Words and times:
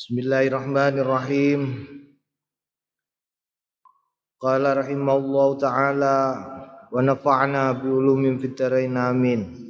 Bismillahirrahmanirrahim. 0.00 1.84
Qala 4.40 4.80
rahimallahu 4.80 5.60
taala 5.60 6.40
wa 6.88 7.00
nafa'na 7.04 7.76
bi 7.76 7.84
ulumin 7.84 8.40
fitarain 8.40 8.96
amin. 8.96 9.60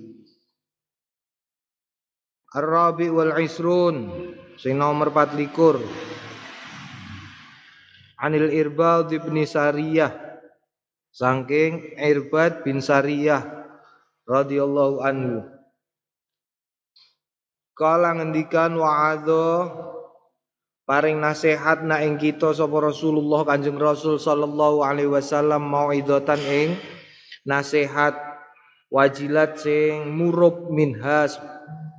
Ar-rabi 2.55 3.11
wal 3.11 3.35
isrun 3.43 4.07
sing 4.55 4.79
nomor 4.79 5.11
24. 5.11 5.83
Anil 8.23 8.55
Irbad 8.55 9.11
bin 9.11 9.35
Sariyah 9.43 10.15
saking 11.11 11.99
Irbad 11.99 12.63
bin 12.63 12.79
Sariyah 12.79 13.67
radhiyallahu 14.31 15.03
anhu. 15.03 15.43
Kala 17.75 18.15
ngendikan 18.15 18.79
wa'adha 18.79 19.91
paring 20.91 21.23
nasihat 21.23 21.87
na 21.87 22.03
ing 22.03 22.19
kita 22.19 22.51
sapa 22.51 22.83
Rasulullah 22.83 23.47
Kanjeng 23.47 23.79
Rasul 23.79 24.19
sallallahu 24.19 24.83
alaihi 24.83 25.07
wasallam 25.07 25.71
mauidatan 25.71 26.43
ing 26.43 26.75
nasihat 27.47 28.19
wajilat 28.91 29.55
sing 29.55 30.11
murub 30.11 30.67
minhas 30.67 31.39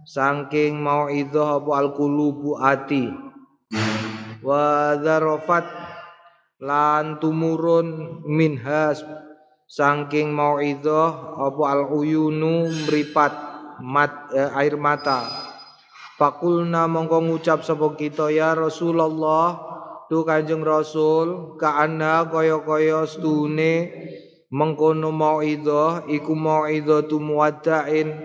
saking 0.03 0.83
mauidhah 0.83 1.63
apa 1.63 1.71
alqulubu 1.87 2.59
ati. 2.59 3.15
Wa 4.43 4.99
dzarafat 4.99 5.71
lan 6.59 7.15
tumurun 7.23 8.19
minhas 8.27 9.07
saking 9.71 10.35
mauidhah 10.35 11.39
apa 11.39 11.63
aluyunu 11.79 12.67
mripat 12.91 13.33
mat, 13.79 14.35
eh, 14.35 14.51
air 14.59 14.75
mata 14.75 15.40
Fakulna 16.21 16.85
mongko 16.85 17.17
ngucap 17.17 17.65
sapa 17.65 17.97
kita 17.97 18.29
ya 18.29 18.53
Rasulullah 18.53 19.57
tu 20.05 20.21
Kanjeng 20.21 20.61
Rasul 20.61 21.57
kaana 21.57 22.29
kaya-kaya 22.29 23.09
stune 23.09 23.89
mengkono 24.53 25.09
mauidhah 25.09 26.05
iku 26.05 26.37
tu 27.09 27.17
muwaddain 27.17 28.21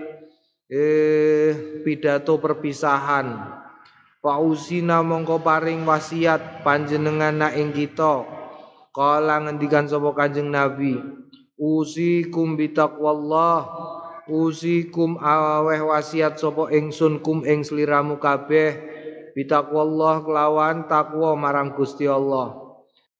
eh 0.69 1.81
pidato 1.81 2.37
perpisahan. 2.37 3.57
Fausina 4.21 5.01
mongko 5.01 5.41
paring 5.41 5.81
wasiat 5.81 6.61
panjenengan 6.61 7.33
na 7.33 7.49
ing 7.49 7.73
kita. 7.73 8.29
Kala 8.93 9.41
ngendikan 9.41 9.89
sapa 9.89 10.13
Kanjeng 10.13 10.53
Nabi 10.53 11.01
usikum 11.57 12.53
bitaqwallah 12.61 13.65
usikum 14.29 15.17
aweh 15.17 15.81
wasiat 15.81 16.39
sapa 16.39 16.71
ingsun 16.71 17.23
kum 17.23 17.43
ing 17.47 17.63
sliramu 17.63 18.19
kabeh. 18.21 18.95
Bitaqwallah 19.33 20.25
kelawan 20.25 20.89
takwa 20.89 21.37
marang 21.37 21.77
Gusti 21.77 22.09
Allah. 22.09 22.57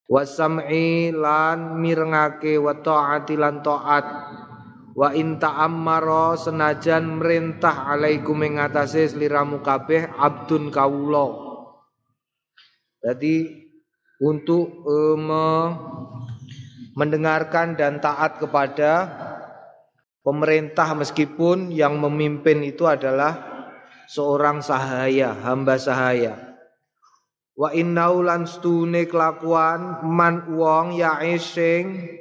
Wasam'i 0.08 1.12
lan 1.12 1.78
mirengake 1.84 2.56
wa 2.56 2.74
taati 2.80 3.36
lan 3.36 3.60
taat. 3.60 4.06
Wa 4.98 5.14
in 5.14 5.38
ta'ammara 5.38 6.34
senajan 6.40 7.22
merintah 7.22 7.86
alaikum 7.86 8.42
ing 8.42 8.58
atase 8.58 9.06
sliramu 9.06 9.62
kabeh 9.62 10.10
abdun 10.18 10.74
kawula. 10.74 11.48
Jadi 13.06 13.68
untuk 14.18 14.82
um, 14.90 15.30
mendengarkan 16.98 17.78
dan 17.78 18.02
taat 18.02 18.42
kepada 18.42 19.14
pemerintah 20.28 20.92
meskipun 20.92 21.72
yang 21.72 22.04
memimpin 22.04 22.60
itu 22.60 22.84
adalah 22.84 23.64
seorang 24.12 24.60
sahaya, 24.60 25.32
hamba 25.40 25.80
sahaya. 25.80 26.36
Wa 27.56 27.72
innau 27.72 28.20
lan 28.20 28.44
stune 28.44 29.08
kelakuan 29.08 30.04
man 30.04 30.52
wong 30.52 31.00
ya 31.00 31.24
ising 31.24 32.12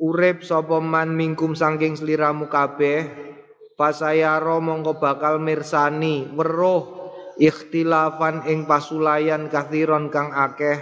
urip 0.00 0.40
sapa 0.40 0.80
man 0.80 1.12
mingkum 1.12 1.52
saking 1.52 2.00
sliramu 2.00 2.48
kabeh 2.48 3.04
pasayaro 3.76 4.58
mongko 4.64 4.96
bakal 4.96 5.36
mirsani 5.36 6.26
weruh 6.32 7.12
ikhtilafan 7.36 8.48
ing 8.48 8.64
pasulayan 8.64 9.52
kathiron 9.52 10.08
kang 10.08 10.32
akeh 10.32 10.80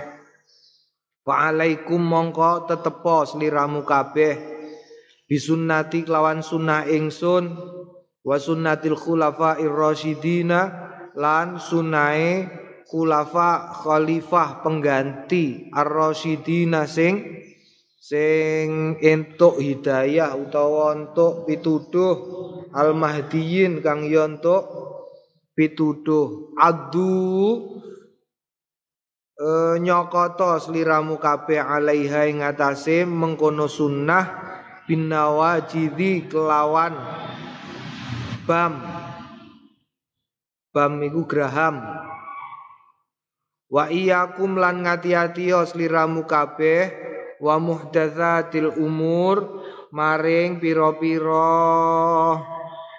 Wa 1.29 1.53
alaikum 1.53 2.01
mongko 2.01 2.65
tetepo 2.65 3.29
sliramu 3.29 3.85
kabeh 3.85 4.58
bisunnati 5.29 6.09
kelawan 6.09 6.41
sunnah 6.41 6.89
ingsun 6.89 7.53
wa 8.25 8.37
sunnatil 8.41 8.97
khulafair 8.97 9.69
rasyidina 9.69 10.61
lan 11.15 11.61
sunnahe 11.61 12.49
khulafa 12.89 13.77
khalifah 13.85 14.65
pengganti 14.65 15.69
ar-rasyidina 15.71 16.89
sing 16.89 17.45
sing 18.01 18.97
entuk 19.05 19.61
hidayah 19.61 20.33
utawa 20.33 20.97
entuk 20.97 21.45
pituduh 21.45 22.17
al-mahdiyin 22.73 23.85
kang 23.85 24.09
yo 24.09 24.25
entuk 24.25 24.65
pituduh. 25.59 26.55
Adu 26.55 27.11
e, 29.35 29.49
nyokoto 29.83 30.55
sliramu 30.63 31.19
kabeh 31.19 31.59
alaiha 31.59 32.31
ing 32.31 32.39
mengkono 33.11 33.67
sunnah 33.67 34.25
bin 34.89 35.13
nawajidi 35.13 36.25
kelawan. 36.27 36.97
Bam. 38.49 38.81
Bam 40.73 40.93
iku 41.05 41.29
graham 41.29 41.85
wa 43.69 43.85
iyyakum 43.93 44.57
lan 44.57 44.85
ngati-ati 44.85 45.53
sliramu 45.69 46.25
kabeh 46.25 46.89
wa 47.39 47.61
muhdatsatil 47.61 48.81
umur 48.81 49.61
maring 49.93 50.57
pira-pira 50.57 52.41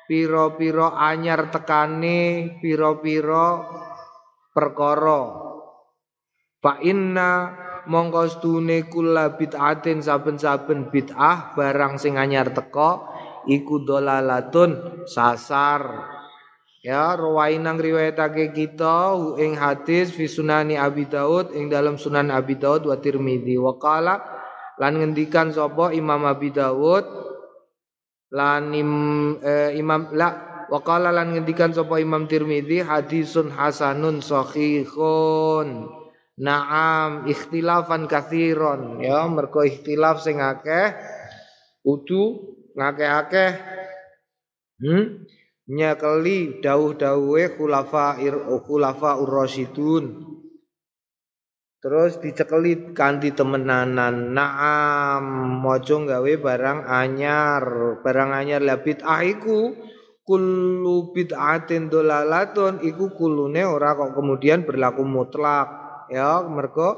pira-pira 0.05 0.97
anyar 0.97 1.49
tekane 1.49 2.57
pira-pira 2.61 3.65
perkara. 4.53 5.21
Fa 6.59 6.77
inna 6.83 7.55
mongko 7.89 8.29
stune 8.29 8.85
kula 8.85 9.33
bid'atin 9.33 10.05
saben-saben 10.05 10.93
bid'ah 10.93 11.57
barang 11.57 11.97
sing 11.97 12.21
anyar 12.21 12.53
teko 12.53 13.09
iku 13.49 13.81
dolalatun 13.81 15.03
sasar. 15.09 16.15
Ya 16.79 17.11
rawainang 17.11 17.75
riwayatake 17.75 18.55
kita 18.55 19.11
ing 19.35 19.59
hadis 19.59 20.15
fi 20.15 20.31
sunani 20.31 20.79
Abi 20.79 21.11
Daud 21.11 21.51
ing 21.51 21.67
dalam 21.67 21.99
Sunan 21.99 22.31
Abi 22.31 22.55
Daud 22.55 22.87
wa 22.87 22.95
Tirmidzi. 22.95 23.59
Wa 23.59 23.75
qala 23.75 24.15
lan 24.79 24.95
ngendikan 24.95 25.51
sapa 25.51 25.91
Imam 25.91 26.23
Abi 26.23 26.55
Daud 26.55 27.03
lan 28.31 28.71
im, 28.71 28.91
eh, 29.43 29.75
Imam 29.75 30.15
la 30.15 30.63
wa 30.71 30.79
qala 30.79 31.11
lan 31.11 31.35
ngendikan 31.35 31.75
sapa 31.75 31.99
Imam 31.99 32.31
Tirmidzi 32.31 32.79
hadisun 32.79 33.51
hasanun 33.51 34.23
sahihun 34.23 35.98
Naam 36.39 37.27
ikhtilafan 37.27 38.07
kathiron. 38.07 39.03
Ya 39.03 39.27
mergo 39.27 39.59
ikhtilaf 39.59 40.23
sing 40.23 40.39
akeh 40.39 40.95
kudu 41.83 42.55
ngakeh-akeh 42.79 43.51
hmm 44.79 45.27
nyakeli 45.69 46.63
dawuh-dawuhe 46.63 47.59
khulafa 47.59 48.17
khulafa 48.63 49.19
ur-rasyidun 49.19 50.05
terus 51.83 52.23
dicekeli 52.23 52.95
kanthi 52.95 53.35
temenanan. 53.35 54.31
Naam 54.31 55.23
mojo 55.59 56.07
gawe 56.07 56.33
barang 56.39 56.87
anyar. 56.87 57.63
Barang 57.99 58.31
anyar 58.31 58.63
la 58.63 58.79
bid'ah 58.79 59.27
iku 59.27 59.75
kullu 60.23 61.11
bid'atin 61.11 61.91
dolalatun 61.91 62.79
iku 62.85 63.11
kulune 63.11 63.65
ora 63.67 63.97
kok 63.97 64.15
kemudian 64.15 64.63
berlaku 64.63 65.01
mutlak 65.01 65.78
ya 66.11 66.43
mergo 66.45 66.97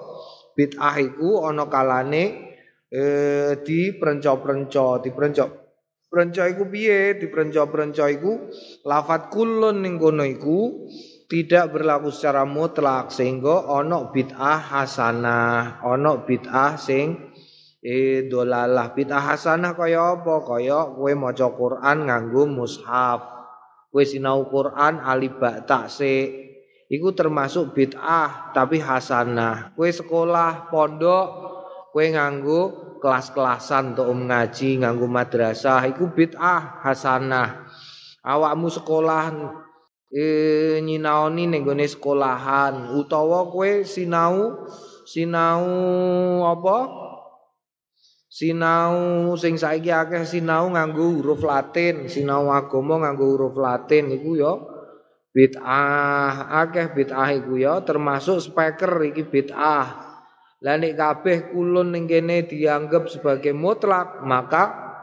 bid'ah 0.56 0.96
iku 1.00 1.48
ana 1.48 1.68
kalane 1.72 2.52
eh 2.92 3.64
di 3.64 3.96
prenco-prenco 3.96 5.00
di 5.00 5.10
prenco 5.16 6.44
iku 6.44 6.64
piye? 6.68 7.16
Di 7.16 7.32
prenco-prenco 7.32 8.04
iku 8.12 8.34
lafat 8.84 9.32
kulun 9.32 9.80
ning 9.80 9.96
kono 9.96 10.28
iku 10.28 10.92
tidak 11.32 11.72
berlaku 11.72 12.12
secara 12.12 12.44
mutlak 12.44 13.08
sehingga 13.16 13.72
ono 13.72 14.12
bid'ah 14.12 14.60
hasanah 14.76 15.80
ono 15.88 16.28
bid'ah 16.28 16.76
sing 16.76 17.32
eh 17.80 18.28
dolalah. 18.28 18.92
Bid'ah 18.92 19.24
hasanah 19.32 19.72
kaya 19.72 20.20
apa? 20.20 20.44
Kaya 20.44 20.92
kowe 20.92 21.12
maca 21.16 21.48
Quran 21.56 21.98
nganggo 22.12 22.44
mushaf. 22.52 23.24
Kowe 23.88 24.04
sinau 24.04 24.52
Quran 24.52 25.00
alif 25.00 25.40
ba 25.40 25.64
ta 25.64 25.88
Iku 26.92 27.16
termasuk 27.16 27.72
bid'ah 27.72 28.52
tapi 28.52 28.84
hasanah. 28.84 29.72
Kue 29.80 29.96
sekolah 29.96 30.68
pondok, 30.68 31.28
kue 31.96 32.12
nganggu 32.12 32.92
kelas-kelasan 33.00 33.96
untuk 33.96 34.12
um 34.12 34.28
ngaji, 34.28 34.84
nganggu 34.84 35.08
madrasah, 35.08 35.88
iku 35.88 36.12
bid'ah 36.12 36.84
hasanah. 36.84 37.64
Awakmu 38.28 38.68
sekolah 38.68 39.32
eh 40.12 40.84
nyinaoni 40.84 41.48
ning 41.48 41.64
sekolahan 41.64 42.92
utawa 43.00 43.48
kowe 43.48 43.88
sinau 43.88 44.68
sinau 45.08 45.64
apa 46.44 46.78
sinau 48.28 49.32
sing 49.40 49.56
saiki 49.56 49.88
akeh 49.88 50.28
sinau 50.28 50.68
nganggo 50.68 51.16
huruf 51.16 51.48
Latin 51.48 52.12
sinau 52.12 52.52
agama 52.52 53.00
nganggo 53.00 53.24
huruf 53.24 53.56
Latin 53.56 54.12
iku 54.12 54.36
ya 54.36 54.54
bid'ah 55.32 56.52
akeh 56.64 56.92
bid'ah 56.92 57.30
iku 57.40 57.56
ya 57.56 57.80
termasuk 57.84 58.44
speaker 58.44 59.00
iki 59.08 59.24
bid'ah. 59.28 59.88
Lah 60.62 60.76
nek 60.78 60.94
kabeh 60.94 61.38
kulun 61.50 61.90
ning 61.96 62.06
kene 62.06 62.46
dianggap 62.46 63.10
sebagai 63.10 63.50
mutlak 63.56 64.22
maka 64.22 64.94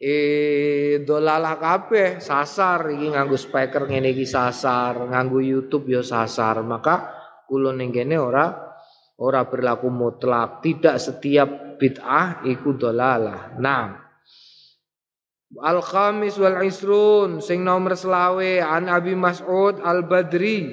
eh 0.00 1.04
dolalah 1.04 1.60
kabeh 1.60 2.16
sasar 2.18 2.88
iki 2.96 3.12
nganggo 3.12 3.36
speaker 3.36 3.86
ngene 3.86 4.16
iki 4.16 4.24
sasar 4.24 5.12
nganggo 5.12 5.42
YouTube 5.42 5.92
ya 5.92 6.00
sasar. 6.00 6.64
Maka 6.64 7.12
kulun 7.44 7.82
ning 7.82 7.92
kene 7.92 8.16
ora 8.16 8.48
ora 9.20 9.44
berlaku 9.44 9.92
mutlak. 9.92 10.64
Tidak 10.64 10.96
setiap 10.96 11.76
bid'ah 11.76 12.46
iku 12.48 12.72
dolalah. 12.78 13.58
Nah 13.60 14.11
Al 15.60 15.84
khamis 15.84 16.40
wal 16.40 16.64
isrun 16.64 17.44
sing 17.44 17.60
nomor 17.60 17.92
selawe 17.92 18.64
an 18.64 18.88
Abi 18.88 19.12
Mas'ud 19.12 19.84
Al 19.84 20.08
Badri 20.08 20.64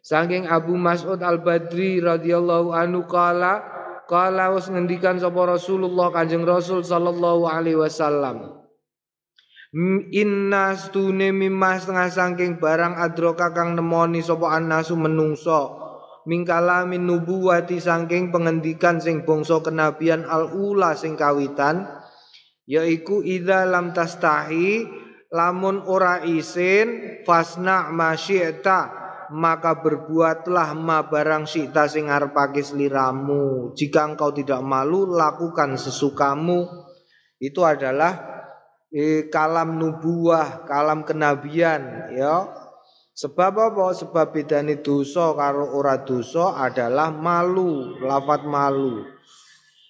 saking 0.00 0.48
Abu 0.48 0.80
Mas'ud 0.80 1.20
Al 1.20 1.44
Badri 1.44 2.00
radhiyallahu 2.00 2.72
anhu 2.72 3.04
kala 3.04 3.60
kala 4.08 4.56
wis 4.56 4.72
ngendikan 4.72 5.20
sapa 5.20 5.44
Rasulullah 5.44 6.08
Kanjeng 6.08 6.48
Rasul 6.48 6.80
sallallahu 6.80 7.44
alaihi 7.44 7.76
wasallam. 7.76 8.64
Inna 10.14 10.78
stune 10.78 11.34
mimah 11.34 11.82
setengah 11.82 12.08
saking 12.08 12.62
barang 12.62 12.94
adroka 12.96 13.52
kang 13.52 13.76
nemoni 13.76 14.24
sapa 14.24 14.56
annasu 14.56 14.96
menungso. 14.96 15.84
Mingkala 16.24 16.88
min 16.88 17.04
nubuwati 17.04 17.76
saking 17.76 18.32
pengendikan 18.32 18.96
sing 18.96 19.28
bangsa 19.28 19.60
kenabian 19.60 20.24
al 20.24 20.48
ula 20.56 20.96
sing 20.96 21.20
kawitan 21.20 21.84
yaiku 22.64 23.20
idza 23.20 23.68
lam 23.68 23.92
tastahi 23.92 24.88
lamun 25.34 25.84
ora 25.84 26.24
isin 26.24 27.20
fasna 27.26 27.92
masyi'ta 27.92 29.04
maka 29.34 29.80
berbuatlah 29.80 30.76
ma 30.76 31.08
barang 31.08 31.48
syi'ta 31.48 31.88
sing 31.88 32.12
arepake 32.12 32.60
sliramu 32.60 33.72
jika 33.72 34.04
engkau 34.04 34.30
tidak 34.30 34.60
malu 34.60 35.10
lakukan 35.10 35.80
sesukamu. 35.80 36.68
Itu 37.40 37.66
adalah 37.66 38.14
eh, 38.94 39.26
kalam 39.32 39.80
nubuah 39.80 40.68
kalam 40.68 41.02
kenabian 41.02 42.14
ya. 42.14 42.46
Sebab 43.14 43.54
apa? 43.54 43.94
Sebab 43.94 44.34
bedane 44.34 44.82
dosa 44.82 45.34
karo 45.38 45.70
ora 45.70 46.02
dosa 46.02 46.58
adalah 46.58 47.14
malu 47.14 47.98
lafat 48.02 48.42
malu 48.42 49.13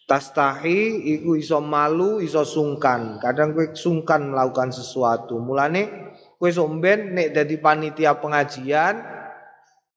Tastahi 0.05 1.01
iku 1.17 1.33
iso 1.33 1.65
malu, 1.65 2.21
iso 2.21 2.45
sungkan. 2.45 3.17
Kadang 3.17 3.57
kowe 3.57 3.73
sungkan 3.73 4.29
melakukan 4.29 4.69
sesuatu. 4.69 5.41
Mulane 5.41 6.13
kowe 6.37 6.53
somben 6.53 7.17
nek 7.17 7.33
dadi 7.33 7.57
panitia 7.57 8.21
pengajian, 8.21 9.01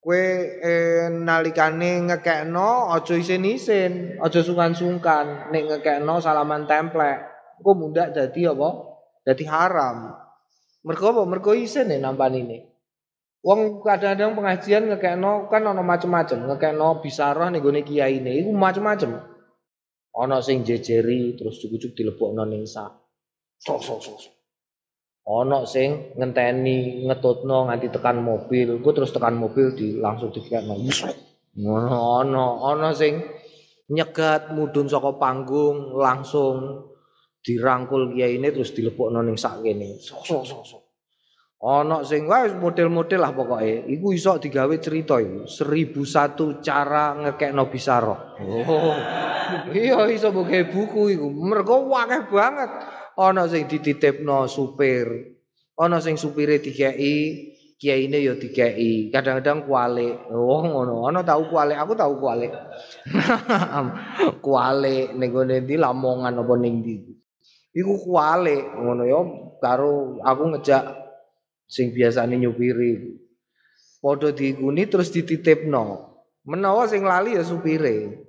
kowe 0.00 0.24
eh, 0.64 1.12
nalikane 1.12 2.08
ngekekno 2.08 2.88
aja 2.88 3.14
isin-isin, 3.20 4.16
aja 4.16 4.40
sungkan-sungkan. 4.40 5.52
Nek 5.52 5.62
ngekekno 5.76 6.24
salaman 6.24 6.64
templek, 6.64 7.28
engko 7.60 7.70
mundak 7.76 8.16
dadi 8.16 8.48
apa? 8.48 8.68
Dadi 9.28 9.44
haram. 9.44 10.16
Mergo 10.88 11.04
apa? 11.12 11.22
Mergo 11.28 11.52
isin 11.52 11.92
nek 11.92 12.00
nampanine. 12.00 12.64
Wong 13.44 13.84
kadang-kadang 13.84 14.32
pengajian 14.40 14.88
ngekekno 14.88 15.52
kan 15.52 15.68
ana 15.68 15.84
macem-macem, 15.84 16.48
ngekekno 16.48 17.04
bisarah 17.04 17.52
ning 17.52 17.60
gone 17.60 17.84
kiyaine 17.84 18.40
iku 18.40 18.56
macem-macem. 18.56 19.36
Ana 20.18 20.42
sing 20.42 20.66
jejeri 20.66 21.38
terus 21.38 21.62
cukup-cukup 21.62 21.94
dilebokno 21.94 22.42
ning 22.42 22.66
sak. 22.66 22.90
Sok 23.62 23.80
sok 23.86 23.98
sok. 24.02 24.18
Ana 25.28 25.62
sing 25.62 26.18
ngenteni 26.18 27.06
ngetutno 27.06 27.70
nganti 27.70 27.86
tekan 27.94 28.18
mobil, 28.18 28.82
ku 28.82 28.90
terus 28.90 29.14
tekan 29.14 29.38
mobil 29.38 29.76
di 29.78 29.94
langsung 29.94 30.34
dikekno. 30.34 30.74
Ngono 31.58 31.98
ana, 32.18 32.46
ana 32.66 32.90
sing 32.90 33.22
nyegat 33.94 34.50
mudun 34.56 34.90
saka 34.90 35.14
panggung 35.20 35.94
langsung 35.94 36.86
dirangkul 37.38 38.10
kiai 38.16 38.42
ini 38.42 38.50
terus 38.50 38.74
dilebokno 38.74 39.22
ning 39.22 39.38
sak 39.38 39.62
kene. 39.62 40.02
Sok 40.02 40.26
sok 40.26 40.42
sok 40.42 40.62
sok. 40.66 40.82
Ana 41.58 42.02
sing 42.02 42.26
wae 42.26 42.54
model-model 42.58 43.20
lah 43.22 43.34
pokoke. 43.34 43.86
Iku 43.86 44.14
iso 44.14 44.38
digawe 44.38 44.74
cerita 44.78 45.18
iku. 45.18 45.46
1001 45.46 46.62
cara 46.62 47.18
ngekekno 47.18 47.62
bisaro. 47.66 48.16
Oh. 48.42 49.27
Iya 49.72 50.08
iso 50.12 50.32
mbok 50.32 50.52
buku 50.72 51.14
iku. 51.14 51.28
Mergo 51.30 51.88
akeh 51.94 52.28
banget. 52.30 52.70
Ana 53.18 53.50
sing 53.50 53.66
dititipno 53.66 54.46
supir. 54.46 55.36
Ana 55.78 56.02
sing 56.02 56.18
supire 56.18 56.58
dikeki, 56.58 57.14
kiyaine 57.78 58.18
ya 58.18 58.34
dikeki. 58.34 59.14
Kadang-kadang 59.14 59.66
kualik. 59.66 60.30
Oh 60.30 60.62
ngono. 60.62 61.06
Ana 61.06 61.22
tau 61.22 61.46
kualik, 61.46 61.78
aku 61.78 61.92
tau 61.94 62.14
kualik. 62.18 62.50
kualik 64.44 65.14
ning 65.14 65.28
gone 65.30 65.56
ndi 65.62 65.74
Lamongan 65.78 66.38
apa 66.38 66.54
ning. 66.58 66.82
Iku 67.74 67.94
kualik 68.02 68.74
ngono 68.74 69.02
ya 69.06 69.20
karo 69.58 70.22
aku 70.22 70.42
ngejak 70.54 70.84
sing 71.68 71.92
biasane 71.92 72.40
nyupiri 72.40 73.20
padha 74.00 74.32
diguni 74.32 74.88
terus 74.88 75.12
dititipno 75.12 76.14
menawa 76.48 76.88
sing 76.88 77.04
lali 77.04 77.36
ya 77.36 77.44
supire 77.44 78.24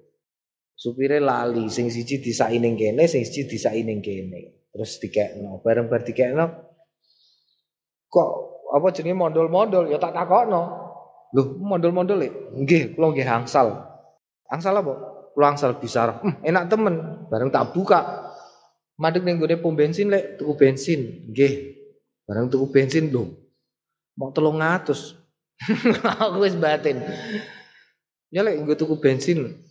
supire 0.80 1.20
lali 1.20 1.68
sing 1.68 1.92
siji 1.92 2.24
disaki 2.24 2.56
ning 2.56 2.80
kene 2.80 3.04
sing 3.04 3.28
siji 3.28 3.52
disaki 3.52 3.84
ning 3.84 4.00
kene. 4.00 4.72
Terus 4.72 4.96
dikekno 5.04 5.60
bareng 5.60 5.92
bar 5.92 6.08
dikekno 6.08 6.46
kok 8.08 8.30
apa 8.72 8.88
jenenge 8.96 9.20
modal-modal 9.20 9.92
ya 9.92 10.00
tak 10.00 10.16
takokno. 10.16 10.88
Lho 11.36 11.42
modal-modal 11.60 12.24
e 12.24 12.30
nggih 12.64 12.96
kula 12.96 13.12
nggih 13.12 13.28
angsal. 13.28 13.76
Angsal 14.48 14.80
apa? 14.80 14.94
Kula 15.36 15.52
angsal 15.52 15.76
bisa 15.78 16.24
hm, 16.24 16.48
enak 16.48 16.72
temen. 16.72 16.96
Bareng 17.28 17.52
tak 17.52 17.76
buka. 17.76 18.32
Madeg 18.96 19.28
ning 19.28 19.38
gone 19.38 19.60
pom 19.60 19.76
bensin 19.76 20.08
lek 20.08 20.40
tuku 20.40 20.56
bensin. 20.56 21.28
Nggih. 21.28 21.76
Barang 22.24 22.48
tuku 22.48 22.72
bensin 22.72 23.12
lho. 23.12 23.36
Mau 24.16 24.32
telung 24.32 24.64
ngatus. 24.64 25.20
Aku 26.24 26.48
wis 26.48 26.56
batin. 26.56 27.04
Ya 28.32 28.48
nggo 28.48 28.80
tuku 28.80 28.96
bensin. 28.98 29.69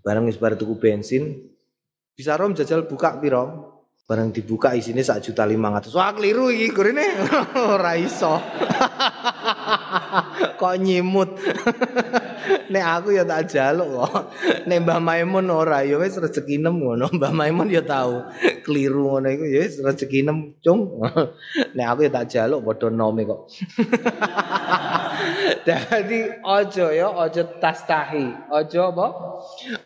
Barang 0.00 0.24
wis 0.24 0.40
bar 0.40 0.56
tuku 0.56 0.80
bensin. 0.80 1.52
Bisa 2.16 2.36
rom 2.36 2.56
jajal 2.56 2.88
buka 2.88 3.20
piro? 3.20 3.68
Barang 4.08 4.34
dibuka 4.34 4.74
isine 4.74 5.06
sak 5.06 5.22
juta 5.22 5.46
lima 5.46 5.70
ratus. 5.70 5.94
Wah 5.94 6.10
keliru 6.10 6.50
iki 6.50 6.74
gurine. 6.74 7.06
Ora 7.78 7.94
iso. 7.94 8.42
Kok 10.60 10.74
nyimut. 10.80 11.30
Nek 12.72 12.84
aku 12.84 13.14
ya 13.14 13.22
tak 13.22 13.50
jaluk 13.50 13.88
kok. 13.94 14.32
Nek 14.66 14.78
Mbah 14.82 14.98
Maimun 15.02 15.46
ora 15.50 15.82
ya 15.86 15.98
wis 15.98 16.18
rezeki 16.18 16.58
nem 16.58 16.82
ngono. 16.82 17.10
Mbah 17.12 17.30
Maimun 17.30 17.70
ya 17.70 17.82
tahu 17.82 18.26
keliru 18.66 19.10
ngono 19.10 19.28
iku 19.30 19.44
ya 19.46 19.66
wis 19.66 19.78
rezeki 19.78 20.26
nem 20.26 20.54
cung. 20.62 21.02
Nek 21.74 21.86
aku 21.86 22.00
ya 22.06 22.10
tak 22.10 22.26
jaluk 22.32 22.64
padha 22.66 22.88
nome 22.90 23.26
kok. 23.28 23.50
Dadi 25.66 26.20
aja 26.40 26.86
ya 26.90 27.08
aja 27.14 27.42
tastahi. 27.58 28.50
Aja 28.50 28.90
apa? 28.90 29.06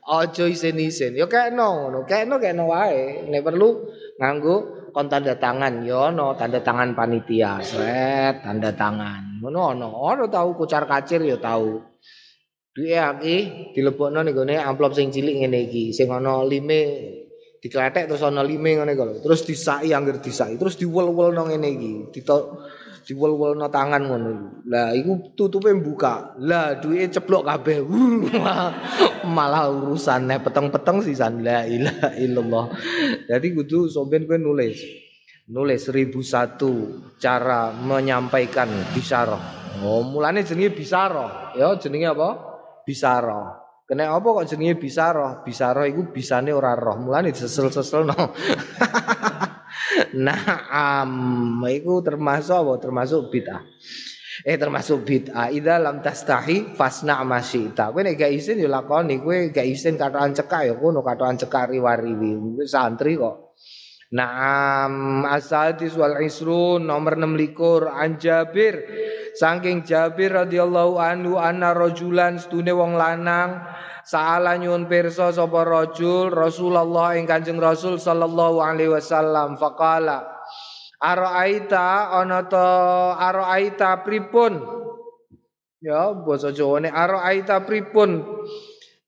Aja 0.07 0.45
isin-isin. 0.47 1.19
Ya 1.19 1.27
kekno 1.27 1.91
ngono. 1.91 1.99
Kekno 2.07 2.39
kekno 2.39 2.71
wae. 2.71 3.27
Nek 3.29 3.43
perlu 3.43 3.89
nganggo 4.21 4.85
kon 4.95 5.11
tanda 5.11 5.35
tangan 5.35 5.83
ya 5.83 6.15
no 6.15 6.39
tanda 6.39 6.63
tangan 6.63 6.95
panitia 6.95 7.59
set 7.59 8.47
tanda 8.47 8.71
tangan 8.71 9.43
ngono 9.43 9.75
ono 9.75 9.89
ono 9.91 10.25
tahu 10.31 10.55
kucar 10.55 10.87
kacir 10.87 11.19
ya 11.27 11.35
tahu 11.43 11.83
duwe 12.71 12.95
iki 13.19 13.37
dilebokno 13.75 14.23
ning 14.23 14.35
gone 14.39 14.55
amplop 14.55 14.95
sing 14.95 15.11
cilik 15.11 15.43
ngene 15.43 15.67
iki 15.67 15.91
sing 15.91 16.07
ana 16.15 16.47
lime 16.47 17.11
dikletek 17.59 18.07
terus 18.07 18.23
ana 18.23 18.47
lime 18.47 18.79
ngene 18.79 18.95
kok 18.95 19.27
terus 19.27 19.43
disaki 19.43 19.91
angger 19.91 20.23
disaki 20.23 20.55
terus 20.63 20.79
diwel-welno 20.79 21.43
ngene 21.51 21.69
iki 21.75 21.93
diwel-welno 23.05 23.69
tangan 23.69 24.03
ngono. 24.09 24.31
Lah 24.67 24.97
iku 24.97 25.37
tutupe 25.37 25.71
buka. 25.77 26.35
Lah 26.41 26.81
duwike 26.81 27.13
ceblok 27.13 27.45
kabeh. 27.45 27.85
Malah 29.37 29.69
urusane 29.69 30.41
peteng-peteng 30.41 31.05
sisan 31.05 31.45
la 31.45 31.69
ilaha 31.69 32.17
illallah. 32.17 32.67
Jadi 33.29 33.47
kudu 33.53 33.93
somben 33.93 34.25
kowe 34.25 34.41
nulis. 34.41 34.81
Nulis 35.45 35.85
1001 35.93 37.21
cara 37.21 37.69
menyampaikan 37.77 38.69
bisyarah. 38.97 39.77
Oh, 39.85 40.01
mulane 40.01 40.41
jenenge 40.41 40.73
bisyarah. 40.73 41.53
Ya 41.53 41.77
jenenge 41.77 42.17
apa? 42.17 42.29
Bisyarah. 42.89 43.61
Kena 43.85 44.17
apa 44.17 44.25
kok 44.25 44.49
jenenge 44.49 44.81
bisyarah? 44.81 45.45
Bisyarah 45.45 45.85
iku 45.85 46.09
bisane 46.09 46.57
ora 46.57 46.73
roh. 46.73 46.97
Mulane 46.97 47.37
sesel-seselno. 47.37 48.17
Naam, 50.15 51.11
itu 51.67 51.95
termasuk 52.07 52.55
apa? 52.55 52.73
Termasuk 52.79 53.35
bid'ah. 53.35 53.63
Eh 54.47 54.55
termasuk 54.59 55.03
bid'ah. 55.03 55.51
Idza 55.51 55.79
lam 55.83 56.03
tastahi 56.03 56.79
fasna 56.79 57.23
masyita. 57.27 57.91
Kowe 57.91 58.03
nek 58.03 58.15
gak 58.19 58.33
isin 58.35 58.63
ya 58.63 58.71
lakoni, 58.71 59.19
kowe 59.19 59.51
gak 59.51 59.67
isin 59.67 59.99
katokan 59.99 60.35
cekak 60.35 60.63
ya 60.71 60.75
kono 60.79 61.03
katokan 61.03 61.39
cekak 61.39 61.75
riwariwi. 61.75 62.63
Santri 62.67 63.19
kok. 63.19 63.44
Naam 64.15 65.27
asadis 65.27 65.99
wal 65.99 66.23
isrun 66.23 66.87
nomor 66.87 67.19
6 67.19 67.35
likur. 67.35 67.91
An 67.91 68.15
Jabir 68.15 68.79
saking 69.35 69.83
Jabir 69.83 70.31
radhiyallahu 70.31 71.03
anhu 71.03 71.35
anna 71.35 71.75
rajulan 71.75 72.39
stune 72.39 72.71
wong 72.71 72.95
lanang 72.95 73.59
saala 74.07 74.55
nyuwun 74.55 74.87
pirsa 74.87 75.35
sapa 75.35 75.67
rajul 75.67 76.31
Rasulullah 76.31 77.19
ing 77.19 77.27
Kanjeng 77.27 77.59
Rasul 77.59 77.99
sallallahu 77.99 78.63
alaihi 78.63 78.95
wasallam. 78.95 79.59
Faqala 79.59 80.31
Araita 81.03 82.15
ana 82.15 82.47
ta 82.47 83.19
araita 83.19 84.07
pripun? 84.07 84.57
Ya 85.83 86.15
basa 86.17 86.55
Jawane 86.55 86.89
araita 86.89 87.61
pripun 87.67 88.25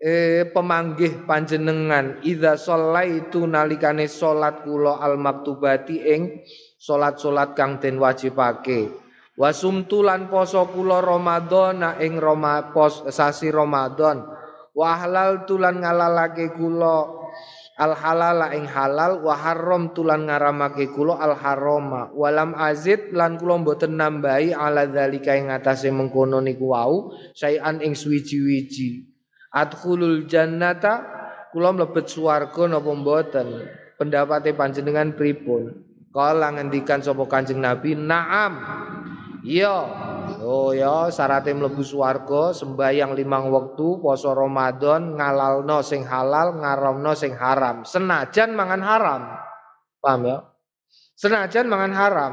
eh, 0.01 0.45
pemanggih 0.53 1.25
panjenengan 1.25 2.21
idza 2.21 2.57
itu 3.05 3.49
nalikane 3.49 4.09
salat 4.09 4.65
kula 4.65 5.01
al 5.01 5.17
maktubati 5.17 5.97
ing 6.05 6.45
salat-salat 6.77 7.57
kang 7.57 7.81
den 7.81 7.97
wajibake. 7.97 8.93
Wasumtu 9.37 10.01
lan 10.01 10.33
poso 10.33 10.65
kula 10.73 11.05
Ramadan 11.05 12.01
ing 12.01 12.17
Roma 12.17 12.73
pos 12.73 13.05
sasi 13.13 13.53
Ramadan. 13.53 14.25
Wa 14.73 14.97
halal 15.05 15.45
tulan 15.45 15.81
ngalalake 15.81 16.57
kula 16.57 17.05
al 17.77 17.93
halal 17.93 18.49
ing 18.57 18.65
halal. 18.65 19.21
Wa 19.21 19.37
haram 19.37 19.93
tulan 19.93 20.25
ngaramake 20.25 20.89
kula 20.89 21.21
al 21.21 21.37
harama 21.37 22.09
walam 22.17 22.57
azid 22.57 23.13
lan 23.13 23.37
kula 23.37 23.61
mboten 23.61 24.01
nambahi 24.01 24.57
ala 24.57 24.89
zalika 24.89 25.37
ing 25.37 25.53
atase 25.53 25.93
mengkono 25.93 26.41
niku 26.41 26.73
wau 26.73 27.13
sayan 27.37 27.85
ing 27.85 27.93
suwiji-wiji 27.93 29.16
adkhulul 29.57 30.29
jannata 30.29 31.01
kula 31.57 31.73
mlebet 31.73 32.13
swarga 32.13 32.69
napa 32.69 32.93
mboten? 32.93 33.49
Pendapate 33.97 34.53
panjenengan 34.53 35.17
pripun? 35.17 35.73
Kala 36.13 36.53
ngendikan 36.53 37.01
sapa 37.01 37.25
kanjeng 37.25 37.65
nabi? 37.65 37.97
Naam. 37.97 38.61
Iya. 39.41 39.77
Oh 40.45 40.77
ya 40.77 41.09
syaratnya 41.09 41.57
mlebu 41.57 41.81
swarga 41.81 42.53
sembahyang 42.53 43.17
limang 43.17 43.49
waktu 43.49 44.05
poso 44.05 44.37
Ramadan 44.37 45.17
ngalalno 45.17 45.81
sing 45.81 46.05
halal 46.05 46.61
ngaramno 46.61 47.13
sing 47.17 47.33
haram. 47.33 47.89
Senajan 47.89 48.53
mangan 48.53 48.83
haram. 48.85 49.23
Paham 50.05 50.21
ya? 50.29 50.39
Senajan 51.17 51.73
mangan 51.73 51.93
haram. 51.97 52.33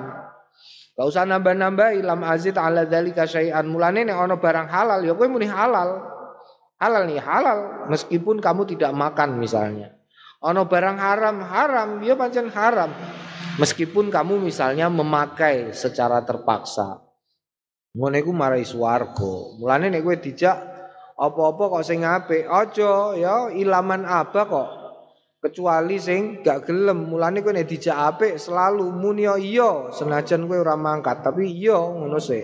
Gak 0.93 1.07
usah 1.09 1.25
nambah-nambah 1.25 1.95
ilam 1.95 2.21
azid 2.27 2.59
ala 2.59 2.83
dzalika 2.83 3.23
syai'an. 3.23 3.65
Mulane 3.71 4.03
nek 4.03 4.19
ana 4.19 4.35
barang 4.35 4.67
halal 4.67 4.99
ya 5.07 5.15
kowe 5.15 5.25
muni 5.31 5.47
halal 5.47 6.12
halal 6.81 7.03
nih 7.09 7.21
halal 7.21 7.89
meskipun 7.89 8.37
kamu 8.39 8.69
tidak 8.69 8.91
makan 8.93 9.37
misalnya 9.41 9.93
ana 10.39 10.65
barang 10.65 10.97
haram 10.99 11.37
haram 11.41 11.89
ya 12.01 12.13
pancen 12.17 12.49
haram 12.53 12.93
meskipun 13.57 14.09
kamu 14.13 14.41
misalnya 14.41 14.89
memakai 14.89 15.71
secara 15.73 16.21
terpaksa 16.25 17.03
Ngono 17.93 18.17
iku 18.17 18.33
marai 18.33 18.65
swarga. 18.65 19.53
Mulane 19.61 19.93
nek 19.93 20.01
kowe 20.01 20.17
dijak 20.17 20.57
apa-apa 21.13 21.63
kok 21.77 21.85
sing 21.85 22.01
apik, 22.01 22.49
aja 22.49 23.13
ya 23.13 23.53
ilaman 23.53 24.01
apa 24.01 24.41
kok. 24.49 24.69
Kecuali 25.37 26.01
sing 26.01 26.41
gak 26.41 26.65
gelem. 26.65 27.05
Mulane 27.05 27.45
kowe 27.45 27.53
nek 27.53 27.69
dijak 27.69 27.93
apik 27.93 28.41
selalu 28.41 28.89
muni 28.89 29.29
iya 29.29 29.93
senajan 29.93 30.49
kowe 30.49 30.57
ora 30.57 30.73
mangkat, 30.73 31.21
tapi 31.21 31.53
iya 31.53 31.77
ngono 31.77 32.17
sih. 32.17 32.41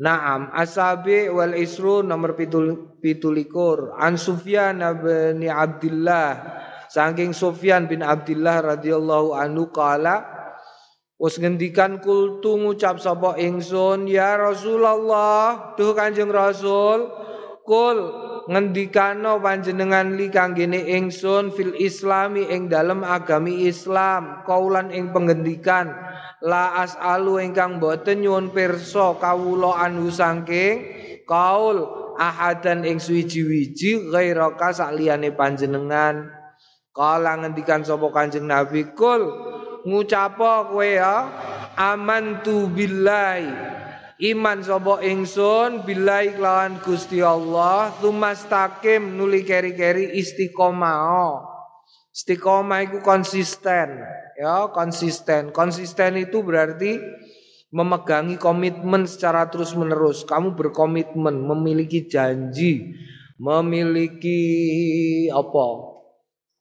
Naam 0.00 0.48
asabi 0.56 1.28
wal 1.28 1.52
isru 1.52 2.00
nomor 2.00 2.32
pitul, 2.32 2.96
pitulikur. 3.04 3.92
An 4.00 4.16
Sufyan 4.16 4.80
bin 4.80 5.44
Abdullah 5.44 6.40
Saking 6.90 7.30
Sufyan 7.30 7.86
bin 7.86 8.02
Abdullah 8.02 8.74
radhiyallahu 8.74 9.36
anhu 9.36 9.70
kala 9.70 10.26
Wes 11.20 11.36
ngendikan 11.36 12.00
kultu 12.00 12.56
ngucap 12.56 12.96
sapa 12.96 13.36
ingsun 13.36 14.08
ya 14.08 14.40
Rasulullah 14.40 15.76
duh 15.76 15.92
Kanjeng 15.94 16.32
Rasul 16.32 17.12
kul 17.62 17.98
ngendikano 18.50 19.38
panjenengan 19.38 20.18
li 20.18 20.32
kanggene 20.32 20.82
ingsun 20.96 21.54
fil 21.54 21.76
islami 21.78 22.48
ing 22.50 22.66
dalem 22.66 23.06
agami 23.06 23.68
Islam 23.70 24.42
kaulan 24.48 24.90
ing 24.90 25.14
pengendikan 25.14 25.94
la 26.40 26.80
as'alu 26.84 27.40
ingkang 27.44 27.76
boten 27.76 28.24
nyuwun 28.24 28.52
pirsa 28.52 29.16
kawula 29.20 29.76
anu 29.84 30.08
saking 30.08 30.88
kaul 31.28 31.84
ahadan 32.16 32.84
ing 32.84 33.00
suwiji-wiji 33.00 34.12
ghairaka 34.12 34.76
sakliyane 34.76 35.32
panjenengan. 35.32 36.28
Kala 36.90 37.38
ngendikan 37.38 37.86
sapa 37.86 38.10
Kanjeng 38.10 38.50
Nabi 38.50 38.92
kul 38.92 39.22
ngucapo 39.86 40.74
kowe 40.74 40.84
ya 40.84 41.30
amantu 41.78 42.66
billahi. 42.66 43.78
Iman 44.20 44.60
sapa 44.60 45.00
ingsun 45.00 45.86
billahi 45.86 46.36
kelawan 46.36 46.76
Gusti 46.84 47.24
Allah 47.24 47.88
tumastakim 48.04 49.16
nuli 49.16 49.46
keri-keri 49.46 50.12
istiqomah. 50.18 51.40
Istiqomah 52.12 52.84
itu 52.84 52.98
konsisten 53.00 54.02
ya 54.40 54.72
konsisten. 54.72 55.52
Konsisten 55.52 56.16
itu 56.16 56.40
berarti 56.40 56.96
memegangi 57.68 58.40
komitmen 58.40 59.04
secara 59.04 59.46
terus 59.52 59.76
menerus 59.76 60.24
kamu 60.24 60.56
berkomitmen 60.56 61.36
memiliki 61.44 62.08
janji 62.08 62.96
memiliki 63.36 64.40
apa? 65.28 65.92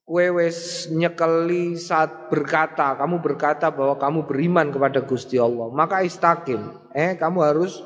Kue 0.10 0.26
wes 0.34 0.90
nyekeli 0.90 1.78
saat 1.78 2.34
berkata, 2.34 2.98
kamu 2.98 3.22
berkata 3.22 3.70
bahwa 3.70 3.94
kamu 3.94 4.26
beriman 4.26 4.74
kepada 4.74 5.06
Gusti 5.06 5.38
Allah, 5.38 5.70
maka 5.70 6.02
istakim. 6.02 6.66
Eh, 6.98 7.14
kamu 7.14 7.46
harus 7.46 7.78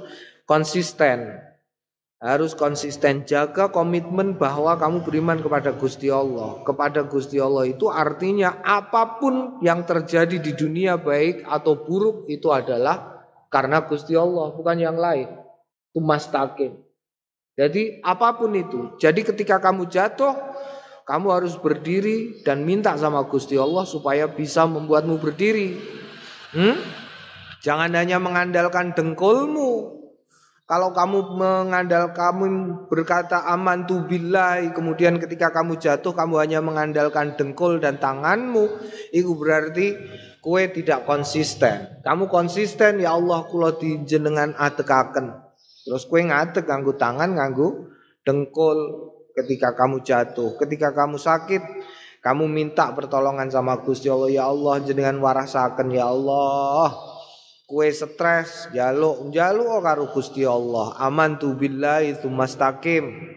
konsisten. 0.47 1.42
Harus 2.23 2.55
konsisten 2.55 3.27
jaga 3.27 3.67
komitmen 3.67 4.39
bahwa 4.39 4.79
kamu 4.79 5.03
beriman 5.03 5.43
kepada 5.43 5.75
Gusti 5.75 6.07
Allah. 6.07 6.63
Kepada 6.63 7.03
Gusti 7.03 7.35
Allah 7.35 7.67
itu 7.67 7.91
artinya 7.91 8.63
apa 8.63 9.19
pun 9.19 9.59
yang 9.59 9.83
terjadi 9.83 10.39
di 10.39 10.55
dunia 10.55 10.95
baik 10.95 11.43
atau 11.43 11.83
buruk 11.83 12.31
itu 12.31 12.47
adalah 12.47 13.27
karena 13.51 13.83
Gusti 13.83 14.15
Allah, 14.15 14.55
bukan 14.55 14.79
yang 14.79 14.95
lain. 14.95 15.29
Itu 15.91 15.99
mastakim. 15.99 16.79
Jadi 17.53 18.01
apa 18.01 18.33
pun 18.33 18.55
itu. 18.57 18.97
Jadi 18.97 19.21
ketika 19.21 19.61
kamu 19.61 19.91
jatuh, 19.91 20.33
kamu 21.05 21.27
harus 21.29 21.53
berdiri 21.59 22.41
dan 22.41 22.65
minta 22.65 22.97
sama 22.97 23.21
Gusti 23.29 23.59
Allah 23.59 23.85
supaya 23.85 24.25
bisa 24.25 24.65
membuatmu 24.65 25.19
berdiri. 25.21 25.77
Hmm? 26.55 26.79
Jangan 27.61 27.93
hanya 27.93 28.17
mengandalkan 28.17 28.97
dengkulmu. 28.97 29.92
Kalau 30.73 30.89
kamu 30.89 31.37
mengandal 31.37 32.17
kamu 32.17 32.45
berkata 32.89 33.45
aman 33.45 33.85
tu 33.85 34.09
billahi 34.09 34.73
kemudian 34.73 35.21
ketika 35.21 35.53
kamu 35.53 35.77
jatuh 35.77 36.17
kamu 36.17 36.41
hanya 36.41 36.65
mengandalkan 36.65 37.37
dengkul 37.37 37.77
dan 37.77 38.01
tanganmu 38.01 38.81
itu 39.13 39.37
berarti 39.37 40.01
kue 40.41 40.65
tidak 40.73 41.05
konsisten. 41.05 42.01
Kamu 42.01 42.25
konsisten 42.25 43.05
ya 43.05 43.13
Allah 43.13 43.45
kula 43.45 43.77
jenengan 44.01 44.57
atekaken. 44.57 45.45
Terus 45.85 46.09
kue 46.09 46.25
ngadek 46.25 46.65
nganggu 46.65 46.97
tangan 46.97 47.37
nganggu 47.37 47.93
dengkul 48.25 49.13
ketika 49.37 49.77
kamu 49.77 50.01
jatuh, 50.01 50.57
ketika 50.57 50.89
kamu 50.89 51.21
sakit, 51.21 51.61
kamu 52.25 52.49
minta 52.49 52.89
pertolongan 52.97 53.45
sama 53.53 53.77
Gusti 53.77 54.09
Allah, 54.09 54.33
ya 54.33 54.49
Allah 54.49 54.81
jenengan 54.81 55.21
warasaken 55.21 55.93
ya 55.93 56.09
Allah. 56.09 57.12
Kue 57.73 57.89
stres, 57.89 58.69
jaluk, 58.69 59.33
jaluk 59.33 59.81
karo 59.81 60.05
Gusti 60.13 60.45
Allah. 60.45 60.93
Aman 61.01 61.41
tu 61.41 61.57
billahi 61.57 62.21
mustaqim. 62.29 63.33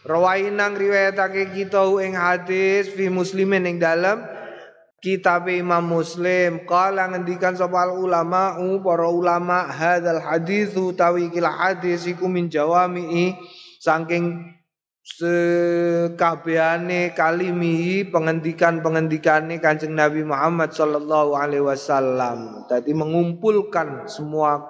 Rawainang 0.00 0.80
riwayatake 0.80 1.52
kita 1.52 1.84
ing 2.00 2.16
hadis 2.16 2.88
fi 2.88 3.12
muslimin 3.12 3.68
ing 3.68 3.76
dalam 3.76 4.24
kitab 5.04 5.44
Imam 5.52 5.84
Muslim 5.84 6.64
kala 6.64 7.12
ngendikan 7.12 7.52
sapa 7.52 7.92
ulama 7.92 8.56
para 8.80 9.12
ulama 9.12 9.68
hadzal 9.68 10.24
hadis 10.24 10.72
utawi 10.72 11.28
kila 11.28 11.52
hadis 11.52 12.08
iku 12.08 12.32
min 12.32 12.48
jawami 12.48 13.36
saking 13.76 14.56
sekabehane 15.00 17.16
kalimi 17.16 18.04
pengendikan-pengendikane 18.08 19.58
Kanjeng 19.58 19.96
Nabi 19.96 20.24
Muhammad 20.24 20.76
sallallahu 20.76 21.36
alaihi 21.36 21.64
wasallam. 21.64 22.68
Tadi 22.68 22.92
mengumpulkan 22.92 24.04
semua 24.06 24.60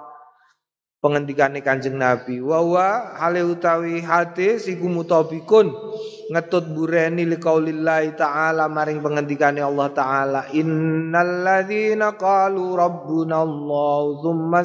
pengendikane 1.03 1.59
Kanjeng 1.59 1.99
Nabi. 1.99 2.39
Wa 2.39 2.63
wa 2.63 3.19
hale 3.19 3.43
utawi 3.43 3.99
hadis 3.99 4.71
iku 4.71 4.87
mutabikun 4.87 5.75
ngetut 6.31 6.71
bureni 6.71 7.27
liqaulillahi 7.27 8.15
ta'ala 8.15 8.71
maring 8.71 9.03
pengendikane 9.03 9.59
Allah 9.59 9.91
taala 9.91 10.47
innal 10.55 11.43
ladzina 11.43 12.15
qalu 12.15 12.79
rabbuna 12.79 13.43
Allah 13.43 14.15
tsumma 14.23 14.63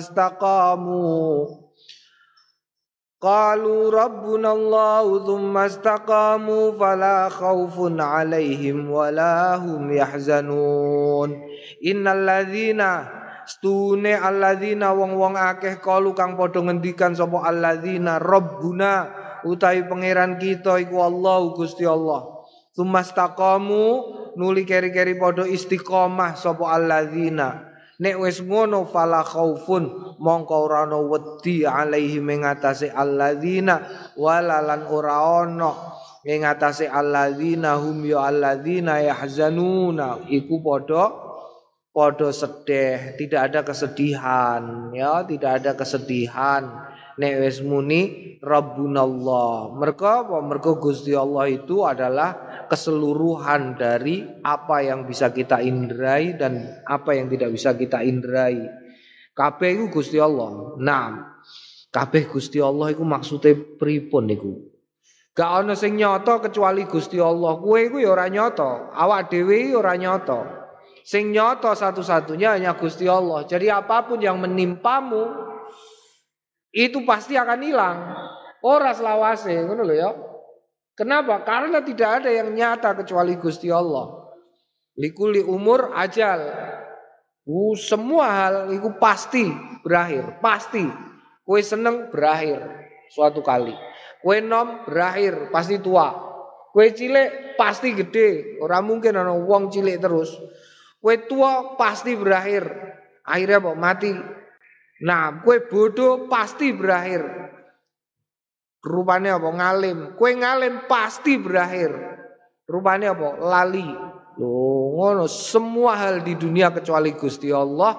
Qalu 3.26 3.90
rabbuna 3.90 4.54
Allah 4.54 5.02
thumma 5.26 5.66
istaqamu 5.66 6.78
fala 6.78 7.26
khaufun 7.26 7.98
alaihim 7.98 8.86
wala 8.86 9.58
hum 9.58 9.90
yahzanun. 9.90 11.34
Innal 11.82 12.22
ladzina 12.22 13.10
stune 13.42 14.14
alladzina 14.14 14.94
wong-wong 14.94 15.34
akeh 15.34 15.82
kalu 15.82 16.14
kang 16.14 16.38
padha 16.38 16.62
ngendikan 16.70 17.18
sapa 17.18 17.50
alladzina 17.50 18.22
rabbuna 18.22 19.10
utawi 19.42 19.82
pangeran 19.90 20.38
kita 20.38 20.78
iku 20.86 21.02
Allah 21.02 21.50
Gusti 21.50 21.82
Allah. 21.82 22.30
Tsumastaqamu 22.78 23.84
nuli 24.38 24.62
keri-keri 24.62 25.18
padha 25.18 25.50
istiqomah 25.50 26.38
sapa 26.38 26.78
alladzina 26.78 27.74
Nek 27.96 28.20
wis 28.20 28.44
ngono 28.44 28.84
fala 28.84 29.24
khaufun 29.24 30.16
mongko 30.20 30.54
ora 30.68 30.84
ana 30.84 31.00
wedi 31.00 31.64
alaihi 31.64 32.20
mengatasi 32.20 32.92
alladzina 32.92 33.80
walalan 34.20 34.84
ora 34.92 35.40
ana 35.44 35.72
ing 36.26 36.44
atase 36.44 36.84
alladzina 36.90 37.80
hum 37.80 38.04
ya 38.04 38.28
alladzina 38.28 39.00
yahzanuna. 39.00 40.28
Iku 40.28 40.60
padha 40.60 41.08
padha 41.96 42.28
sedih 42.28 43.16
tidak 43.16 43.40
ada 43.48 43.60
kesedihan 43.64 44.92
ya 44.92 45.24
tidak 45.24 45.64
ada 45.64 45.72
kesedihan 45.72 46.92
nek 47.16 47.34
wis 47.40 47.64
muni 47.64 48.36
rabbunallah. 48.40 49.72
Mereka 49.76 50.28
apa? 50.28 50.36
Mereka 50.40 50.76
Gusti 50.76 51.16
Allah 51.16 51.48
itu 51.48 51.82
adalah 51.82 52.64
keseluruhan 52.68 53.76
dari 53.76 54.24
apa 54.44 54.84
yang 54.84 55.08
bisa 55.08 55.32
kita 55.32 55.64
indrai 55.64 56.36
dan 56.36 56.82
apa 56.84 57.16
yang 57.16 57.32
tidak 57.32 57.50
bisa 57.52 57.72
kita 57.72 58.04
indrai. 58.04 58.60
Kabeh 59.36 59.68
iku 59.76 60.00
Gusti 60.00 60.20
Allah. 60.20 60.76
Nah 60.80 61.36
kabeh 61.92 62.28
Gusti 62.28 62.60
Allah 62.60 62.92
iku 62.92 63.04
maksude 63.08 63.80
pripun 63.80 64.28
niku 64.28 64.76
Gak 65.36 65.52
ana 65.52 65.76
sing 65.76 66.00
nyata 66.00 66.40
kecuali 66.40 66.88
Gusti 66.88 67.20
Allah. 67.20 67.60
Kowe 67.60 67.76
iku 67.76 68.00
ya 68.00 68.16
ora 68.16 68.24
nyata, 68.24 68.88
awak 68.96 69.28
dhewe 69.28 69.76
ora 69.76 69.92
nyata. 69.92 70.64
Sing 71.04 71.28
nyata 71.28 71.76
satu-satunya 71.76 72.56
hanya 72.56 72.72
Gusti 72.72 73.04
Allah. 73.04 73.44
Jadi 73.44 73.68
apa 73.68 74.08
pun 74.08 74.16
yang 74.16 74.40
menimpamu 74.40 75.45
itu 76.76 77.00
pasti 77.08 77.40
akan 77.40 77.60
hilang. 77.64 77.98
Ora 78.60 78.92
selawase, 78.92 79.56
ngono 79.64 79.80
lho 79.80 79.94
ya. 79.96 80.10
Kenapa? 80.92 81.40
Karena 81.40 81.80
tidak 81.80 82.20
ada 82.20 82.28
yang 82.28 82.52
nyata 82.52 82.92
kecuali 83.00 83.40
Gusti 83.40 83.72
Allah. 83.72 84.28
Likuli 85.00 85.40
umur 85.40 85.96
ajal. 85.96 86.40
Uh, 87.46 87.72
semua 87.78 88.26
hal 88.28 88.54
itu 88.76 88.92
pasti 89.00 89.48
berakhir, 89.80 90.36
pasti. 90.44 90.84
Kue 91.46 91.62
seneng 91.62 92.10
berakhir 92.10 92.58
suatu 93.08 93.40
kali. 93.40 93.72
Kue 94.18 94.42
nom 94.42 94.82
berakhir, 94.82 95.48
pasti 95.54 95.78
tua. 95.78 96.10
Kue 96.74 96.90
cilik 96.90 97.54
pasti 97.56 97.94
gede, 97.94 98.58
orang 98.60 98.84
mungkin 98.84 99.16
ana 99.16 99.32
wong 99.32 99.70
cilik 99.70 99.96
terus. 99.96 100.34
Kue 100.98 101.24
tua 101.24 101.78
pasti 101.78 102.18
berakhir. 102.18 102.66
Akhirnya 103.22 103.62
apa? 103.62 103.72
Mati. 103.78 104.10
Nah, 105.04 105.44
kue 105.44 105.60
bodoh 105.68 106.30
pasti 106.30 106.72
berakhir. 106.72 107.26
Rupanya 108.80 109.36
apa? 109.36 109.48
Ngalim. 109.50 109.98
Kue 110.16 110.32
ngalim 110.32 110.88
pasti 110.88 111.36
berakhir. 111.36 111.92
Rupanya 112.64 113.12
apa? 113.12 113.28
Lali. 113.36 113.88
Loh, 114.36 115.24
semua 115.28 115.96
hal 115.96 116.20
di 116.20 116.36
dunia 116.36 116.68
kecuali 116.68 117.16
Gusti 117.16 117.48
Allah 117.48 117.96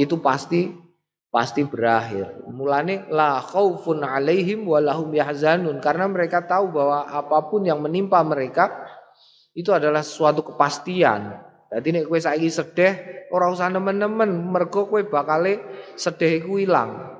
itu 0.00 0.16
pasti 0.20 0.72
pasti 1.34 1.66
berakhir. 1.66 2.46
Mulane 2.46 3.10
la 3.10 3.42
khaufun 3.42 4.06
alaihim 4.06 4.64
walahum 4.70 5.10
yahzanun 5.12 5.82
karena 5.82 6.06
mereka 6.06 6.46
tahu 6.46 6.70
bahwa 6.70 7.10
apa 7.10 7.50
pun 7.50 7.66
yang 7.66 7.82
menimpa 7.82 8.22
mereka 8.22 8.70
itu 9.54 9.74
adalah 9.74 10.06
suatu 10.06 10.46
kepastian. 10.46 11.42
Jadi 11.74 11.88
nek 11.90 12.06
kowe 12.06 12.20
saiki 12.22 12.46
sedih 12.46 12.94
ora 13.34 13.50
usah 13.50 13.66
nemen-nemen 13.66 14.30
mergo 14.30 14.86
kowe 14.86 15.02
bakale 15.02 15.58
sedih 15.98 16.38
iku 16.38 16.62
ilang. 16.62 17.18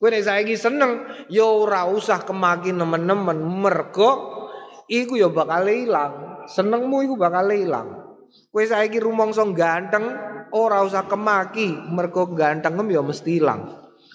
Kowe 0.00 0.08
nek 0.08 0.24
saiki 0.24 0.56
seneng 0.56 1.04
ya 1.28 1.44
ora 1.44 1.84
usah 1.92 2.24
kemaki 2.24 2.72
nemen-nemen 2.72 3.44
mergo 3.44 4.40
iku 4.88 5.20
ya 5.20 5.28
bakal 5.28 5.68
ilang. 5.68 6.44
Senengmu 6.48 7.04
iku 7.04 7.20
bakal 7.20 7.52
ilang. 7.52 8.16
Kowe 8.48 8.64
saiki 8.64 8.96
rumangsa 9.04 9.44
ganteng 9.52 10.08
ora 10.56 10.80
usah 10.80 11.04
kemaki 11.04 11.68
mergo 11.92 12.24
gantengem 12.32 12.88
ya 12.88 13.04
mesti 13.04 13.36
ilang. 13.36 13.68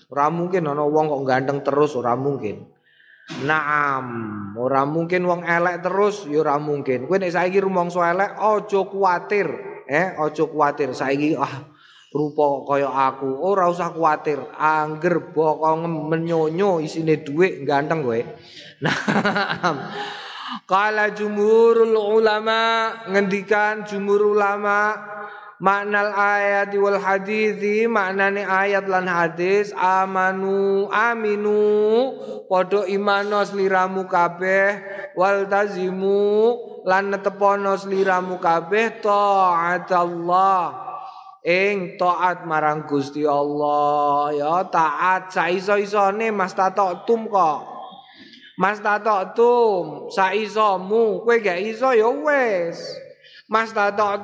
Ora 0.09 0.33
mungkin 0.33 0.65
ana 0.65 0.81
wong 0.81 1.13
kok 1.13 1.23
ganteng 1.29 1.61
terus 1.61 1.93
ora 1.93 2.17
mungkin. 2.17 2.65
Naam, 3.29 4.05
ora 4.57 4.89
mungkin 4.89 5.21
wong 5.29 5.45
elek 5.45 5.85
terus 5.85 6.25
ya 6.25 6.41
ora 6.41 6.57
mungkin. 6.57 7.05
Kowe 7.05 7.21
nek 7.21 7.29
saiki 7.29 7.61
rumangsa 7.61 8.09
elek 8.09 8.33
aja 8.33 8.81
kuwatir, 8.89 9.47
eh 9.85 10.17
aja 10.17 10.43
kuwatir. 10.49 10.97
Saiki 10.97 11.37
ah 11.37 11.69
rupa 12.09 12.65
kaya 12.65 12.89
aku, 12.89 13.29
ora 13.37 13.69
usah 13.69 13.93
kuwatir. 13.93 14.41
Angger 14.57 15.29
bokong 15.29 15.85
menyonyo 16.09 16.81
isine 16.81 17.21
dhuwit 17.21 17.69
ganteng 17.69 18.01
kowe. 18.01 18.17
Naam. 18.83 19.77
Kala 20.65 21.13
jumhurul 21.13 21.93
ulama 21.93 22.89
ngendikan 23.13 23.85
jumhur 23.85 24.33
ulama 24.33 24.97
maknal 25.59 26.15
ayat 26.15 26.71
wal 26.79 26.95
hadithi 26.95 27.83
maknane 27.83 28.47
ayat 28.47 28.87
lan 28.87 29.11
hadis 29.11 29.75
amanu 29.75 30.87
aminu 30.87 32.15
podo 32.47 32.87
imanos 32.87 33.51
liramu 33.51 34.07
kabeh 34.07 34.79
wal 35.19 35.43
tazimu 35.51 36.55
lan 36.87 37.11
netepono 37.11 37.75
liramu 37.91 38.39
kabeh 38.39 39.03
taat 39.03 39.91
Allah 39.91 40.79
ing 41.43 41.99
taat 41.99 42.47
marang 42.47 42.87
Gusti 42.87 43.27
Allah 43.27 44.31
ya 44.31 44.63
taat 44.71 45.27
saiso-isone 45.35 46.31
Mas 46.31 46.55
tum 47.03 47.27
kok. 47.27 47.59
Mas 48.59 48.83
tum 49.35 50.11
saisomu 50.11 51.23
kowe 51.23 51.35
gak 51.39 51.63
iso 51.63 51.95
ya 51.95 52.11
wis 52.11 53.08
Mas 53.49 53.73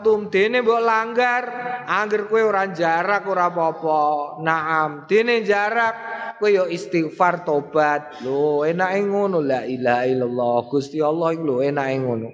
tum 0.06 0.30
dene 0.30 0.62
mbok 0.62 0.86
langgar, 0.86 1.44
angger 1.90 2.30
kowe 2.30 2.46
ora 2.46 2.70
jarak 2.70 3.26
ora 3.26 3.50
apa-apa. 3.50 4.38
Naam, 4.46 5.10
dene 5.10 5.42
jarak 5.42 5.98
kowe 6.38 6.46
yo 6.46 6.70
istighfar 6.70 7.42
tobat. 7.42 8.22
Lho, 8.22 8.62
enake 8.70 9.02
ngono 9.02 9.42
la 9.42 9.66
ilaha 9.66 10.06
illallah. 10.06 10.70
Gusti 10.70 11.02
Allah 11.02 11.34
iku 11.34 11.42
lho 11.42 11.58
enake 11.66 11.96
ngono. 12.06 12.30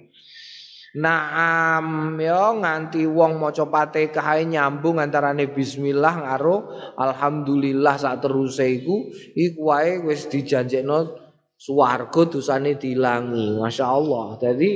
Naam 0.92 2.20
yo 2.20 2.60
nganti 2.60 3.08
wong 3.08 3.40
maca 3.40 3.64
Fatihah 3.64 4.44
nyambung 4.44 5.00
antarane 5.00 5.48
bismillah 5.48 6.20
karo 6.20 6.68
alhamdulillah 7.00 7.96
sak 7.96 8.28
teruse 8.28 8.68
iku 8.68 9.08
iku 9.32 9.72
wae 9.72 10.04
wis 10.04 10.28
dijanjekno 10.28 11.16
swarga 11.56 12.28
dosane 12.28 12.76
dilangi. 12.76 13.56
Masyaallah. 13.64 14.44
Jadi 14.44 14.70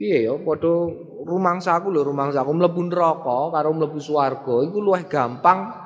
Piye 0.00 0.24
ya 0.24 0.32
padha 0.32 0.88
rumangsaku 1.28 1.92
lho 1.92 2.08
rumangsaku 2.08 2.56
mlebu 2.56 2.88
neraka 2.88 3.52
karo 3.52 3.68
mlebu 3.76 4.00
swarga 4.00 4.64
iku 4.64 4.80
luwih 4.80 5.04
gampang 5.04 5.76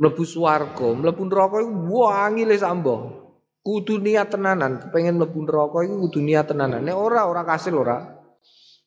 mlebu 0.00 0.24
swarga. 0.24 0.88
Mlebu 0.96 1.28
neraka 1.28 1.60
iku 1.60 2.00
wangi 2.00 2.48
le 2.48 2.56
sambo 2.56 3.12
kudu 3.60 4.00
niat 4.00 4.32
tenanan 4.32 4.80
kepengin 4.80 5.20
mlebu 5.20 5.44
neraka 5.44 5.84
iku 5.84 6.08
kudu 6.08 6.24
niat 6.24 6.48
tenanan. 6.48 6.80
Nek 6.80 6.96
ora 6.96 7.28
ora 7.28 7.44
kasil 7.44 7.76
ora. 7.76 8.00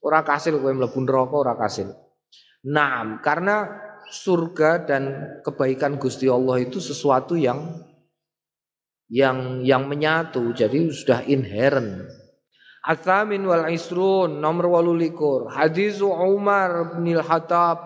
Ora 0.01 0.25
kasil 0.25 0.57
kowe 0.57 0.73
mlebu 0.73 0.97
neraka 0.97 1.35
ora 1.37 1.53
kasil. 1.53 1.93
Naam 2.65 3.21
karena 3.21 3.69
surga 4.09 4.81
dan 4.89 5.03
kebaikan 5.45 6.01
Gusti 6.01 6.25
Allah 6.25 6.57
itu 6.65 6.81
sesuatu 6.81 7.37
yang 7.37 7.85
yang 9.13 9.61
yang 9.61 9.85
menyatu. 9.85 10.57
Jadi 10.57 10.89
sudah 10.89 11.21
inherent 11.29 12.24
Athamin 12.85 13.41
wal 13.49 13.65
Isrun 13.73 14.37
nomor 14.37 14.69
walu 14.77 14.93
likur. 14.93 15.49
Hadis 15.49 15.99
Umar 16.05 16.93
bin 16.93 17.17
Al-Khattab. 17.17 17.77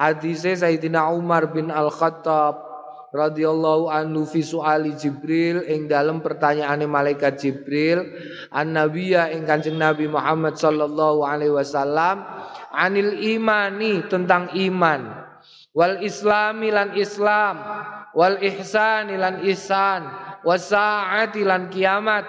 Hadis 0.00 0.48
Sayyidina 0.48 1.12
Umar 1.12 1.52
bin 1.52 1.68
Al-Khattab 1.68 2.68
radhiyallahu 3.08 3.88
anhu 3.88 4.28
fi 4.28 4.44
suali 4.44 4.92
Jibril 4.92 5.64
ing 5.64 5.88
dalam 5.88 6.20
pertanyaan 6.20 6.84
malaikat 6.84 7.40
Jibril 7.40 8.04
an 8.52 8.76
nabiyya 8.76 9.32
ing 9.32 9.48
Kanjeng 9.48 9.80
Nabi 9.80 10.12
Muhammad 10.12 10.60
sallallahu 10.60 11.24
alaihi 11.24 11.52
wasallam 11.52 12.20
anil 12.68 13.16
imani 13.16 14.04
tentang 14.12 14.52
iman 14.52 15.24
wal 15.72 15.96
islami 16.04 16.68
lan 16.68 16.92
islam 17.00 17.56
wal 18.12 18.36
ihsani 18.44 19.16
lan 19.16 19.40
ihsan 19.48 20.04
was 20.44 20.68
saati 20.68 21.48
lan 21.48 21.72
kiamat 21.72 22.28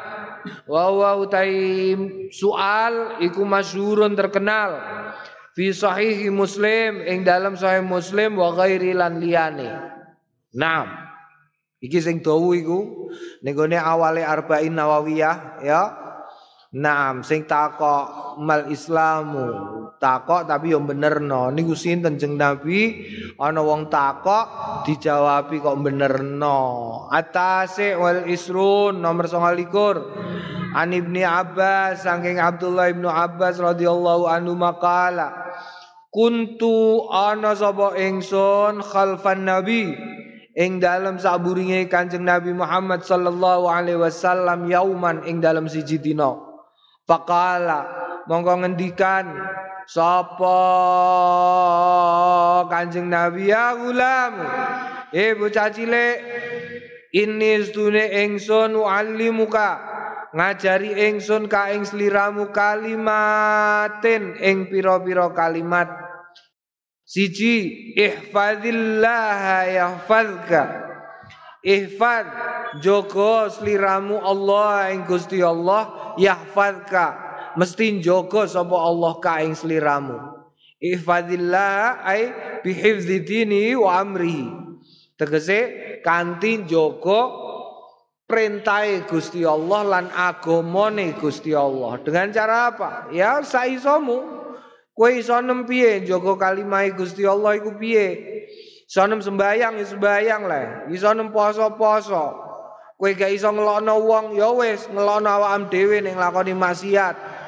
wa 0.67 0.89
wa 0.91 1.11
utai 1.19 1.95
soal 2.33 3.19
iku 3.23 3.43
masyhurun 3.43 4.15
terkenal 4.15 4.79
fi 5.53 5.75
sahih 5.75 6.31
Muslim 6.31 7.03
ing 7.03 7.27
dalam 7.27 7.59
sahih 7.59 7.83
Muslim 7.83 8.39
wa 8.39 8.55
ghairi 8.55 8.95
lan 8.95 9.19
liyane. 9.19 9.69
Naam. 10.55 10.87
Iki 11.79 11.99
sing 12.03 12.17
dawu 12.19 12.51
iku 12.55 12.79
ning 13.39 13.55
awale 13.79 14.23
Arba'in 14.23 14.75
Nawawiyah 14.75 15.63
ya. 15.63 15.81
Naam 16.69 17.25
sing 17.25 17.49
takok 17.49 18.37
mal 18.37 18.69
Islamu. 18.69 19.49
Takok 19.97 20.45
tapi 20.45 20.69
yo 20.69 20.77
benerno. 20.85 21.49
Niku 21.49 21.73
sinten 21.73 22.21
jeng 22.21 22.37
Nabi? 22.37 23.09
Ana 23.41 23.65
wong 23.65 23.89
takok 23.89 24.85
dijawabi 24.85 25.65
kok 25.65 25.81
benerno. 25.81 26.59
Atase 27.09 27.97
wal 27.97 28.29
isrun 28.29 29.01
nomor 29.01 29.25
29 29.25 30.77
An 30.77 30.93
Ibni 30.93 31.25
Abbas 31.25 32.05
saking 32.05 32.37
Abdullah 32.37 32.93
Ibnu 32.93 33.09
Abbas 33.09 33.57
radhiyallahu 33.57 34.29
anhu 34.29 34.53
maqala 34.53 35.33
Kuntu 36.13 37.09
ana 37.09 37.57
sapa 37.57 37.97
ingsun 37.97 38.85
khalfan 38.85 39.45
nabi? 39.45 39.93
Ing 40.53 40.81
dalam 40.81 41.17
saburinge 41.17 41.85
Kanjeng 41.89 42.25
Nabi 42.25 42.53
Muhammad 42.53 43.05
sallallahu 43.05 43.69
alaihi 43.69 44.01
wasallam 44.01 44.65
yauman 44.69 45.21
ing 45.29 45.41
dalam 45.41 45.69
siji 45.69 46.01
dina. 46.01 46.48
Faqala 47.09 47.79
monggo 48.29 48.53
ngendikan 48.61 49.33
Sapa 49.89 50.61
Kanjeng 52.69 53.09
Nabi 53.09 53.49
ya 53.49 53.73
Eh 55.09 55.33
bocah 55.33 55.73
cilik 55.73 56.17
ini 57.09 57.65
stune 57.65 58.05
ingsun 58.21 58.77
muallimuka 58.77 59.81
ngajari 60.37 61.09
ingsun 61.09 61.49
ka 61.49 61.73
ing 61.73 61.81
sliramu 61.81 62.53
kalimatin 62.53 64.37
ing 64.37 64.69
pira-pira 64.69 65.33
kalimat. 65.33 65.89
Siji 67.09 67.89
ihfazillah 67.97 69.65
yahfazka 69.73 70.88
ihfaz 71.63 72.27
jogo 72.83 73.49
sliramu 73.51 74.19
Allah 74.21 74.93
ing 74.93 75.03
Gusti 75.07 75.43
Allah 75.43 76.15
yahfazka 76.17 77.05
mesti 77.57 77.99
njogo 77.99 78.47
sapa 78.47 78.77
Allah 78.77 79.13
ka 79.19 79.43
ing 79.43 79.55
sliramu 79.55 80.39
ihfadillah 80.79 82.07
ai 82.07 82.31
bihifzi 82.63 83.21
dini 83.23 83.75
wa 83.75 83.99
amrihi. 83.99 84.47
Tegese 85.19 85.59
kanthi 85.99 86.63
njogo 86.63 87.19
perintahe 88.23 89.03
Gusti 89.03 89.43
Allah 89.43 89.83
lan 89.83 90.05
agamane 90.15 91.19
Gusti 91.19 91.51
Allah. 91.51 91.99
Dengan 91.99 92.31
cara 92.31 92.71
apa? 92.71 93.11
Ya 93.11 93.43
saisomu 93.43 94.23
kowe 94.95 95.11
iso 95.11 95.35
nem 95.43 95.67
piye? 95.67 95.99
Njogo 96.07 96.39
kalimahe 96.39 96.95
Gusti 96.95 97.27
Allah 97.27 97.59
iku 97.59 97.75
piye 97.75 98.07
iso 98.89 99.05
nem 99.05 99.21
sembayang 99.21 99.77
ya 99.77 99.85
sembayang 99.85 100.41
lah 100.49 100.89
iso 100.89 101.13
nem 101.13 101.29
poso-poso 101.29 102.25
kowe 102.97 103.09
gak 103.13 103.29
iso 103.29 103.53
ngelokno 103.53 103.93
wong 104.01 104.25
ya 104.33 104.49
wis 104.49 104.89
ngelokno 104.89 105.29
awakmu 105.29 105.69
dhewe 105.69 106.01
ning 106.01 106.17
lakoni 106.17 106.57
maksiat 106.57 107.39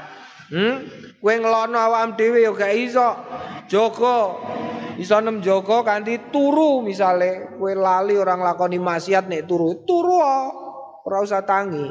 Hmm? 0.51 0.83
Kowe 1.23 1.33
ngelono 1.39 1.79
awam 1.79 2.19
dhewe 2.19 2.43
ya 2.43 2.51
gak 2.51 2.75
iso. 2.75 3.09
Joko 3.71 4.43
iso 4.99 5.15
nem 5.23 5.39
joko 5.39 5.79
kanthi 5.87 6.27
turu 6.27 6.83
misale 6.83 7.55
kowe 7.55 7.71
lali 7.71 8.19
orang 8.19 8.43
lakoni 8.43 8.75
maksiat 8.75 9.31
nek 9.31 9.47
turu. 9.47 9.87
Turu 9.87 10.19
ora 11.07 11.17
usah 11.23 11.47
tangi. 11.47 11.87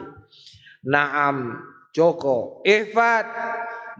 Naam, 0.84 1.56
joko. 1.96 2.60
Ihfat 2.68 3.26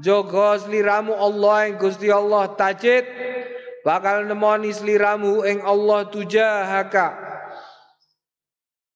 Jogo 0.01 0.57
sliramu 0.57 1.13
Allah 1.13 1.69
yang 1.69 1.77
Gusti 1.77 2.09
Allah 2.09 2.49
tajid 2.57 3.05
bakal 3.87 4.29
nemoni 4.29 4.73
sliramu 4.73 5.45
ing 5.47 5.65
Allah 5.65 6.09
tujahaka. 6.09 7.09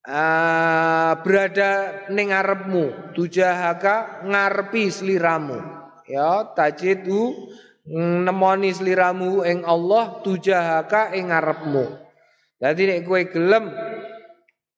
Uh, 0.04 1.16
berada 1.24 2.04
ning 2.12 2.28
ngarepmu. 2.28 3.16
Tujahaka 3.16 4.26
ngarepi 4.28 4.92
sliramu 4.92 5.84
ya 6.08 6.52
tajidu 6.52 7.32
nemoni 7.88 8.72
sliramu 8.72 9.44
ing 9.44 9.64
Allah 9.64 10.20
tujahaka 10.24 11.12
ing 11.16 11.32
ngarepmu. 11.32 11.84
Dadi 12.60 12.82
nek 12.88 13.00
kowe 13.04 13.22
gelem 13.28 13.64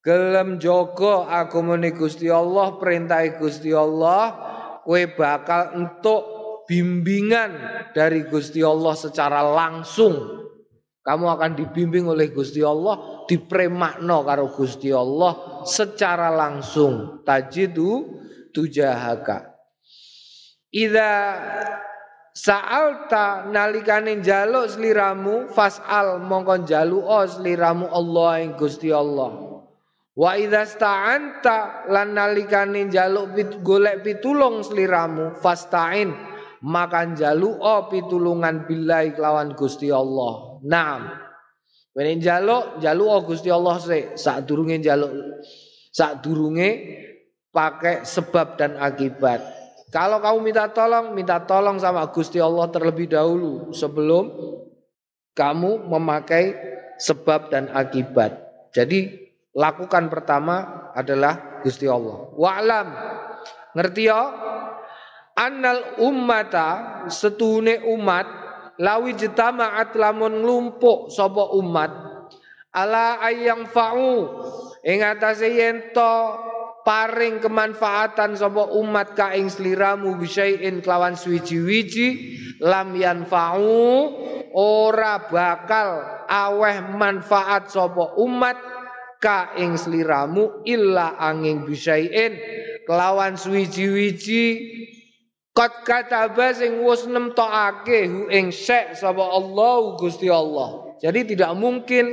gelem 0.02 0.48
jaga 0.62 1.26
agamane 1.30 1.94
Gusti 1.94 2.30
Allah 2.30 2.78
perintah 2.78 3.22
Gusti 3.38 3.70
Allah 3.74 4.34
kowe 4.82 5.02
bakal 5.14 5.74
entuk 5.74 6.35
bimbingan 6.66 7.50
dari 7.94 8.26
Gusti 8.26 8.60
Allah 8.60 8.94
secara 8.98 9.40
langsung 9.42 10.46
kamu 11.06 11.38
akan 11.38 11.52
dibimbing 11.54 12.10
oleh 12.10 12.34
Gusti 12.34 12.66
Allah, 12.66 13.22
dipremakno 13.30 14.26
karo 14.26 14.50
Gusti 14.50 14.90
Allah 14.90 15.62
secara 15.62 16.34
langsung. 16.34 17.22
Tajidu 17.22 18.18
tujahaka. 18.50 19.54
Ida 20.74 21.10
sa'alta 22.34 23.46
nalikane 23.46 24.18
njaluk 24.18 24.66
sliramu 24.66 25.46
fas'al 25.54 26.18
mongko 26.26 26.66
njaluka 26.66 27.38
sliramu 27.38 27.86
Allah 27.86 28.42
ing 28.42 28.58
Gusti 28.58 28.90
Allah. 28.90 29.62
Wa 30.10 30.34
idza 30.34 30.66
sta'anta 30.66 31.86
lan 31.86 32.18
nalikane 32.18 32.82
njaluk 32.90 33.62
golek 33.62 34.02
pitulung 34.02 34.66
sliramu 34.66 35.38
fasta'in 35.38 36.34
maka 36.64 37.04
njaluka 37.04 37.90
pitulungan 37.92 38.64
billahi 38.64 39.12
kelawan 39.12 39.52
Gusti 39.52 39.92
Allah. 39.92 40.60
Naam. 40.64 41.12
Wene 41.96 42.20
njaluk, 42.20 42.80
njaluk 42.80 43.08
oh 43.08 43.22
Gusti 43.24 43.48
Allah 43.48 43.80
sik, 43.80 44.20
sadurunge 44.20 44.76
njaluk 44.84 45.12
sadurunge 45.96 46.68
pakai 47.56 48.04
sebab 48.04 48.60
dan 48.60 48.76
akibat. 48.76 49.40
Kalau 49.88 50.20
kamu 50.20 50.38
minta 50.44 50.68
tolong, 50.68 51.16
minta 51.16 51.40
tolong 51.40 51.80
sama 51.80 52.04
Gusti 52.12 52.36
Allah 52.36 52.68
terlebih 52.68 53.08
dahulu 53.08 53.72
sebelum 53.72 54.28
kamu 55.32 55.88
memakai 55.88 56.52
sebab 57.00 57.48
dan 57.48 57.72
akibat. 57.72 58.36
Jadi 58.76 59.08
lakukan 59.56 60.12
pertama 60.12 60.88
adalah 60.92 61.64
Gusti 61.64 61.88
Allah. 61.88 62.28
Wa'lam. 62.36 62.88
Ngerti 63.72 64.04
ya? 64.04 64.20
Annal 65.36 66.00
ummata 66.00 67.04
setune 67.12 67.84
umat 67.84 68.24
lawi 68.80 69.12
jitama'at 69.16 69.92
lamun 69.92 70.40
nglumpuk 70.40 71.12
sapa 71.12 71.52
umat 71.60 71.92
ala 72.72 73.20
ayang 73.20 73.68
fa'u 73.68 74.12
ing 74.80 75.04
atase 75.04 75.52
yen 75.52 75.92
paring 76.86 77.40
kemanfaatan 77.40 78.32
sapa 78.36 78.68
umat 78.80 79.12
ka 79.12 79.36
ing 79.36 79.52
sliramu 79.52 80.16
bisain 80.16 80.80
kelawan 80.80 81.16
suwiji-wiji 81.16 82.08
lam 82.64 82.96
yanfa'u 82.96 83.84
ora 84.56 85.20
bakal 85.28 86.00
aweh 86.28 86.80
manfaat 86.96 87.68
sapa 87.68 88.16
umat 88.20 88.56
ka 89.20 89.56
ing 89.56 89.76
sliramu 89.80 90.64
illa 90.68 91.16
angin 91.20 91.64
bisain 91.64 92.36
kelawan 92.86 93.34
suwiji-wiji 93.34 94.75
Kot 95.56 95.88
kataba 95.88 96.52
sing 96.52 96.84
wis 96.84 97.08
nemtokake 97.08 98.04
hu 98.04 98.28
ing 98.28 98.52
syek 98.52 98.92
sapa 98.92 99.24
Allah 99.24 99.96
Gusti 99.96 100.28
Allah. 100.28 100.92
Jadi 101.00 101.32
tidak 101.32 101.56
mungkin 101.56 102.12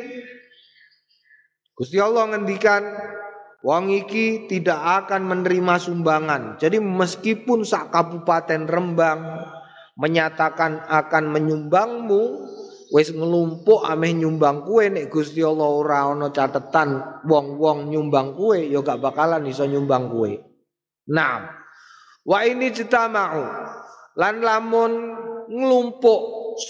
Gusti 1.76 2.00
Allah 2.00 2.32
ngendikan 2.32 2.88
wong 3.68 3.92
iki 3.92 4.48
tidak 4.48 4.80
akan 4.80 5.28
menerima 5.28 5.76
sumbangan. 5.76 6.56
Jadi 6.56 6.80
meskipun 6.80 7.68
sak 7.68 7.92
kabupaten 7.92 8.64
Rembang 8.64 9.44
menyatakan 10.00 10.88
akan 10.88 11.24
menyumbangmu, 11.36 12.24
wis 12.96 13.12
ngelumpuk 13.12 13.84
ameh 13.84 14.14
nyumbang 14.24 14.64
kue 14.64 14.88
nek 14.88 15.12
Gusti 15.12 15.44
Allah 15.44 15.68
ora 15.68 16.08
ana 16.08 16.32
catetan 16.32 17.20
wong-wong 17.28 17.92
nyumbang 17.92 18.40
kue 18.40 18.72
ya 18.72 18.80
gak 18.80 19.04
bakalan 19.04 19.44
iso 19.52 19.68
nyumbang 19.68 20.08
kue. 20.14 20.40
Nah, 21.12 21.63
Wa 22.24 22.48
ini 22.48 22.72
jitama'u. 22.72 23.44
Lan 24.16 24.36
lamun 24.40 24.92
nglumpuk 25.52 26.22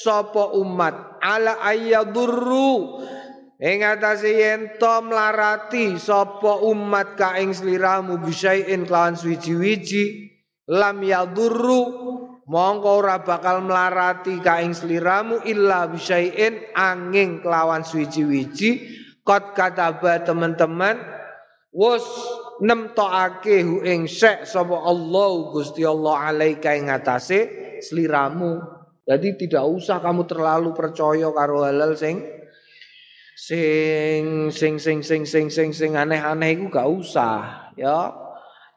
sapa 0.01 0.53
umat. 0.57 1.21
Ala 1.21 1.61
ayyadurru. 1.61 2.99
Ing 3.63 3.79
atase 3.85 4.33
yen 4.33 4.75
to 4.75 4.91
mlarati 5.07 5.95
sapa 5.95 6.59
umat 6.67 7.15
ka 7.15 7.39
ing 7.39 7.55
sliramu 7.55 8.19
bisain 8.19 8.83
kelawan 8.83 9.15
suwiji-wiji. 9.15 10.33
Lam 10.73 10.99
yadurru. 11.05 12.11
Mongko 12.43 12.99
ora 12.99 13.23
bakal 13.23 13.63
mlarati 13.63 14.43
ka 14.43 14.59
ing 14.59 14.75
sliramu 14.75 15.47
illa 15.47 15.87
bisain 15.87 16.59
angin 16.75 17.39
kelawan 17.39 17.85
suwiji-wiji. 17.87 18.99
Kot 19.23 19.55
kataba 19.55 20.19
teman-teman. 20.25 20.99
Wus 21.71 22.03
nemtokake 22.63 23.59
hu 23.59 23.83
ing 23.83 24.07
syek 24.07 24.47
sapa 24.47 24.71
Allah 24.71 25.51
Gusti 25.51 25.83
Allah 25.83 26.31
alaika 26.31 26.71
ing 26.71 26.87
atase 26.87 27.51
sliramu. 27.83 28.63
Jadi 29.03 29.35
tidak 29.35 29.67
usah 29.67 29.99
kamu 29.99 30.23
terlalu 30.23 30.71
percaya 30.71 31.27
karo 31.35 31.67
halal 31.67 31.91
sing 31.99 32.23
sing 33.35 34.47
sing 34.47 34.79
sing 34.79 35.03
sing 35.03 35.27
sing 35.27 35.51
sing 35.51 35.69
sing 35.75 35.91
aneh-aneh 35.99 36.55
iku 36.55 36.71
gak 36.71 36.87
usah 36.87 37.67
ya. 37.75 38.15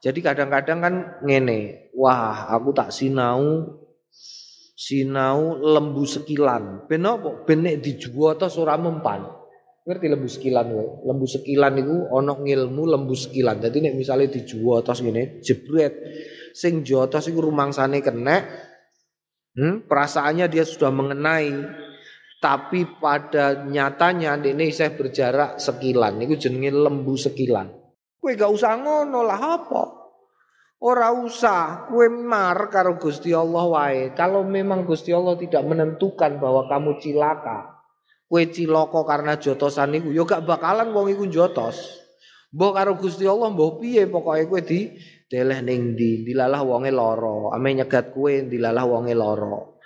Jadi 0.02 0.18
kadang-kadang 0.20 0.78
kan 0.82 0.94
ngene, 1.22 1.90
wah 1.94 2.50
aku 2.52 2.74
tak 2.74 2.90
sinau 2.90 3.70
sinau 4.76 5.56
lembu 5.62 6.04
sekilan. 6.04 6.84
Ben 6.90 7.06
apa? 7.06 7.46
Ben 7.46 7.62
nek 7.62 7.80
dijuwa 7.80 8.34
ta 8.34 8.50
ora 8.58 8.76
mempan. 8.76 9.35
Ngerti 9.86 10.06
lembu 10.10 10.26
sekilan 10.26 10.66
kowe? 10.66 10.86
Lembu 11.06 11.26
sekilan 11.30 11.72
iku 11.78 11.96
ana 12.10 12.34
ngilmu 12.34 12.82
lembu 12.90 13.14
sekilan. 13.14 13.62
Dadi 13.62 13.86
nek 13.86 13.94
misale 13.94 14.26
dijuwa 14.26 14.82
tos 14.82 14.98
ngene, 14.98 15.38
jebret 15.46 15.94
sing 16.50 16.82
jotos 16.82 17.30
iku 17.30 17.46
rumangsane 17.46 18.02
kenek. 18.02 18.42
Hmm, 19.54 19.86
perasaannya 19.86 20.50
dia 20.50 20.66
sudah 20.66 20.90
mengenai 20.90 21.54
tapi 22.42 22.84
pada 23.00 23.64
nyatanya 23.64 24.36
ini 24.42 24.68
saya 24.68 24.92
berjarak 24.92 25.56
sekilan 25.56 26.20
niku 26.20 26.36
jenenge 26.36 26.74
lembu 26.74 27.14
sekilan. 27.16 27.70
Kowe 28.20 28.32
gak 28.34 28.52
usah 28.52 28.74
ngono 28.82 29.22
lah 29.22 29.40
apa? 29.40 29.82
Ora 30.76 31.08
usah 31.14 31.88
kue 31.88 32.10
mar 32.12 32.68
karo 32.68 33.00
Gusti 33.00 33.32
Allah 33.32 33.64
wae. 33.64 34.02
Kalau 34.12 34.44
memang 34.44 34.84
Gusti 34.84 35.08
Allah 35.08 35.38
tidak 35.40 35.64
menentukan 35.64 36.36
bahwa 36.36 36.68
kamu 36.68 37.00
cilaka, 37.00 37.75
kue 38.26 38.50
ciloko 38.50 39.06
karena 39.06 39.38
jotosan 39.38 39.94
iku, 39.96 40.10
yo 40.10 40.26
gak 40.26 40.42
bakalan 40.42 40.90
wong 40.90 41.14
iku 41.14 41.24
jotos. 41.30 42.02
Mbok 42.50 42.72
karo 42.74 42.92
Gusti 42.98 43.26
Allah 43.26 43.50
mbok 43.50 43.82
piye 43.82 44.06
pokoke 44.06 44.46
kowe 44.46 44.60
di 44.62 44.94
deleh 45.26 45.62
ning 45.62 45.94
ndi, 45.94 46.22
dilalah 46.22 46.62
wonge 46.62 46.94
lara, 46.94 47.54
ame 47.54 47.74
nyegat 47.74 48.14
kue 48.14 48.46
dilalah 48.46 48.86
wonge 48.86 49.14
lara. 49.14 49.76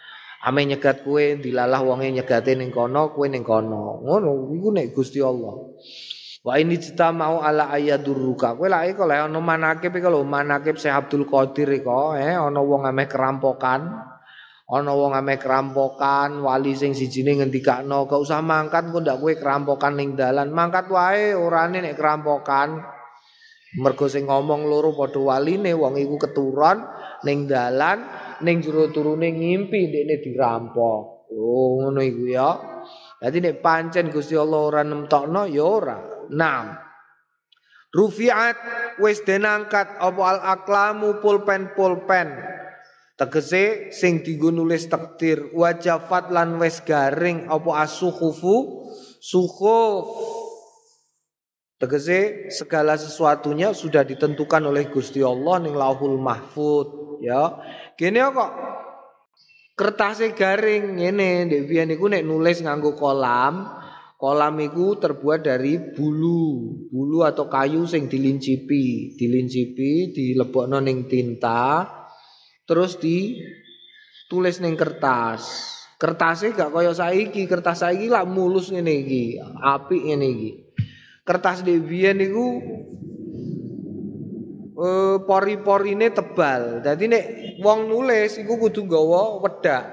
Ame 0.41 0.65
nyegat 0.65 1.05
kue 1.05 1.37
dilalah 1.37 1.85
wonge 1.85 2.09
nyegate 2.09 2.57
ning 2.57 2.73
kono, 2.73 3.13
kowe 3.13 3.29
ning 3.29 3.45
kono. 3.45 4.01
Ngono 4.01 4.49
iku 4.57 4.69
nek 4.73 4.97
Gusti 4.97 5.21
Allah. 5.21 5.53
Wa 6.41 6.57
ini 6.57 6.81
cita 6.81 7.13
mau 7.13 7.45
ala 7.45 7.69
ayaduruka. 7.69 8.57
Kowe 8.57 8.65
lak 8.65 8.97
iku 8.97 9.05
lek 9.05 9.29
ana 9.29 9.41
manakib 9.45 9.93
iku 9.93 10.09
lho 10.09 10.25
manakib 10.25 10.81
Syekh 10.81 10.97
Abdul 10.97 11.29
Qadir 11.29 11.69
iku 11.77 12.17
eh 12.17 12.33
ana 12.33 12.61
wong 12.65 12.89
ameh 12.89 13.05
kerampokan. 13.05 14.10
Ana 14.71 14.95
wong 14.95 15.19
ameh 15.19 15.35
kerampokan, 15.35 16.47
wali 16.47 16.79
sing 16.79 16.95
sijine 16.95 17.43
ngendikakno, 17.43 18.07
gak 18.07 18.23
usah 18.23 18.39
mangkat 18.39 18.95
kok 18.95 19.03
ndak 19.03 19.19
kowe 19.19 19.35
kerampokan 19.35 19.99
ning 19.99 20.15
dalan. 20.15 20.55
Mangkat 20.55 20.87
wae 20.87 21.35
orane 21.35 21.83
nek 21.83 21.99
kerampokan. 21.99 22.79
Mergo 23.83 24.07
sing 24.07 24.31
ngomong 24.31 24.71
loro 24.71 24.95
padha 24.95 25.19
waline 25.19 25.75
wong 25.75 25.99
iku 25.99 26.19
keturon 26.23 26.87
ning 27.23 27.51
dalan 27.51 28.03
ning 28.43 28.63
jero 28.63 28.91
turune 28.95 29.31
ngimpi 29.31 29.91
dekne 29.91 30.23
dirampok. 30.23 31.31
Oh 31.35 31.79
ngono 31.83 32.03
iku 32.03 32.31
ya. 32.31 32.51
Dadi 33.19 33.39
nek 33.43 33.63
pancen 33.63 34.11
Gusti 34.11 34.35
Allah 34.39 34.59
ora 34.59 34.83
nemtokno 34.87 35.51
ya 35.51 35.67
ora. 35.67 35.99
Naam. 36.31 36.79
Rufiat 37.91 38.59
wis 39.03 39.23
denangkat 39.27 39.99
apa 39.99 40.23
al 40.23 40.39
aklamu 40.47 41.19
pulpen 41.19 41.75
pulpen. 41.75 42.60
Tegese 43.21 43.93
sing 43.93 44.25
dienggo 44.25 44.49
nulis 44.49 44.89
takdir 44.89 45.53
wajafat 45.53 46.33
lan 46.33 46.57
wis 46.57 46.81
garing 46.81 47.53
apa 47.53 47.85
asuhufu? 47.85 48.89
Suhuf. 49.21 50.09
Tegese 51.77 52.49
segala 52.49 52.97
sesuatunya 52.97 53.77
sudah 53.77 54.09
ditentukan 54.09 54.65
oleh 54.65 54.89
Gusti 54.89 55.21
Allah 55.21 55.61
ning 55.61 55.77
Lauhul 55.77 56.17
Mahfud 56.17 57.21
ya. 57.21 57.61
Gini 57.93 58.25
kok. 58.25 58.53
Kertasnya 59.77 60.33
garing 60.33 60.97
ngene. 60.97 61.45
Ndek 61.45 61.63
biyen 61.69 61.93
niku 61.93 62.09
nek 62.09 62.25
nulis 62.25 62.65
nganggo 62.65 62.97
kolam 62.97 63.81
Kolam 64.21 64.61
itu 64.61 65.01
terbuat 65.01 65.49
dari 65.49 65.97
bulu, 65.97 66.77
bulu 66.93 67.25
atau 67.25 67.49
kayu 67.49 67.89
sing 67.89 68.05
dilincipi, 68.05 69.17
dilincipi, 69.17 70.13
dilebokno 70.13 70.77
ning 70.77 71.09
tinta, 71.09 71.89
terus 72.71 72.95
ditulis 73.03 74.63
ning 74.63 74.79
kertas. 74.79 75.75
Kertasnya 75.99 76.55
gak 76.55 76.71
kaya 76.71 76.95
saiki, 76.95 77.51
kertas 77.51 77.83
saiki 77.83 78.07
lah 78.07 78.23
mulus 78.23 78.71
ngene 78.71 78.95
iki, 79.03 79.43
apik 79.43 80.01
ngene 80.07 80.27
iki. 80.31 80.51
Kertas 81.27 81.67
debian 81.67 82.23
niku 82.23 82.47
eh 84.81 85.17
pori-porine 85.27 86.15
tebal. 86.15 86.81
Dadi 86.81 87.11
nek 87.11 87.25
wong 87.59 87.91
nulis 87.91 88.39
iku 88.39 88.55
kudu 88.57 88.87
nggawa 88.87 89.43
wedak. 89.43 89.85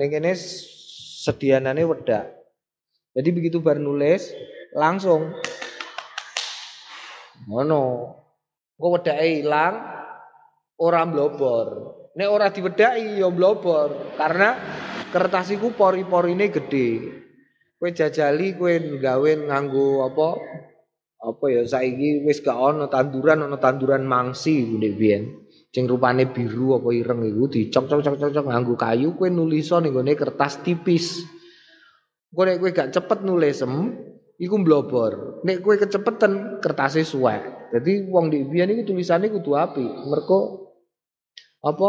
Ning 0.00 0.08
kene 0.08 0.32
sedianane 0.34 1.84
wedak. 1.84 2.32
Jadi 3.12 3.28
begitu 3.28 3.60
bar 3.60 3.76
nulis 3.76 4.32
langsung 4.74 5.36
ngono. 7.46 7.84
Kok 8.74 8.90
wedake 8.98 9.46
ilang 9.46 9.78
ora 10.80 11.06
mblobor. 11.06 12.01
Nek 12.12 12.28
ora 12.28 12.52
diwedaki 12.52 13.24
ya 13.24 13.28
mblobor 13.32 14.16
karena 14.20 14.52
kertas 15.08 15.48
iku 15.48 15.72
pori-porine 15.72 16.52
gede. 16.52 16.88
Kowe 17.80 17.88
jajali 17.88 18.52
kowe 18.54 18.72
gawe 19.00 19.30
nganggo 19.48 20.04
apa? 20.04 20.28
Apa 21.22 21.44
ya 21.48 21.62
saiki 21.64 22.26
wis 22.28 22.44
gak 22.44 22.58
ana 22.58 22.90
tanduran 22.92 23.48
ana 23.48 23.56
tanduran 23.56 24.04
mangsi 24.04 24.60
ndek 24.76 24.94
biyen. 25.00 25.22
Sing 25.72 25.88
rupane 25.88 26.28
biru 26.28 26.76
apa 26.76 26.92
ireng 26.92 27.24
iku 27.24 27.48
dicok-cok-cok-cok 27.48 28.44
nganggo 28.44 28.76
kayu 28.76 29.16
kowe 29.16 29.32
nuliso 29.32 29.80
ning 29.80 29.96
kertas 30.12 30.60
tipis. 30.60 31.24
Kau 32.28 32.44
nek 32.44 32.60
kowe 32.60 32.70
gak 32.76 32.92
cepet 32.92 33.24
nulesem, 33.24 33.72
iku 34.36 34.54
mblobor. 34.60 35.40
Nek 35.48 35.64
kowe 35.64 35.80
kecepetan 35.80 36.60
kertasnya 36.60 37.08
suwek. 37.08 37.72
Jadi 37.72 38.04
wong 38.12 38.28
di 38.28 38.44
biyen 38.44 38.72
iku 38.76 38.92
tulisannya 38.92 39.32
kudu 39.32 39.56
api. 39.56 39.84
Mergo 40.12 40.71
apa? 41.62 41.88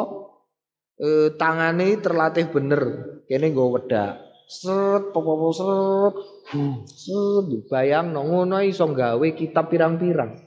E, 1.02 1.34
tangane 1.36 1.98
terlatih 1.98 2.48
bener. 2.54 2.82
Kene 3.26 3.50
nggo 3.50 3.74
wedak. 3.74 4.22
Seret 4.46 5.10
popo 5.10 5.50
seret. 5.50 6.16
Hmm, 6.54 6.86
seret 6.86 7.66
bayang 7.68 8.14
no 8.14 8.22
ngono 8.24 8.62
iso 8.62 8.86
gawe 8.86 9.28
kitab 9.34 9.74
pirang-pirang. 9.74 10.38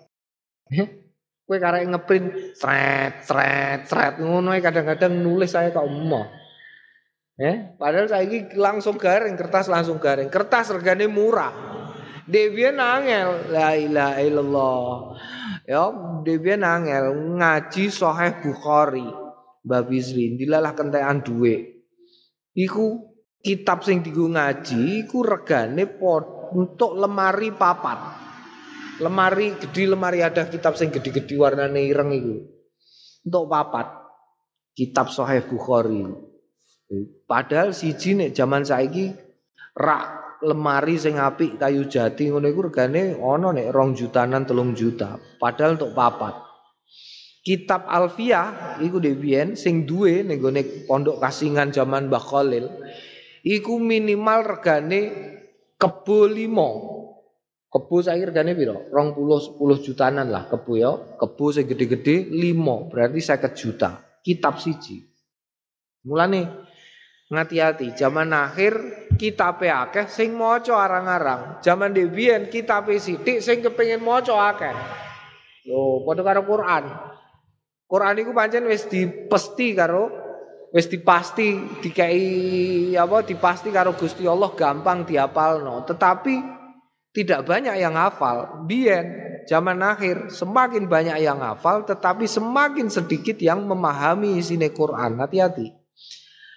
Kowe 1.46 1.58
karek 1.62 1.86
ngeprint 1.86 2.58
sret 2.58 3.22
sret 3.22 3.86
sret 3.86 4.18
ngono 4.18 4.50
kadang-kadang 4.58 5.14
nulis 5.14 5.54
saya 5.54 5.70
kok 5.70 5.86
emoh. 5.86 6.26
Eh, 7.36 7.76
padahal 7.76 8.08
saya 8.08 8.24
ini 8.24 8.48
langsung 8.56 8.96
garing, 8.96 9.36
kertas 9.36 9.68
langsung 9.68 10.00
garing. 10.00 10.32
Kertas 10.32 10.72
regane 10.72 11.04
murah. 11.04 11.75
Devian 12.26 12.82
angel, 12.82 13.54
la 13.54 13.78
ilaha 13.78 14.18
illallah. 14.18 14.86
Ya, 15.62 15.86
Devian 16.26 16.66
angel 16.66 17.14
ngaji 17.38 17.86
Sahih 17.86 18.42
Bukhari. 18.42 19.06
Mbak 19.62 19.82
Bisri, 19.86 20.34
dilalah 20.34 20.74
kentekan 20.74 21.22
duit. 21.22 21.86
Iku 22.54 23.14
kitab 23.38 23.86
sing 23.86 24.02
digo 24.02 24.26
ngaji 24.26 25.06
iku 25.06 25.22
regane 25.22 25.86
pot 25.86 26.50
untuk 26.54 26.98
lemari 26.98 27.54
papat. 27.54 27.98
Lemari 29.02 29.54
gede 29.62 29.86
lemari 29.86 30.22
ada 30.22 30.50
kitab 30.50 30.74
sing 30.74 30.90
gede-gede 30.90 31.34
warnane 31.38 31.82
ireng 31.86 32.10
iku. 32.10 32.36
Untuk 33.26 33.44
papat. 33.46 33.86
Kitab 34.74 35.14
Sahih 35.14 35.46
Bukhari. 35.46 36.02
Padahal 37.26 37.70
siji 37.70 38.18
nek 38.18 38.34
zaman 38.34 38.62
saiki 38.62 39.14
rak 39.74 40.15
lemari 40.44 41.00
sing 41.00 41.16
apik 41.16 41.56
kayu 41.56 41.88
jati 41.88 42.28
ngono 42.28 42.50
iku 42.50 42.68
regane 42.68 43.16
ana 43.16 43.54
nek 43.54 43.72
rong 43.72 43.96
jutanan 43.96 44.44
telung 44.44 44.76
juta. 44.76 45.16
Padahal 45.40 45.80
untuk 45.80 45.96
papat. 45.96 46.44
Kitab 47.46 47.86
Alfiah 47.86 48.76
iku 48.82 48.98
Dewian 48.98 49.54
sing 49.54 49.86
duwe 49.86 50.26
ning 50.26 50.42
pondok 50.90 51.22
kasingan 51.22 51.70
zaman 51.70 52.10
Mbah 52.10 52.24
Khalil 52.24 52.66
iku 53.46 53.78
minimal 53.78 54.58
regane 54.58 55.00
kebo 55.78 56.26
limo. 56.26 56.70
Kebo 57.70 58.02
saiki 58.02 58.32
regane 58.32 58.56
piro? 58.56 58.90
20 58.90 59.60
10 59.62 59.86
jutanan 59.86 60.26
lah 60.28 60.50
kebo 60.50 60.72
ya. 60.74 60.92
Kebo 61.16 61.54
sing 61.54 61.70
gede-gede 61.70 62.28
5 62.28 62.90
berarti 62.90 63.20
50 63.22 63.54
juta. 63.54 63.90
Kitab 64.26 64.58
siji. 64.58 65.06
Mulane 66.06 66.66
Ngati-hati, 67.26 67.98
zaman 67.98 68.30
akhir 68.30 68.78
kita 69.16 69.56
akeh 69.56 70.06
sing 70.06 70.36
maca 70.36 70.76
arang-arang. 70.76 71.58
Zaman 71.64 71.90
kita 72.52 72.84
sithik 73.00 73.40
sing 73.40 73.64
kepengin 73.64 74.04
maca 74.04 74.52
akeh. 74.52 74.76
Lho, 75.66 76.06
padha 76.06 76.22
karo 76.22 76.46
Quran. 76.46 76.84
Quran 77.86 78.14
iku 78.22 78.30
pancen 78.36 78.66
wis 78.66 78.86
dipesti 78.86 79.74
karo 79.74 80.10
wis 80.74 80.90
dipasti 80.90 81.80
dikai 81.80 82.92
apa 82.98 83.22
dipasti 83.22 83.70
karo 83.70 83.94
Gusti 83.94 84.28
Allah 84.28 84.52
gampang 84.54 85.08
diapalno. 85.08 85.82
Tetapi 85.86 86.34
tidak 87.16 87.48
banyak 87.48 87.80
yang 87.80 87.96
hafal. 87.96 88.68
Biyen 88.68 89.40
zaman 89.48 89.80
akhir 89.80 90.28
semakin 90.34 90.84
banyak 90.90 91.22
yang 91.22 91.40
hafal 91.40 91.86
tetapi 91.86 92.28
semakin 92.28 92.92
sedikit 92.92 93.38
yang 93.40 93.64
memahami 93.64 94.36
isi 94.36 94.58
Quran. 94.70 95.22
Hati-hati. 95.22 95.85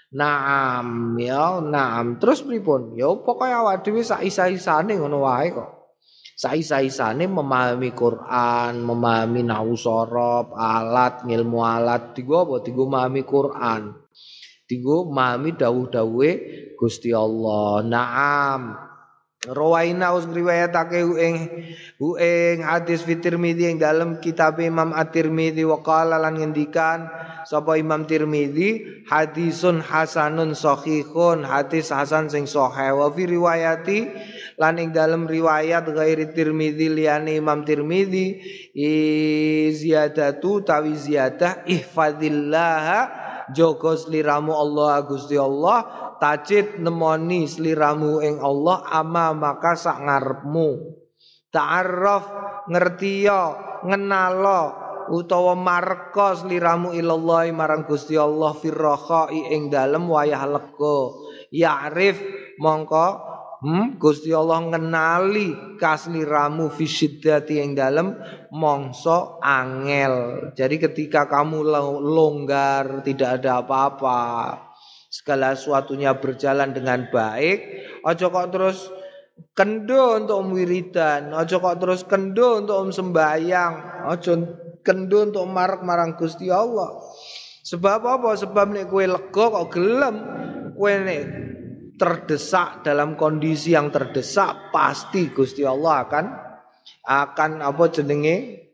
Naam 0.09 1.13
ya, 1.21 1.61
naam. 1.61 2.17
Terus 2.17 2.41
pripun? 2.41 2.97
Ya 2.97 3.13
pokoknya 3.13 3.61
awak 3.61 3.85
dhewe 3.85 4.01
sak 4.01 4.25
isa-isane 4.25 4.97
ngono 4.97 5.21
wae 5.21 5.53
kok. 5.53 5.93
Sak 6.33 6.57
isa-isane 6.57 7.29
memahami 7.29 7.93
Quran, 7.93 8.81
memahami 8.81 9.45
nahwu 9.45 9.75
sorob, 9.77 10.55
alat, 10.55 11.27
ilmu 11.29 11.61
alat, 11.61 12.17
tiga 12.17 12.41
apa? 12.41 12.63
Memahami 12.63 13.21
Quran. 13.27 13.93
Tiga 14.65 14.95
memahami 15.05 15.49
dawuh-dawuhe 15.53 16.31
Gusti 16.73 17.13
Allah. 17.13 17.85
Naam. 17.85 18.88
Rawaina 19.39 20.11
us 20.19 20.27
ngriwayatake 20.27 20.99
ing 21.15 21.35
ing 22.19 22.59
hadis 22.59 23.07
fi 23.07 23.15
Tirmidzi 23.23 23.71
ing 23.71 23.79
dalam 23.79 24.19
kitab 24.19 24.59
Imam 24.59 24.91
At-Tirmidzi 24.91 25.63
wa 25.63 25.79
qala 25.79 26.19
lan 26.19 26.35
ngendikan 26.35 27.07
sapa 27.47 27.79
Imam 27.79 28.03
Tirmidzi 28.03 28.83
hadisun 29.07 29.79
hasanun 29.79 30.51
sahihun 30.59 31.47
hadis 31.47 31.87
hasan 31.87 32.27
sing 32.27 32.51
sahih. 32.51 32.99
Wa 32.99 33.07
fi 33.15 33.31
riwayati 33.31 33.99
lan 34.59 34.75
ing 34.75 34.91
dalam 34.91 35.23
riwayat 35.23 35.87
ghairi 35.87 36.35
Tirmidzi 36.35 36.91
liyane 36.91 37.39
Imam 37.39 37.63
Tirmidzi 37.63 38.43
ziyadatu 39.71 40.67
tawi 40.67 40.99
ziyadah 40.99 41.63
ihfadillah 41.63 43.07
joko 43.55 43.95
sliramu 43.95 44.51
Allah 44.51 44.99
Gusti 45.07 45.39
Allah 45.39 46.08
tajid 46.19 46.83
nemoni 46.83 47.47
sliramu 47.47 48.19
ing 48.19 48.43
Allah 48.43 48.85
ama 48.91 49.33
maka 49.33 49.73
sak 49.73 50.03
ngarepmu. 50.03 50.99
Ta'arraf 51.49 52.25
ngertiya 52.69 53.41
ngenalo 53.87 54.61
utawa 55.09 55.57
marka 55.57 56.37
sliramu 56.37 56.93
ilallah 56.93 57.49
marang 57.49 57.89
Gusti 57.89 58.13
Allah 58.13 58.53
firrakhai 58.53 59.55
ing 59.55 59.73
dalem 59.73 60.05
wayah 60.05 60.45
lega. 60.45 60.99
Ya'rif 61.49 62.21
mongko 62.61 63.29
Hmm, 63.59 63.99
Gusti 63.99 64.31
Allah 64.31 64.71
ngenali 64.71 65.75
kasliramu 65.75 66.71
fisiddati 66.71 67.59
yang 67.59 67.75
dalam 67.75 68.15
mongso 68.55 69.35
angel. 69.43 70.47
Jadi 70.55 70.79
ketika 70.79 71.27
kamu 71.27 71.67
longgar 71.99 73.03
tidak 73.03 73.43
ada 73.43 73.59
apa-apa, 73.59 74.19
segala 75.09 75.57
sesuatunya 75.57 76.13
berjalan 76.21 76.69
dengan 76.69 77.09
baik, 77.09 77.59
ojo 78.05 78.25
kok 78.29 78.49
terus 78.53 78.77
kendo 79.57 80.21
untuk 80.21 80.53
wiridan, 80.53 81.33
ojo 81.33 81.57
kok 81.57 81.77
terus 81.81 82.05
kendo 82.05 82.61
untuk 82.61 82.93
sembahyang, 82.93 84.05
ojo 84.05 84.31
kendo 84.85 85.33
untuk 85.33 85.45
marak 85.49 85.81
marang 85.81 86.13
Gusti 86.13 86.53
Allah. 86.53 86.93
Sebab 87.65 88.01
apa? 88.05 88.37
Sebab 88.37 88.71
nek 88.71 88.87
kue 88.87 89.09
lega 89.09 89.45
kok 89.49 89.67
gelem, 89.73 90.15
kue 90.77 90.93
nek 90.93 91.23
terdesak 91.99 92.87
dalam 92.87 93.19
kondisi 93.19 93.75
yang 93.75 93.91
terdesak 93.91 94.71
pasti 94.71 95.27
Gusti 95.35 95.67
Allah 95.67 96.07
akan 96.07 96.25
akan 97.03 97.51
apa 97.59 97.83
jenenge 97.91 98.68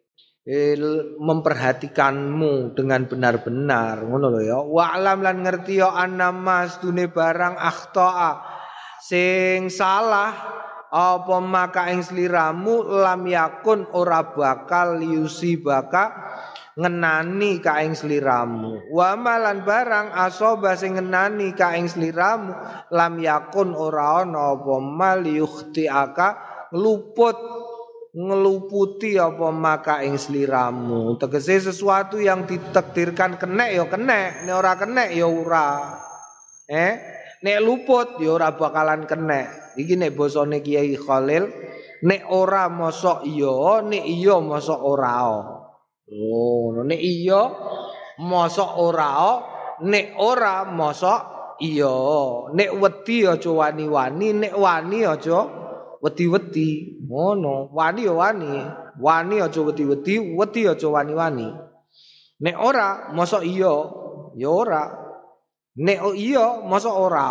memperhatikanmu 1.17 2.77
dengan 2.77 3.10
benar-benar. 3.10 4.05
Ngono 4.05 4.29
lho 4.29 4.41
ya. 4.45 4.62
Wa 4.62 4.93
alam 4.93 5.25
lan 5.25 5.41
ngerti 5.41 5.81
ya 5.81 5.89
annamas 5.97 6.77
dune 6.77 7.10
barang 7.10 7.58
akhtaa 7.58 8.31
sing 9.01 9.73
salah 9.73 10.34
apa 10.93 11.38
maka 11.41 11.89
ing 11.89 12.05
sliramu 12.05 12.86
lam 12.86 13.25
yakun 13.25 13.89
ora 13.97 14.21
bakal 14.31 15.01
yusi 15.01 15.58
baka 15.58 16.13
ngenani 16.77 17.58
ka 17.58 17.81
ing 17.81 17.97
sliramu. 17.97 18.93
Wa 18.93 19.17
malan 19.17 19.65
barang 19.65 20.13
asoba 20.13 20.77
sing 20.77 20.93
ngenani 20.93 21.58
ka 21.58 21.73
ing 21.73 21.89
sliramu 21.89 22.53
lam 22.93 23.17
yakun 23.17 23.73
ora 23.73 24.21
ana 24.21 24.53
apa 24.53 24.77
mal 24.77 25.25
yukhtiaka 25.25 26.38
luput 26.77 27.34
ngeluputi 28.15 29.19
apa 29.19 29.51
maka 29.51 29.99
ing 30.08 30.15
sliramu. 30.15 31.19
Tegese 31.19 31.67
sesuatu 31.67 32.15
yang 32.15 32.47
ditakdirkan 32.47 33.36
kenek 33.36 33.75
ya 33.75 33.86
kenek. 33.91 34.47
Nek 34.47 34.56
ora 34.56 34.73
kenek 34.80 35.10
ya 35.12 35.28
ora. 35.28 35.69
Eh? 36.71 36.93
Nek 37.43 37.58
luput 37.60 38.15
ya 38.23 38.39
ora 38.39 38.56
bakalan 38.56 39.04
kenek. 39.04 39.75
Iki 39.75 39.99
nek 39.99 40.15
bosone 40.15 40.63
Kiai 40.63 40.95
Khalil 40.95 41.51
nek 42.08 42.32
ora 42.32 42.71
mosok 42.71 43.28
iya 43.28 43.84
nek 43.84 44.06
iya 44.08 44.36
mosok 44.39 44.80
ora. 44.80 45.19
Oh 46.08 46.71
nek 46.88 47.01
iya 47.04 47.41
mosok 48.23 48.71
ora 48.80 49.12
nek 49.84 50.15
ora 50.23 50.63
mosok 50.63 51.21
iya. 51.60 51.99
Nek 52.56 52.69
wedi 52.80 53.28
aja 53.28 53.51
wani-wani 53.51 54.28
nek 54.39 54.54
wani 54.56 55.04
aja 55.04 55.65
wedi-wedi 55.99 56.94
ngono 57.05 57.69
wani 57.71 58.01
ya 58.09 58.13
wani. 58.13 58.53
Wani 58.95 59.43
aja 59.43 59.59
wedi-wedi 59.61 60.35
wedi 60.35 60.61
aja 60.67 60.87
wani-wani. 60.87 61.47
Nek 62.41 62.55
ora 62.59 63.11
mosok 63.15 63.43
iya? 63.43 63.75
Ya 64.35 64.49
ora. 64.51 64.83
Nek 65.79 65.99
iya 66.15 66.63
mosok 66.63 66.95
ora. 66.95 67.27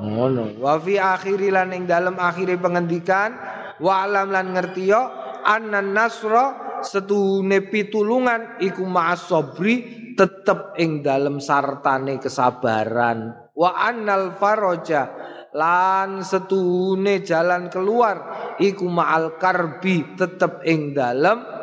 Ngono. 0.00 0.60
Wa 0.60 0.76
fi 0.80 1.00
akhiri 1.00 1.48
lan 1.52 1.72
ing 1.72 1.88
dalem 1.88 2.16
akhire 2.20 2.56
pengendikan 2.60 3.36
wa 3.80 4.04
alam 4.04 4.32
lan 4.32 4.56
ngerti 4.56 4.88
yo 4.88 5.02
annan 5.44 5.92
nasra 5.92 6.80
setune 6.84 7.64
pitulungan 7.68 8.60
iku 8.60 8.84
ma'as 8.84 9.28
sabri 9.28 10.06
tetep 10.16 10.76
ing 10.80 11.04
dalem 11.04 11.40
sartane 11.40 12.16
kesabaran. 12.20 13.52
Wa 13.56 13.72
annal 13.88 14.36
faraja 14.36 15.12
lan 15.54 16.24
setune 16.24 17.22
jalan 17.22 17.68
keluar 17.70 18.16
iku 18.58 18.88
ma'al 18.88 19.38
karbi 19.38 20.16
tetep 20.18 20.64
ing 20.66 20.96
dalem 20.96 21.56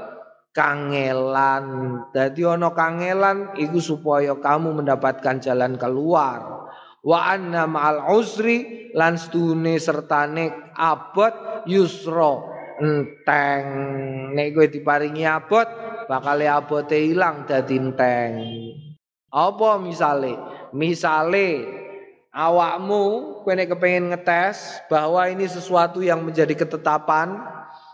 kangelan. 0.53 1.65
Dadi 2.13 2.45
ana 2.45 2.71
kangelan 2.71 3.57
iku 3.57 3.81
supaya 3.81 4.37
kamu 4.37 4.79
mendapatkan 4.79 5.41
jalan 5.41 5.75
keluar. 5.75 6.69
Wa 7.03 7.35
anna 7.35 7.67
ma'al 7.67 8.15
usri 8.15 8.89
lan 8.95 9.19
setune 9.19 9.75
sertane 9.81 10.71
abot 10.77 11.65
yusra. 11.67 12.53
Enteng. 12.73 13.65
Nek 14.33 14.47
kowe 14.55 14.65
diparingi 14.65 15.27
abot 15.27 15.67
bakal 16.09 16.41
abote 16.41 16.97
ilang 16.97 17.45
dadi 17.45 17.75
enteng. 17.77 18.33
Apa 19.33 19.81
misale? 19.81 20.37
Misale 20.73 21.82
awakmu 22.33 23.01
kowe 23.45 23.53
nek 23.53 23.77
kepengin 23.77 24.09
ngetes 24.09 24.81
bahwa 24.89 25.29
ini 25.29 25.45
sesuatu 25.45 26.01
yang 26.01 26.25
menjadi 26.25 26.57
ketetapan, 26.57 27.37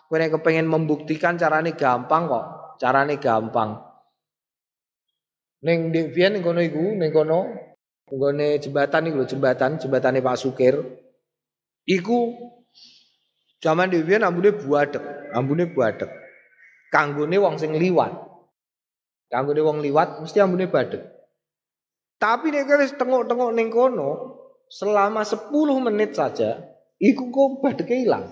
kowe 0.08 0.16
nek 0.16 0.40
kepengin 0.40 0.66
membuktikan 0.66 1.36
carane 1.36 1.76
gampang 1.76 2.32
kok. 2.32 2.46
Carane 2.80 3.20
gampang. 3.20 3.84
Ning 5.60 5.92
di 5.92 6.08
Vian 6.16 6.40
ning 6.40 6.44
kono 6.44 6.64
iku, 6.64 6.96
ning 6.96 7.12
kono 7.12 7.52
nggone 8.08 8.64
jembatan 8.64 9.12
iku 9.12 9.28
jembatan, 9.28 9.76
jembatane 9.76 10.24
Pak 10.24 10.40
Sukir. 10.40 10.80
Iku 11.84 12.32
zaman 13.60 13.92
di 13.92 14.00
ambune 14.24 14.56
buadek, 14.56 15.36
ambune 15.36 15.68
buadek. 15.68 16.08
Kanggone 16.90 17.38
wong 17.38 17.60
sing 17.60 17.76
liwat. 17.76 18.16
Kanggone 19.30 19.62
wong 19.62 19.78
liwat 19.86 20.24
mesti 20.26 20.42
ambune 20.42 20.66
badek. 20.72 21.06
Tapi 22.20 22.52
nek 22.52 22.68
wis 22.82 22.98
tengok-tengok 23.00 23.52
ning 23.56 23.72
kono 23.72 24.29
selama 24.70 25.26
10 25.26 25.50
menit 25.82 26.14
saja 26.14 26.62
iku 27.02 27.34
kok 27.34 27.66
badeke 27.66 28.06
ilang. 28.06 28.30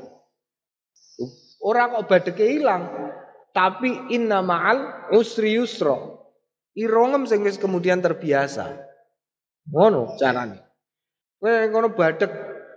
Ora 1.57 1.89
kok 1.89 2.05
badeke 2.05 2.45
ilang, 2.45 2.85
tapi 3.49 4.13
inna 4.13 4.45
ma'al 4.45 5.09
usri 5.17 5.57
yusra. 5.57 5.97
Irongem 6.77 7.25
sing 7.25 7.41
wis 7.41 7.57
kemudian 7.57 8.05
terbiasa. 8.05 8.69
Ngono 9.73 10.13
carane. 10.21 10.61
Kowe 11.41 11.65
ngono 11.73 11.97
badek 11.97 12.29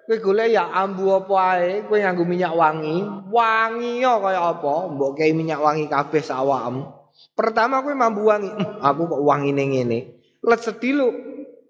kowe 0.09 0.17
golek 0.17 0.57
ya 0.57 0.73
ambu 0.73 1.21
apa 1.21 1.37
ae, 1.61 1.85
kowe 1.85 2.01
nganggo 2.01 2.25
minyak 2.25 2.57
wangi, 2.57 3.05
wangi 3.29 4.01
ya 4.01 4.17
kaya 4.19 4.41
apa, 4.57 4.89
mbok 4.89 5.21
kei 5.21 5.37
minyak 5.37 5.61
wangi 5.61 5.85
kabeh 5.87 6.25
sawakmu. 6.25 6.89
Pertama 7.37 7.85
kowe 7.85 7.93
mambu 7.93 8.25
wangi, 8.25 8.49
aku 8.81 9.03
kok 9.05 9.23
wangine 9.23 9.69
ngene. 9.69 9.99
Let 10.41 10.65
sedilu. 10.65 11.13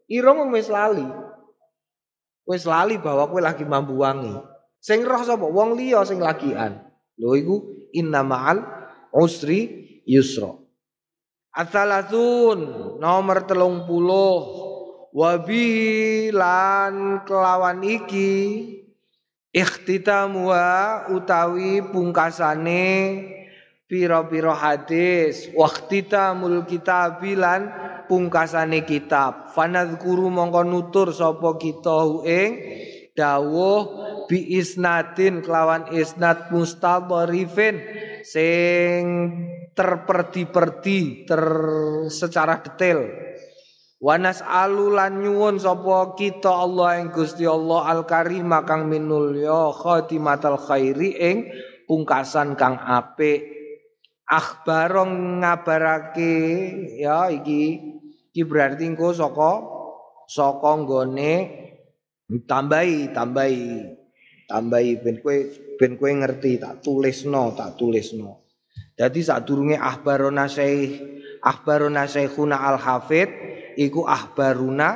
Irung 0.07 0.55
wis 0.55 0.71
lali. 0.71 1.30
Wis 2.51 2.67
lali 2.67 2.99
bahwa 2.99 3.31
kowe 3.31 3.39
lagi 3.39 3.63
mambu 3.63 4.03
wangi. 4.03 4.35
Sing 4.83 5.07
roh 5.07 5.23
sapa? 5.23 5.47
Wong 5.47 5.79
liya 5.79 6.03
sing 6.03 6.19
lagian. 6.19 6.83
Lho 7.15 7.39
iku 7.39 7.57
inna 7.95 8.27
ma'al 8.27 8.59
usri 9.15 10.03
yusra. 10.03 10.59
Asalatun 11.55 12.99
nomor 12.99 13.47
telung 13.47 13.87
puluh 13.87 14.67
Wabi 15.11 16.31
lan 16.31 17.27
kelawan 17.27 17.83
iki 17.83 18.63
ikhtitamuha 19.51 21.11
utawi 21.11 21.83
pungkasane 21.83 22.87
piro-piro 23.91 24.55
hadis 24.55 25.51
waqtitamul 25.51 26.63
kitabilan 26.63 27.75
pungkasane 28.11 28.83
kitab 28.83 29.55
fanadzkuru 29.55 30.27
mongko 30.35 30.67
nutur 30.67 31.15
sapa 31.15 31.55
kita 31.63 32.27
ing 32.27 32.51
dawuh 33.15 33.81
bi 34.27 34.59
isnadin 34.59 35.47
kelawan 35.47 35.87
isnad 35.95 36.51
mustadharifin 36.51 37.79
sing 38.27 39.03
terperdi-perdi 39.79 41.31
ter 41.31 41.43
secara 42.11 42.59
detail 42.67 43.31
Wanas 44.01 44.41
alulan 44.41 45.21
nyuwun 45.21 45.61
sapa 45.61 46.17
kita 46.17 46.49
Allah 46.49 47.05
ing 47.05 47.13
Gusti 47.13 47.45
Allah 47.45 47.85
Al 47.85 48.09
Karim 48.09 48.49
kang 48.65 48.89
minulya 48.89 49.77
khatimatal 49.77 50.57
khairi 50.57 51.21
ing 51.21 51.53
pungkasan 51.85 52.57
kang 52.57 52.81
apik. 52.81 53.45
Akhbarong 54.25 55.45
ngabarake 55.45 56.33
ya 56.97 57.29
iki 57.29 57.77
iki 58.31 58.47
berarti 58.47 58.87
engko 58.87 59.11
saka 59.11 59.59
saka 60.31 60.71
nggone 60.79 61.33
tambahi 62.47 63.11
tambahi 63.11 63.67
tambahi. 64.47 65.03
Ben 65.03 65.19
kowe 65.19 65.37
ben 65.75 65.99
kowe 65.99 66.11
ngerti 66.11 66.63
tak 66.63 66.79
tulisno 66.87 67.51
tak 67.59 67.75
tulisno. 67.75 68.47
Dadi 68.95 69.19
sadurunge 69.27 69.75
akhbarona 69.75 70.47
syekh 70.47 71.03
akhbarona 71.43 72.07
syekhuna 72.07 72.55
al 72.55 72.79
hafid 72.79 73.27
iku 73.75 74.07
ahbaruna 74.07 74.89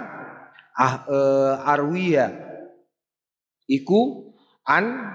ah, 0.78 0.94
uh, 1.10 1.54
arwiya 1.74 2.30
iku 3.66 4.30
an 4.62 5.10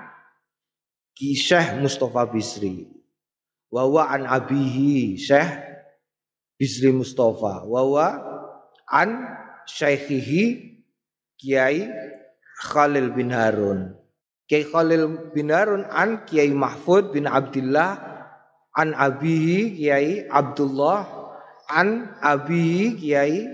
ki 1.15 1.39
Syekh 1.39 1.79
Mustafa 1.79 2.27
Bisri. 2.27 2.83
Wa 3.69 3.85
an 4.11 4.25
abihi 4.25 5.15
Syekh 5.15 5.68
Bisri 6.59 6.91
Mustafa. 6.91 7.63
Wa 7.63 8.05
an 8.91 9.09
syaikhihi 9.63 10.75
Kiai 11.39 11.87
Khalil 12.67 13.15
bin 13.15 13.31
Harun. 13.31 13.95
Kiai 14.43 14.67
Khalil 14.67 15.31
bin 15.31 15.55
Harun 15.55 15.87
an 15.87 16.27
Kiai 16.27 16.51
Mahfud 16.51 17.15
bin 17.15 17.31
Abdullah 17.31 17.95
an 18.75 18.91
abihi 18.91 19.79
Kiai 19.79 20.27
Abdullah 20.27 21.07
an 21.71 22.19
abihi 22.19 22.99
Kiai 22.99 23.47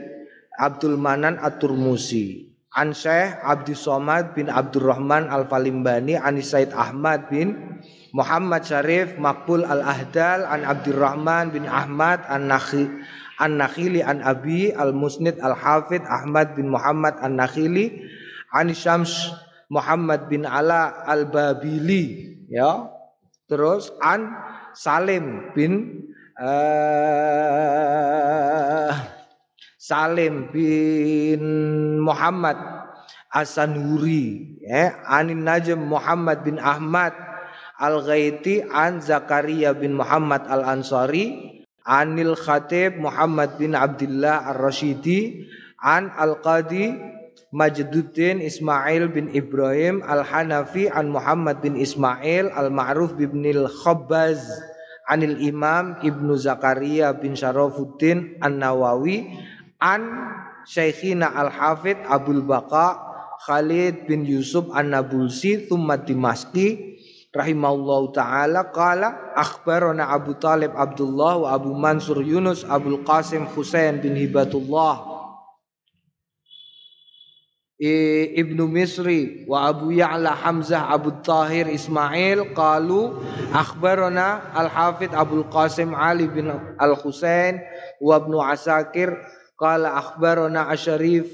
Abdul 0.55 0.95
Manan 0.95 1.35
At-Turmusi 1.35 2.47
An 2.75 2.95
Syekh 2.95 3.39
Abdul 3.43 3.75
Somad 3.75 4.35
bin 4.35 4.47
Abdurrahman 4.47 5.27
Al-Falimbani 5.27 6.15
An 6.15 6.39
Said 6.39 6.71
Ahmad 6.71 7.27
bin 7.27 7.79
Muhammad 8.15 8.63
Syarif 8.63 9.19
Makbul 9.19 9.67
Al-Ahdal 9.67 10.47
An 10.47 10.63
Abdurrahman 10.63 11.51
bin 11.51 11.67
Ahmad 11.67 12.23
An-Nakhi 12.31 12.87
An-Nakhili 13.43 13.99
An 13.99 14.23
Abi 14.23 14.71
Al-Musnid 14.71 15.35
Al-Hafid 15.43 16.07
Ahmad 16.07 16.55
bin 16.55 16.71
Muhammad 16.71 17.19
An-Nakhili 17.19 18.07
An 18.55 18.71
Syams 18.71 19.35
Muhammad 19.67 20.31
bin 20.31 20.47
Ala 20.47 21.03
Al-Babili 21.03 22.39
ya. 22.47 22.87
Terus 23.51 23.91
An 23.99 24.31
Salim 24.71 25.51
bin 25.51 26.07
uh, 26.39 26.55
Salim 29.75 30.55
bin 30.55 31.43
Muhammad 31.99 32.55
Asanuri 33.35 34.55
ya. 34.63 35.03
Anin 35.03 35.43
Najm 35.43 35.83
Muhammad 35.83 36.47
bin 36.47 36.63
Ahmad 36.63 37.24
Al-Ghaiti 37.75 38.63
an 38.63 39.03
Zakaria 39.03 39.75
bin 39.75 39.99
Muhammad 39.99 40.47
Al-Ansari 40.47 41.59
Anil 41.83 42.39
Khatib 42.39 42.97
Muhammad 42.97 43.59
bin 43.59 43.75
Abdullah 43.75 44.47
Ar-Rashidi 44.55 45.43
an 45.83 46.07
Al-Qadi 46.15 46.95
Majduddin 47.51 48.39
Ismail 48.39 49.11
bin 49.11 49.27
Ibrahim 49.35 49.99
Al-Hanafi 50.07 50.87
an 50.87 51.11
Muhammad 51.11 51.59
bin 51.59 51.75
Ismail 51.75 52.47
Al-Ma'ruf 52.55 53.19
bin 53.19 53.43
Al-Khabbaz 53.43 54.39
Anil 55.11 55.37
Imam 55.43 55.99
Ibnu 55.99 56.39
Zakaria 56.39 57.11
bin 57.11 57.35
Syarafuddin 57.35 58.39
An-Nawawi 58.39 59.35
an 59.83 60.31
Syekhina 60.63 61.29
Al-Hafid 61.29 62.01
Abdul 62.07 62.41
Baqa 62.47 63.03
Khalid 63.45 64.09
bin 64.09 64.25
Yusuf 64.25 64.71
An-Nabulsi 64.73 65.69
thumma 65.69 66.01
Dimaski 66.01 66.94
rahimahullahu 67.35 68.15
taala 68.15 68.71
qala 68.71 69.35
akhbarana 69.35 70.07
Abu 70.07 70.39
Talib 70.39 70.71
Abdullah 70.71 71.43
wa 71.43 71.47
Abu 71.51 71.75
Mansur 71.75 72.23
Yunus 72.23 72.63
Abdul 72.63 73.03
Qasim 73.03 73.43
Husain 73.51 73.99
bin 73.99 74.15
Hibatullah 74.15 75.15
Ibnu 77.75 78.71
Misri 78.71 79.43
wa 79.51 79.67
Abu 79.67 79.91
Ya'la 79.91 80.31
Hamzah 80.31 80.87
Abu 80.87 81.11
Tahir 81.27 81.67
Ismail 81.67 82.55
qalu 82.55 83.19
akhbarana 83.51 84.55
Al-Hafidh 84.55 85.11
Abdul 85.11 85.43
Qasim 85.51 85.91
Ali 85.91 86.31
bin 86.31 86.47
Al-Husain 86.79 87.59
wa 87.99 88.15
Ibnu 88.15 88.39
Asakir 88.39 89.11
Qala 89.59 89.91
akhbarana 89.99 90.71
Asyarif 90.71 91.27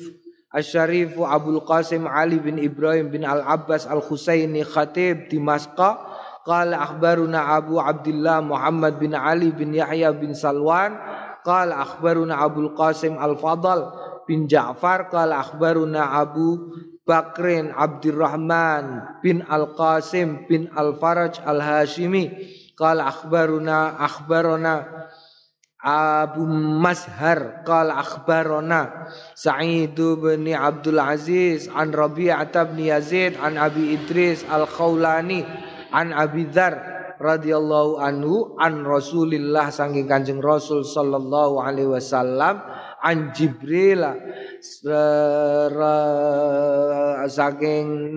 Asyarif 0.52 1.16
Abdul 1.16 1.64
Qasim 1.64 2.04
Ali 2.04 2.40
bin 2.40 2.60
Ibrahim 2.60 3.08
bin 3.08 3.24
Al-Abbas 3.24 3.88
Al-Husaini 3.88 4.68
Khatib 4.68 5.32
Dimasqa 5.32 6.12
Qala 6.42 6.82
akhbaruna 6.82 7.54
Abu 7.54 7.78
Abdullah 7.78 8.42
Muhammad 8.42 8.98
bin 8.98 9.14
Ali 9.14 9.54
bin 9.54 9.78
Yahya 9.78 10.10
bin 10.18 10.34
Salwan. 10.34 10.98
Qala 11.46 11.86
akhbaruna 11.86 12.42
Abdul 12.42 12.74
Qasim 12.74 13.14
Al-Fadal 13.18 13.94
bin 14.26 14.50
Ja'far. 14.50 15.14
Qala 15.14 15.46
akhbaruna 15.46 16.18
Abu 16.18 16.74
Bakrin 17.06 17.70
Abdurrahman 17.70 19.22
bin 19.22 19.46
Al-Qasim 19.46 20.50
bin 20.50 20.66
Al-Faraj 20.74 21.46
Al-Hashimi. 21.46 22.58
Qala 22.74 23.14
akhbaruna 23.14 24.02
akhbaruna 24.02 24.74
Abu 25.82 26.46
Mashar 26.46 27.66
qal 27.66 27.90
akhbarana 27.90 29.10
Sa'id 29.34 29.98
bin 29.98 30.46
Abdul 30.54 31.02
Aziz 31.02 31.66
an 31.74 31.90
Rabi'ah 31.90 32.54
bin 32.70 32.86
Yazid 32.86 33.34
an 33.42 33.58
Abi 33.58 33.98
Idris 33.98 34.46
Al-Khawlani 34.46 35.42
an 35.90 36.14
Abi 36.14 36.46
Dzar 36.46 36.78
radhiyallahu 37.18 38.02
anhu 38.02 38.58
an 38.58 38.86
Rasulillah 38.86 39.70
saking 39.74 40.10
Kanjeng 40.10 40.42
Rasul 40.42 40.82
sallallahu 40.86 41.62
alaihi 41.62 41.90
wasallam 41.90 42.62
an 43.02 43.34
Jibril 43.34 44.06
saking 47.26 48.14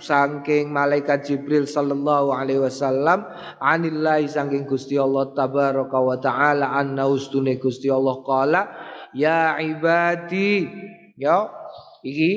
saking 0.00 0.64
malaikat 0.68 1.24
Jibril 1.24 1.64
sallallahu 1.64 2.36
alaihi 2.36 2.60
wasallam 2.60 3.24
anillahi 3.64 4.28
saking 4.28 4.68
Gusti 4.68 5.00
Allah 5.00 5.32
tabaraka 5.32 5.98
wa 5.98 6.16
taala 6.20 6.76
anna 6.76 7.08
ustune 7.08 7.56
Gusti 7.56 7.88
Allah 7.88 8.20
qala 8.20 8.62
ya 9.16 9.56
ibadi 9.56 10.68
ya 11.16 11.48
iki 12.04 12.30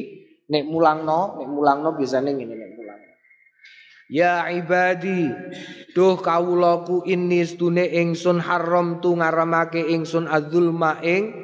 nek 0.48 0.64
mulangno 0.72 1.36
nek 1.44 1.50
mulangno 1.52 2.00
biasane 2.00 2.32
ngene 2.32 2.56
nek 2.56 2.72
mulang 2.80 3.00
Ya 4.10 4.50
ibadi 4.50 5.30
duh 5.94 6.18
kawulaku 6.18 7.06
inni 7.06 7.46
stune 7.46 7.86
ingsun 7.86 8.42
haram 8.42 8.98
tu 9.06 9.14
ngaramake 9.14 9.86
ingsun 9.86 10.26
adzulma 10.26 10.98
ing 11.06 11.39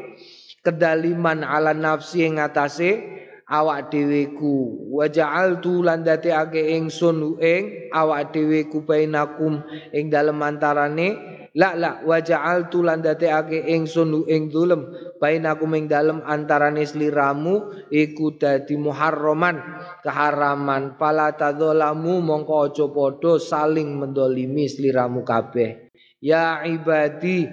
kedaliman 0.65 1.45
ala 1.45 1.77
nafsi 1.77 2.25
ing 2.25 2.41
atase 2.41 3.15
awak 3.45 3.93
dheweku. 3.93 4.89
Wa 4.89 5.05
ja'altu 5.05 5.85
lan 5.85 6.01
dadekake 6.01 6.73
ingsun 6.73 7.37
ing 7.37 7.93
awak 7.93 8.33
dheweku 8.33 8.81
bainakum 8.81 9.61
ing 9.93 10.09
dalem 10.09 10.41
antarane. 10.41 11.37
La 11.55 11.71
la 11.71 12.03
wa 12.03 12.19
ja'altu 12.19 12.83
lan 12.83 12.99
dadekake 12.99 13.63
ingsun 13.71 14.27
ing 14.27 14.51
dulem 14.51 14.91
bainakum 15.23 15.71
ing 15.77 15.87
dalem 15.87 16.19
antarane 16.25 16.83
sliramu 16.83 17.87
iku 17.87 18.35
dadi 18.35 18.75
muharraman 18.75 19.61
keharaman. 20.03 20.99
Fala 20.99 21.31
tadzalamu 21.37 22.19
mongko 22.19 22.53
aja 22.67 22.85
padha 22.91 23.39
saling 23.39 23.95
mendolimi 23.95 24.67
sliramu 24.67 25.23
kabeh. 25.23 25.93
Ya 26.19 26.65
ibadi 26.65 27.45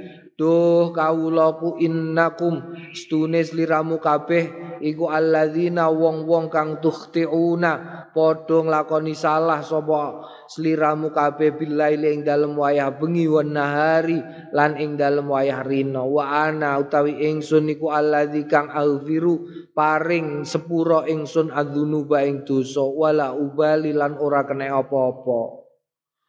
Duh 0.42 0.90
kawulaku 0.90 1.78
innakum. 1.78 2.74
Stunis 2.90 3.54
liramu 3.54 4.02
kabeh 4.02 4.74
iku 4.82 5.06
alladzina 5.06 5.86
wong-wong 5.86 6.50
kang 6.50 6.82
tukhtiuna 6.82 8.02
padha 8.10 8.58
nglakoni 8.66 9.14
salah 9.14 9.62
sapa 9.62 10.26
sliramu 10.50 11.14
kabeh 11.14 11.54
billaili 11.54 12.18
ing 12.18 12.20
dalem 12.26 12.58
wayah 12.58 12.90
bengi 12.90 13.30
wan 13.30 13.54
nahari 13.54 14.18
lan 14.50 14.74
ing 14.82 14.98
dalem 14.98 15.30
wayah 15.30 15.62
rina. 15.62 16.02
Wa 16.02 16.50
ana 16.50 16.74
utawi 16.82 17.22
ingsun 17.22 17.70
iku 17.70 17.94
alladzi 17.94 18.42
kang 18.50 18.66
alfiru 18.66 19.46
paring 19.78 20.42
sepuro 20.42 21.06
ingsun 21.06 21.54
adzunuba 21.54 22.26
ing 22.26 22.42
dosa. 22.42 22.82
Wala 22.82 23.30
ubali 23.30 23.94
lan 23.94 24.18
ora 24.18 24.42
kena 24.42 24.74
apa-apa. 24.74 25.62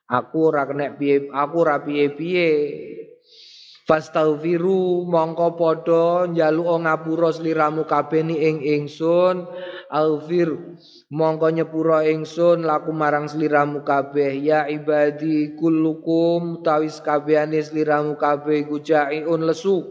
Aku 0.05 0.53
ora 0.53 0.70
kena 0.70 0.93
piye 0.93 1.34
aku 1.34 1.55
ora 1.66 1.82
piye-piye. 1.82 2.49
Fastaghfiru 3.84 5.03
mongko 5.11 5.59
padha 5.59 6.23
njaluk 6.31 6.88
ngapura 6.88 7.36
sliramu 7.36 7.84
kabeh 7.84 8.23
ni 8.23 8.39
ing 8.39 8.63
ingsun. 8.63 9.43
Alfir 9.91 10.55
mongko 11.11 11.51
nyepura 11.51 12.07
ingsun 12.07 12.63
laku 12.63 12.95
marang 12.95 13.27
sliramu 13.27 13.84
kabeh. 13.84 14.39
Ya 14.39 14.71
ibadi 14.71 15.59
kullukum 15.59 16.63
tawis 16.63 17.03
kabehane 17.03 17.59
sliramu 17.59 18.15
kabeh 18.15 18.63
iku 18.63 18.79
jaiun 18.79 19.43
lesu. 19.43 19.84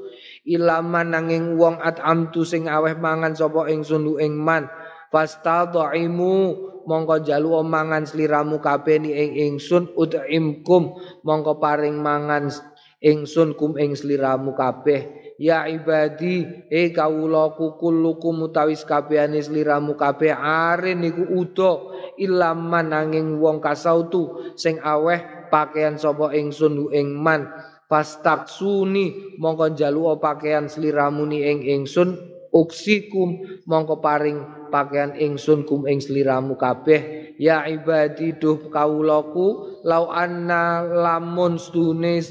Ilaman 0.48 1.12
nanging 1.12 1.60
wong 1.60 1.76
atamtu 1.76 2.48
sing 2.48 2.72
aweh 2.72 2.96
mangan 2.96 3.36
sapa 3.36 3.68
ingsun 3.68 4.08
lu 4.08 4.16
ing 4.16 4.40
man. 4.40 4.72
Fastadhimu 5.12 6.56
mongko 6.88 7.20
jalu 7.20 7.60
mangan 7.60 8.08
sliramu 8.08 8.56
kabeh 8.56 9.04
ni 9.04 9.12
ing 9.12 9.36
ingsun. 9.52 9.92
Ud'imkum 9.92 10.96
mongko 11.28 11.60
paring 11.60 12.00
mangan 12.00 12.71
ingsun 13.02 13.58
kum 13.58 13.74
ing 13.76 13.98
sliramu 13.98 14.54
kabeh. 14.54 15.34
Ya 15.42 15.66
ibadi 15.66 16.46
e 16.70 16.94
kawulaku 16.94 17.74
kullukum 17.76 18.46
mutawis 18.46 18.86
kabehane 18.86 19.42
sliramu 19.42 19.98
kabeh 19.98 20.30
are 20.38 20.94
niku 20.94 21.26
udo 21.26 21.90
ilaman 22.14 22.94
nanging 22.94 23.42
wong 23.42 23.58
kasautu 23.58 24.54
sing 24.54 24.78
aweh 24.78 25.50
pakaian 25.50 25.98
sapa 25.98 26.30
ingsun 26.30 26.94
ing 26.94 27.18
man. 27.18 27.50
Fastaksuni 27.90 29.36
mongko 29.36 29.76
njaluk 29.76 30.22
pakaian 30.22 30.70
sliramu 30.70 31.26
ni 31.28 31.44
ing 31.44 31.60
ingsun 31.66 32.16
uksikum 32.54 33.42
mongko 33.66 33.98
paring 33.98 34.61
pakaian 34.72 35.12
ingsun 35.12 35.68
kum 35.68 35.84
ing 35.84 36.00
sliramu 36.00 36.56
kabeh. 36.56 37.36
Ya 37.36 37.68
ibadi 37.68 38.40
duh 38.40 38.72
kawulaku 38.72 39.72
lau 39.82 40.08
anna 40.14 40.86
lamun 40.86 41.58
stune 41.58 42.22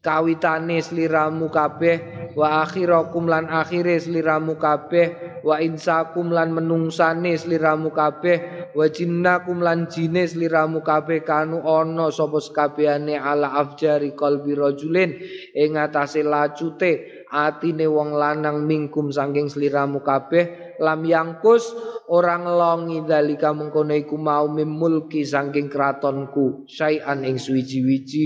kawitane 0.00 0.80
sliramu 0.80 1.52
kabeh 1.52 2.32
wa 2.32 2.64
akhirakum 2.64 3.28
lan 3.28 3.46
akhire 3.52 4.00
sliramu 4.00 4.56
kabeh 4.56 5.40
wa 5.44 5.60
insakum 5.60 6.32
lan 6.32 6.56
menungsane 6.56 7.36
sliramu 7.36 7.92
kabeh 7.92 8.72
wa 8.72 8.88
jinnakum 8.88 9.60
lan 9.60 9.86
jine 9.92 10.24
sliramu 10.24 10.80
kabeh 10.80 11.20
kanu 11.20 11.60
ana 11.60 12.08
sapa 12.08 12.40
sekabehane 12.40 13.20
ala 13.20 13.52
afjari 13.60 14.16
qalbi 14.16 14.56
rajulin 14.56 15.20
ing 15.52 15.76
atase 15.76 16.24
lacute 16.24 17.24
atine 17.28 17.84
wong 17.84 18.16
lanang 18.16 18.64
mingkum 18.64 19.12
saking 19.12 19.52
sliramu 19.52 20.00
kabeh 20.00 20.63
lam 20.80 21.00
yangkus 21.06 21.74
orang 22.10 22.44
longi 22.46 23.02
dalika 23.04 23.50
mengkono 23.54 23.94
iku 23.94 24.18
mau 24.18 24.50
mimulki 24.50 25.22
saking 25.22 25.70
kratonku 25.70 26.66
syai'an 26.70 27.24
ing 27.24 27.38
suwiji-wiji. 27.38 28.24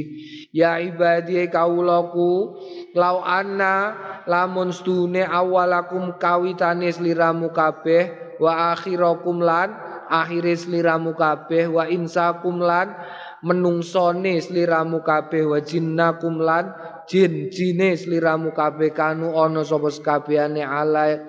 Ya 0.55 0.81
ibadi 0.81 1.49
kaulaku 1.53 2.57
lau 2.97 3.21
anna 3.23 3.95
lamun 4.25 4.73
stune 4.73 5.25
awalakum 5.25 6.17
kawitane 6.17 6.89
sliramu 6.93 7.53
kabeh 7.53 8.37
wa 8.39 8.73
akhirakum 8.73 9.43
lan 9.43 9.75
akhire 10.09 10.57
sliramu 10.57 11.13
kabeh 11.13 11.69
wa 11.69 11.85
insakum 11.85 12.65
lan 12.65 12.97
menungsone 13.45 14.41
sliramu 14.43 15.05
kabeh 15.05 15.47
wa 15.47 15.59
jinnakum 15.63 16.43
lan 16.43 16.75
jin 17.07 17.53
jine 17.53 17.95
sliramu 17.95 18.51
kabeh 18.51 18.91
kanu 18.91 19.37
ana 19.37 19.63
sapa 19.63 19.93
sekabehane 19.93 20.65
alai 20.65 21.23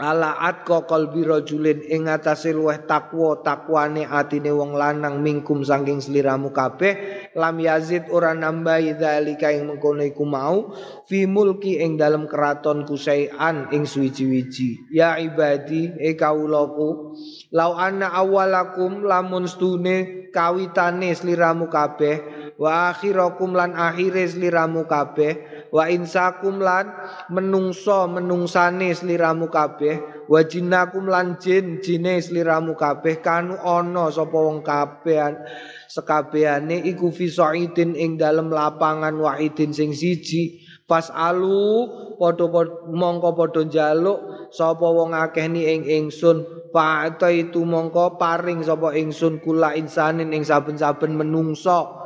Alaat 0.00 0.64
ko 0.64 0.88
qalbi 0.88 1.28
rajulin 1.28 1.84
ing 1.84 2.08
atase 2.08 2.56
luweh 2.56 2.88
takwa 2.88 3.36
takwane 3.44 4.08
atine 4.08 4.48
wong 4.48 4.72
lanang 4.72 5.20
mingkum 5.20 5.60
saking 5.60 6.00
sliramu 6.00 6.56
kabeh 6.56 6.96
lam 7.36 7.60
yazid 7.60 8.08
ora 8.08 8.32
nambahi 8.32 8.96
dzalika 8.96 9.52
ing 9.52 9.68
mengkono 9.68 10.00
iku 10.00 10.24
mau 10.24 10.72
fi 11.04 11.28
mulki 11.28 11.84
ing 11.84 12.00
dalem 12.00 12.24
keraton 12.24 12.88
kusaian 12.88 13.68
ing 13.76 13.84
suwiji-wiji 13.84 14.88
ya 14.88 15.20
ibadi 15.20 15.92
e 16.00 16.16
kaulaku 16.16 17.12
lau 17.52 17.76
anna 17.76 18.08
awalakum 18.16 19.04
lamun 19.04 19.44
stune 19.44 20.30
kawitane 20.32 21.12
sliramu 21.12 21.68
kabeh 21.68 22.39
wa 22.60 22.92
akhirakum 22.92 23.56
lan 23.56 23.72
akhire 23.72 24.28
sliramu 24.28 24.84
kabeh. 24.84 25.64
Wa 25.72 25.88
insakum 25.88 26.60
lan 26.60 26.92
menungso 27.32 28.04
menungsane 28.04 28.92
sliramu 28.92 29.48
kabeh. 29.48 30.28
Wa 30.28 30.44
jinnakum 30.44 31.08
lan 31.08 31.40
jin 31.40 31.80
jine 31.80 32.20
sliramu 32.20 32.76
kabeh. 32.76 33.24
Kanu 33.24 33.56
ana 33.56 34.12
sapa 34.12 34.36
wong 34.36 34.60
kabeh 34.60 35.40
sekabehane 35.88 36.84
iku 36.84 37.08
fi 37.10 37.32
saidin 37.32 37.96
ing 37.96 38.20
dalem 38.20 38.52
lapangan 38.52 39.16
wahidin 39.16 39.72
sing 39.72 39.96
siji. 39.96 40.60
Pas 40.84 41.08
alu 41.14 41.88
padha 42.20 42.44
mongko 42.92 43.38
padha 43.38 43.62
njaluk 43.64 44.52
sapa 44.52 44.84
wong 44.84 45.16
akeh 45.16 45.48
ni 45.48 45.64
ing 45.64 45.88
ingsun. 45.88 46.60
Fa'ata 46.70 47.34
itu 47.34 47.66
mongko 47.66 48.14
paring 48.14 48.62
sapa 48.62 48.94
ingsun 48.94 49.42
kula 49.42 49.74
insanin 49.74 50.30
ing 50.30 50.46
saben-saben 50.46 51.18
menungso 51.18 51.99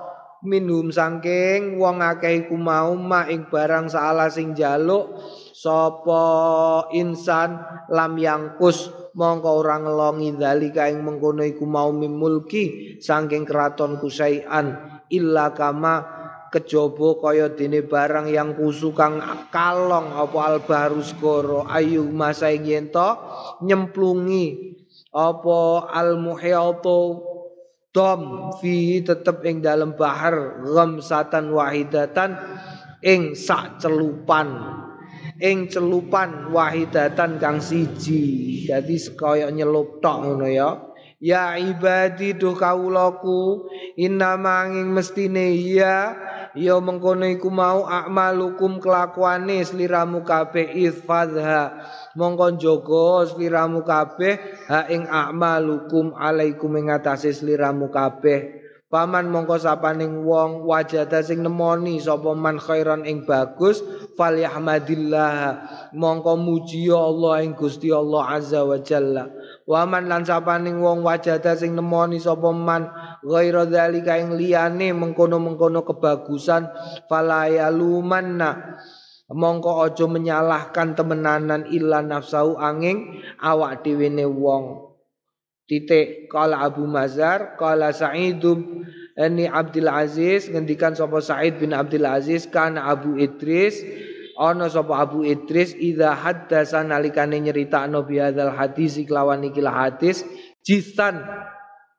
minhum 0.44 0.92
sangking 0.92 1.80
wong 1.80 2.04
akeh 2.04 2.44
iku 2.44 2.54
mau 2.54 2.92
ma 2.94 3.24
ing 3.26 3.48
barang 3.48 3.88
salah 3.88 4.28
sing 4.28 4.52
jaluk 4.52 5.16
sapa 5.56 6.24
insan 6.92 7.56
lam 7.88 8.20
yangkus 8.20 8.92
mongko 9.16 9.64
ora 9.64 9.80
ngelongi 9.80 10.36
dalika 10.36 10.84
ing 10.92 11.00
mengkono 11.00 11.40
iku 11.40 11.64
mau 11.64 11.88
mimulki 11.88 12.96
saking 13.00 13.48
keraton 13.48 13.96
kusaian 13.96 15.00
illa 15.08 15.56
kama 15.56 16.04
kejaba 16.52 17.18
kaya 17.18 17.50
dene 17.50 17.82
barang 17.82 18.30
yang 18.30 18.52
kusu 18.54 18.92
kang 18.92 19.18
kalong 19.48 20.12
apa 20.12 20.38
albarus 20.54 21.16
koro 21.18 21.64
ayu 21.66 22.04
masa 22.12 22.52
ing 22.52 22.92
nyemplungi 23.64 24.76
apa 25.10 25.88
al 25.90 26.20
dom 27.94 28.50
fi 28.58 28.98
tetep 29.06 29.46
ing 29.46 29.62
dalam 29.62 29.94
bahar 29.94 30.66
ghamsatan 30.66 31.54
wahidatan 31.54 32.34
ing 32.98 33.38
sak 33.38 33.78
celupan. 33.78 34.82
Ing 35.38 35.70
celupan 35.70 36.50
wahidatan 36.50 37.38
kang 37.38 37.62
siji. 37.62 38.66
Dadi 38.66 38.98
kaya 39.14 39.48
nyelup 39.54 40.02
tok 40.02 40.26
ngono 40.26 40.50
ya. 40.50 40.70
Ya 41.22 41.56
ibadi 41.56 42.36
duh 42.36 42.52
kawulaku 42.52 43.70
inna 43.96 44.36
manging 44.36 44.92
mestine 44.92 45.56
ya 45.56 46.12
ya 46.54 46.78
mengkono 46.78 47.26
iku 47.26 47.50
mau 47.50 47.82
akmalukum 47.88 48.78
kelakuane 48.78 49.64
sliramu 49.66 50.22
kabeh 50.22 50.70
ifadha 50.70 51.82
mongko 52.14 52.58
jaga 52.58 53.28
sliramu 53.30 53.82
kabeh 53.82 54.66
ha 54.70 54.86
ing 54.90 55.06
a'malukum 55.06 56.14
alaikum 56.14 56.74
ing 56.78 56.90
atase 56.90 57.34
sliramu 57.34 57.90
kabeh. 57.90 58.64
Paman 58.94 59.26
mongko 59.26 59.58
sapaning 59.58 60.22
wong 60.22 60.70
wajada 60.70 61.18
sing 61.18 61.42
nemoni 61.42 61.98
sapa 61.98 62.30
man 62.30 62.62
khairan 62.62 63.02
ing 63.02 63.26
bagus 63.26 63.82
falyahmadillah 64.14 65.34
mongko 65.98 66.38
muji 66.38 66.86
Allah 66.94 67.42
ing 67.42 67.58
Gusti 67.58 67.90
Allah 67.90 68.38
azza 68.38 68.62
wa 68.62 68.78
jalla. 68.78 69.26
Waman 69.66 70.06
lan 70.06 70.22
sapaning 70.22 70.78
wong 70.78 71.02
wajada 71.02 71.58
sing 71.58 71.74
nemoni 71.74 72.22
sapa 72.22 72.54
man 72.54 72.86
ghaira 73.26 73.66
dzalika 73.66 74.14
ing 74.14 74.38
liyane 74.38 74.94
mengkono-mengkono 74.94 75.82
kebagusan 75.82 76.70
falayalumanna 77.10 78.78
mongko 79.32 79.88
aja 79.88 80.04
menyalahkan 80.04 80.92
temenanan 80.92 81.64
illa 81.72 82.04
nafsau 82.04 82.60
angin 82.60 83.24
awak 83.40 83.86
dhewe 83.86 84.10
wong. 84.28 84.92
Titik 85.64 86.28
kala 86.28 86.60
Abu 86.60 86.84
Mazar 86.84 87.56
kala 87.56 87.88
Sa'idum 87.88 88.84
ini 89.16 89.48
Abdul 89.48 89.88
Aziz 89.88 90.50
ngendikan 90.52 90.92
sapa 90.92 91.24
Sa'id 91.24 91.56
bin 91.56 91.72
Abdul 91.72 92.04
Aziz 92.04 92.44
kan 92.50 92.76
Abu 92.76 93.16
Idris 93.16 93.80
ana 94.36 94.66
sapa 94.66 95.06
Abu 95.06 95.22
Idris 95.22 95.72
idza 95.78 96.12
haddasa 96.18 96.82
nalikane 96.82 97.38
nyeritakno 97.38 98.02
biadzal 98.02 98.52
hadis 98.52 98.98
kelawan 99.06 99.46
iki 99.46 99.62
hadis 99.62 100.26
jisan 100.66 101.22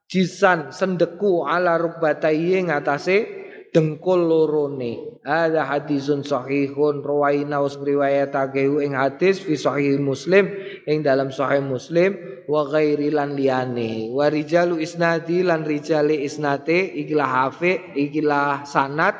jisan 0.06 0.70
sendeku 0.70 1.48
ala 1.48 1.80
rukbatayhi 1.80 2.68
ngatasé 2.68 3.26
dengkul 3.72 4.20
lorone 4.20 5.15
ada 5.26 5.66
hadisun 5.66 6.22
sahihun 6.22 7.02
rawaina 7.02 7.58
us 7.58 7.74
riwayatake 7.74 8.62
ing 8.62 8.94
hadis 8.94 9.42
fi 9.42 9.58
sahih 9.58 9.98
muslim 9.98 10.46
ing 10.86 11.02
dalam 11.02 11.34
sahih 11.34 11.58
muslim 11.58 12.14
wa 12.46 12.62
ghairi 12.70 13.10
lan 13.10 13.34
liyane. 13.34 14.14
Wa 14.14 14.30
rijalu 14.30 14.78
isnadi 14.78 15.42
lan 15.42 15.66
rijali 15.66 16.22
isnate 16.22 16.94
ikilah 16.94 17.26
hafi 17.26 17.98
ikilah 17.98 18.62
sanat 18.62 19.18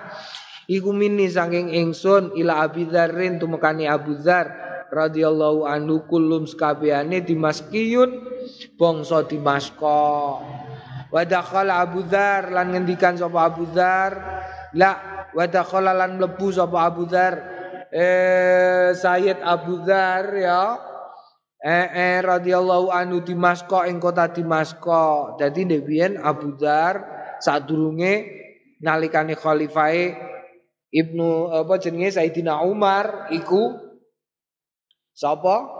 iku 0.70 0.94
minni 0.94 1.26
saking 1.26 1.74
ingsun 1.74 2.38
ila 2.38 2.70
Abi 2.70 2.86
Dzarrin 2.86 3.42
tumekani 3.42 3.90
Abu 3.90 4.14
Dzar 4.14 4.46
radhiyallahu 4.94 5.66
anhu 5.66 6.06
kullum 6.06 6.46
sakabehane 6.46 7.26
dimaskiyun 7.26 8.22
bangsa 8.78 9.26
Dimasko. 9.26 10.38
Wa 11.10 11.22
dakhala 11.26 11.82
Abu 11.82 12.06
Dzar 12.06 12.54
lan 12.54 12.70
ngendikan 12.70 13.18
sapa 13.18 13.50
Abu 13.50 13.66
Dzar, 13.74 14.12
la 14.78 15.15
wa 15.36 15.44
dakhala 15.44 15.92
lan 15.92 16.16
mlebu 16.16 16.48
sapa 16.48 16.88
Abu 16.88 17.04
Dzar 17.04 17.34
eh 17.92 18.96
Sayyid 18.96 19.44
Abu 19.44 19.84
Dzar 19.84 20.32
ya 20.32 20.80
eh, 21.60 21.86
eh 21.92 22.16
radhiyallahu 22.24 22.88
anhu 22.88 23.20
di 23.20 23.36
Masko 23.36 23.84
ing 23.84 24.00
kota 24.00 24.32
Dimasko. 24.32 25.36
Dadi 25.36 25.68
ndek 25.68 26.16
Abu 26.24 26.56
Dzar 26.56 26.94
sadurunge 27.44 28.24
nalikane 28.80 29.36
khalifahe 29.36 30.16
Ibnu 30.96 31.52
apa 31.52 31.76
jenenge 31.76 32.16
Sayyidina 32.16 32.64
Umar 32.64 33.28
iku 33.28 33.76
sapa? 35.12 35.76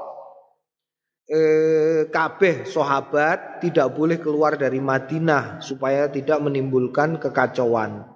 Eh, 1.27 2.07
kabeh 2.07 2.71
sahabat 2.71 3.59
tidak 3.59 3.99
boleh 3.99 4.23
keluar 4.23 4.55
dari 4.55 4.79
Madinah 4.79 5.59
supaya 5.59 6.07
tidak 6.07 6.39
menimbulkan 6.39 7.19
kekacauan. 7.19 8.16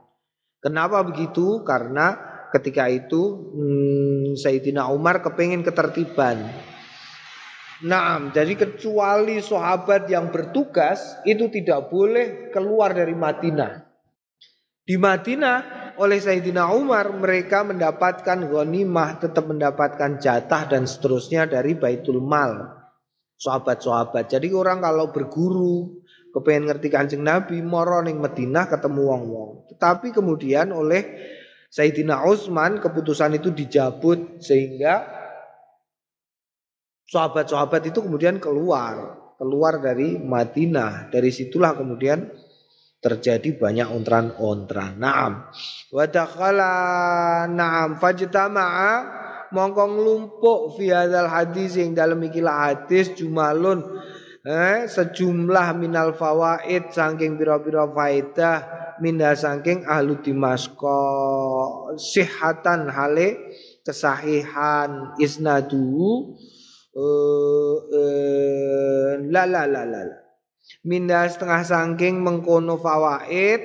Kenapa 0.61 1.01
begitu? 1.01 1.65
Karena 1.65 2.17
ketika 2.53 2.85
itu 2.91 3.53
hmm, 3.57 4.37
Sayyidina 4.37 4.93
Umar 4.93 5.25
kepengen 5.25 5.65
ketertiban. 5.65 6.45
Nah, 7.81 8.29
jadi 8.29 8.61
kecuali 8.61 9.41
sahabat 9.41 10.05
yang 10.13 10.29
bertugas 10.29 11.17
itu 11.25 11.49
tidak 11.49 11.89
boleh 11.89 12.53
keluar 12.53 12.93
dari 12.93 13.17
Madinah. 13.17 13.89
Di 14.85 15.01
Madinah 15.01 15.59
oleh 15.97 16.21
Sayyidina 16.21 16.77
Umar 16.77 17.09
mereka 17.17 17.65
mendapatkan 17.65 18.53
ghanimah, 18.53 19.17
tetap 19.17 19.49
mendapatkan 19.49 20.21
jatah 20.21 20.69
dan 20.69 20.85
seterusnya 20.85 21.49
dari 21.49 21.73
Baitul 21.73 22.21
Mal. 22.21 22.69
Sahabat-sahabat. 23.41 24.29
Jadi 24.29 24.53
orang 24.53 24.85
kalau 24.85 25.09
berguru 25.09 26.00
kepengen 26.31 26.71
ngerti 26.71 26.89
Kanjeng 26.91 27.23
Nabi 27.27 27.59
moro 27.63 28.01
ning 28.03 28.23
Madinah 28.23 28.71
ketemu 28.71 29.01
wong-wong. 29.11 29.51
Tetapi 29.75 30.15
kemudian 30.15 30.71
oleh 30.71 31.03
Sayyidina 31.71 32.27
Utsman 32.27 32.83
keputusan 32.83 33.39
itu 33.39 33.55
dijabut 33.55 34.43
sehingga 34.43 35.07
sahabat-sahabat 37.11 37.91
itu 37.91 38.03
kemudian 38.03 38.43
keluar, 38.43 39.19
keluar 39.39 39.79
dari 39.79 40.19
Madinah. 40.19 41.11
Dari 41.11 41.31
situlah 41.31 41.75
kemudian 41.79 42.27
terjadi 43.01 43.55
banyak 43.55 43.89
ontran-ontran. 43.91 44.99
Naam. 44.99 45.51
Wa 45.95 46.05
dakhala 46.11 46.75
naam 47.47 47.99
fajtama'a 48.03 48.93
mongko 49.51 49.85
nglumpuk 49.91 50.61
fi 50.79 50.95
hadzal 50.95 51.27
hadis 51.27 51.75
yang 51.75 51.95
dalam 51.95 52.23
ikilah 52.23 52.71
hadis 52.71 53.11
jumalun 53.19 53.83
eh, 54.45 54.89
sejumlah 54.89 55.77
minal 55.77 56.17
fawaid 56.17 56.93
saking 56.93 57.37
pira-pira 57.37 57.85
faedah 57.89 58.59
minda 59.01 59.33
saking 59.37 59.85
ahlu 59.85 60.21
dimasko. 60.21 61.01
Sihatan 61.97 62.89
hale 62.89 63.37
kesahihan 63.85 65.17
isnadu 65.17 66.37
uh, 66.95 67.77
uh, 67.81 69.11
la 69.25 69.45
la 69.49 69.65
la 69.65 69.83
la 69.89 70.03
minda 70.85 71.25
setengah 71.29 71.65
sangking 71.65 72.21
mengkono 72.21 72.77
fawaid 72.77 73.61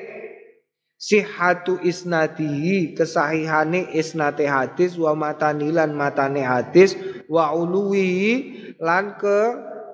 sihatu 0.96 1.78
isnadihi 1.84 2.96
kesahihane 2.96 3.92
isnate 3.94 4.48
hadis 4.48 4.96
wa 4.96 5.14
matanilan 5.14 5.92
matane 5.92 6.42
hadis 6.42 6.96
wa 7.28 7.52
uluwi 7.52 8.56
lan 8.80 9.20
ke 9.20 9.40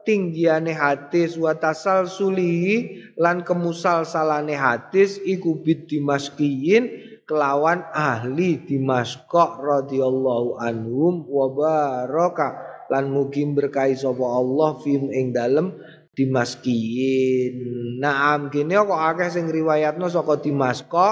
tinggiane 0.04 0.74
hadis 0.74 1.38
wa 1.38 1.54
tasal 1.56 2.10
sulihi 2.10 3.12
lan 3.18 3.45
kemusal 3.45 4.06
salane 4.06 4.54
hadis 4.54 5.22
iku 5.24 5.60
bid 5.62 5.88
dimaskiyin 5.89 6.89
kelawan 7.26 7.86
ahli 7.95 8.60
dimaskok 8.62 9.62
radhiyallahu 9.62 10.60
anhum 10.60 11.24
wa 11.26 11.47
baraka 11.54 12.60
lan 12.91 13.08
mugi 13.08 13.47
berkahi 13.47 13.95
sapa 13.95 14.26
Allah 14.26 14.76
fim 14.84 15.08
ing 15.10 15.32
dalem 15.32 15.72
Dimaskiyin. 16.12 17.56
Naam 18.04 18.52
kene 18.52 18.76
kok 18.84 18.99
akeh 18.99 19.32
sing 19.32 19.47
riwayatno 19.47 20.12
saka 20.12 20.43
Dimasko 20.43 21.08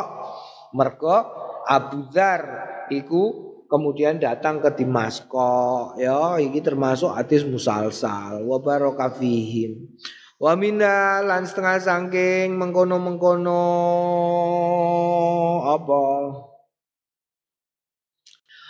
mergo 0.75 1.17
Abu 1.63 2.11
Dzar 2.11 2.41
iku 2.91 3.48
kemudian 3.69 4.17
datang 4.17 4.59
ke 4.59 4.73
Dimasko 4.73 5.93
ya 6.01 6.41
iki 6.41 6.59
termasuk 6.59 7.13
hadis 7.13 7.45
musalsal 7.45 8.41
wa 8.43 8.57
baraka 8.57 9.13
fihim. 9.13 9.93
Wa 10.39 10.55
minna 10.55 11.19
lan 11.21 11.43
setengah 11.45 11.77
sangking 11.83 12.55
mengkono-mengkono 12.55 13.63
apa? 15.67 16.03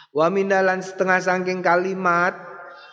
Wa 0.09 0.27
minna 0.33 0.65
lan 0.65 0.81
setengah 0.81 1.21
sangking 1.21 1.61
kalimat 1.61 2.33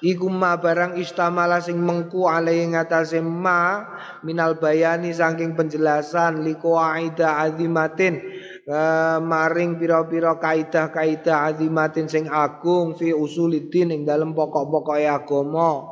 iku 0.04 0.28
ma 0.28 0.60
barang 0.60 1.00
istamala 1.00 1.64
sing 1.64 1.80
mengku 1.80 2.28
alai 2.28 2.68
ngatasé 2.68 3.24
ma 3.24 3.80
minal 4.20 4.60
bayani 4.60 5.08
saking 5.08 5.56
penjelasan 5.56 6.44
liko 6.44 6.76
aida 6.76 7.40
azimatin 7.40 8.20
uh, 8.66 9.18
maring 9.22 9.78
pira-pira 9.78 10.36
kaidah-kaidah 10.42 11.54
azimatin 11.54 12.10
sing 12.10 12.26
agung 12.28 12.98
fi 12.98 13.14
usuliddin 13.14 13.94
ing 13.94 14.02
dalem 14.04 14.34
pokok-pokok 14.34 14.98
agama. 15.06 15.82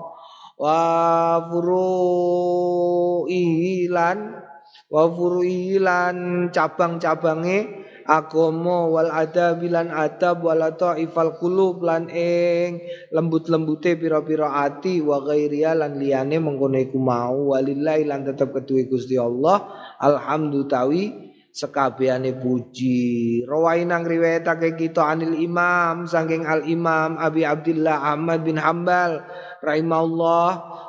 Wa 0.55 1.43
furu'i 1.51 3.43
lan 3.91 4.39
wa 4.87 5.11
furu'i 5.11 5.83
lan 5.83 6.47
cabang-cabange 6.55 7.83
agama. 8.07 8.87
Wal 8.87 9.11
adab 9.11 9.67
lan 9.67 9.91
adab 9.91 10.47
wal 10.47 10.63
ifal 10.95 11.35
qulub 11.43 11.83
lan 11.83 12.07
ing 12.07 12.79
lembut-lembute 13.11 13.99
pira-pira 13.99 14.63
ati 14.63 15.03
wa 15.03 15.27
ghairia 15.27 15.75
lan 15.75 15.99
liyane 15.99 16.39
mengkono 16.39 16.79
iku 16.79 17.03
mau. 17.03 17.51
Walillahi 17.51 18.07
lan 18.07 18.23
tetep 18.23 18.55
keduwe 18.55 18.87
Gusti 18.87 19.19
Allah. 19.19 19.67
Alhamdulillah. 19.99 20.71
tawi 20.71 21.24
sekabehane 21.55 22.35
puji 22.43 23.47
rawainang 23.47 24.03
riwayatake 24.03 24.75
kita 24.75 25.07
anil 25.07 25.39
imam 25.39 26.11
saking 26.11 26.43
al 26.43 26.67
imam 26.67 27.15
Abi 27.15 27.47
Abdullah 27.47 28.11
Ahmad 28.11 28.43
bin 28.43 28.59
Hambal 28.59 29.23
rahimahullah 29.63 30.49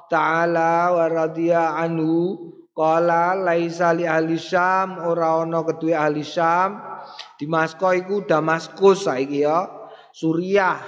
taala 0.10 0.90
wa 0.90 1.06
radhiya 1.06 1.78
anhu 1.78 2.52
Kala 2.76 3.40
laisa 3.40 3.96
li 3.96 4.04
ahli 4.04 4.36
Syam 4.36 5.00
ora 5.00 5.40
ana 5.40 5.64
kedue 5.64 5.96
ahli 5.96 6.28
Syam 6.28 6.76
Dimasko 7.40 7.96
iku 7.96 8.28
Damaskus 8.28 9.08
saiki 9.08 9.48
ya. 9.48 9.64
Suriah, 10.12 10.80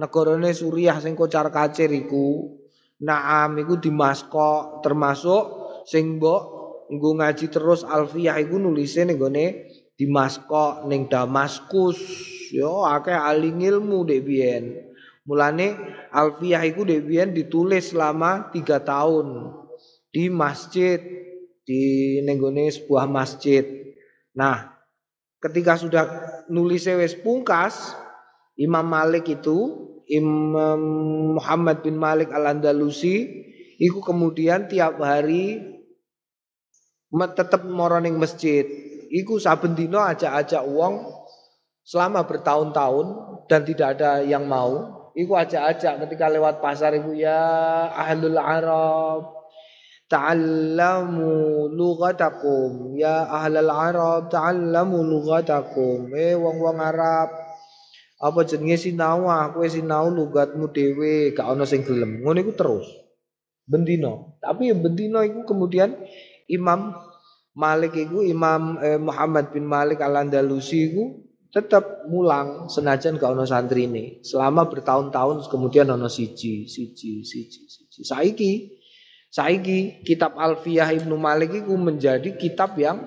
negarane 0.00 0.52
Suriah 0.56 0.96
sing 1.00 1.12
kocar 1.12 1.48
kacir 1.52 1.92
iku. 1.92 2.56
Naam 3.04 3.60
iku 3.60 3.76
Dimasko 3.76 4.80
termasuk 4.80 5.44
sing 5.84 6.16
mbok 6.16 6.55
nggo 6.90 7.18
ngaji 7.18 7.46
terus 7.50 7.82
Alfiyah 7.82 8.38
iku 8.42 8.56
nulise 8.58 9.02
ning 9.02 9.18
gone 9.18 9.70
Dimasko 9.96 10.84
ning 10.86 11.08
Damaskus. 11.08 11.98
Yo 12.52 12.84
akeh 12.84 13.16
aling 13.16 13.64
ilmu 13.64 14.04
dek 14.06 14.22
biyen. 14.22 14.64
Mulane 15.26 15.74
Alfiyah 16.12 16.62
iku 16.68 16.84
dek 16.86 17.02
biyen 17.08 17.32
ditulis 17.32 17.90
selama 17.90 18.52
tiga 18.52 18.78
tahun 18.78 19.56
di 20.12 20.30
masjid 20.30 21.00
di 21.66 22.16
nenggone 22.22 22.70
sebuah 22.70 23.10
masjid. 23.10 23.66
Nah, 24.36 24.70
ketika 25.42 25.74
sudah 25.80 26.04
nulis 26.46 26.86
wis 26.86 27.18
pungkas 27.18 27.96
Imam 28.54 28.86
Malik 28.86 29.26
itu 29.28 29.88
Imam 30.06 30.80
Muhammad 31.36 31.82
bin 31.82 31.98
Malik 31.98 32.30
Al-Andalusi 32.30 33.44
itu 33.76 33.98
kemudian 34.00 34.70
tiap 34.70 34.96
hari 35.02 35.75
tetap 37.32 37.64
moroning 37.64 38.20
masjid. 38.20 38.66
Iku 39.08 39.40
saben 39.40 39.72
dino 39.72 40.02
ajak-ajak 40.02 40.66
uang 40.66 41.08
selama 41.86 42.26
bertahun-tahun 42.26 43.06
dan 43.46 43.60
tidak 43.64 43.88
ada 43.96 44.20
yang 44.20 44.44
mau. 44.44 45.08
Iku 45.16 45.32
ajak-ajak 45.32 46.04
ketika 46.04 46.28
lewat 46.28 46.60
pasar 46.60 46.92
iku 46.92 47.16
ya 47.16 47.88
ahlul 47.94 48.36
Arab 48.36 49.36
ta'allamu 50.06 51.66
lughatakum. 51.70 52.94
Ya 52.94 53.26
ahlal 53.26 53.70
arab 53.70 54.30
ta'allamu 54.30 55.02
lughatakum. 55.02 56.10
Eh 56.14 56.34
wong-wong 56.38 56.78
Arab 56.78 57.28
apa 58.16 58.40
jenenge 58.48 58.80
sinau? 58.80 59.28
Kowe 59.52 59.66
sinau 59.68 60.08
lugatmu 60.08 60.72
dhewe 60.72 61.34
gak 61.36 61.46
ana 61.46 61.66
sing 61.68 61.82
gelem. 61.82 62.22
Ngono 62.22 62.38
iku 62.42 62.52
terus. 62.54 62.86
Bendino 63.66 64.38
tapi 64.38 64.70
bendino 64.70 65.26
iku 65.26 65.42
kemudian 65.42 65.98
Imam 66.46 66.94
Malik 67.56 67.96
iku 67.96 68.20
Imam 68.20 68.76
eh, 68.78 69.00
Muhammad 69.00 69.50
bin 69.50 69.64
Malik 69.64 70.04
Al-Andalusi 70.04 70.92
iku 70.92 71.04
tetap 71.48 72.04
mulang 72.12 72.68
senajan 72.68 73.16
gak 73.16 73.32
ono 73.32 73.48
santri 73.48 73.88
ini 73.88 74.20
selama 74.20 74.68
bertahun-tahun 74.68 75.48
kemudian 75.48 75.88
ono 75.88 76.04
siji 76.06 76.68
siji 76.68 77.24
siji 77.24 77.64
siji 77.64 78.00
saiki 78.04 78.76
Saiki 79.36 80.00
kitab 80.00 80.38
Alfiyah 80.38 80.96
Ibnu 80.96 81.20
Malik 81.20 81.52
itu 81.52 81.76
menjadi 81.76 82.40
kitab 82.40 82.72
yang 82.80 83.04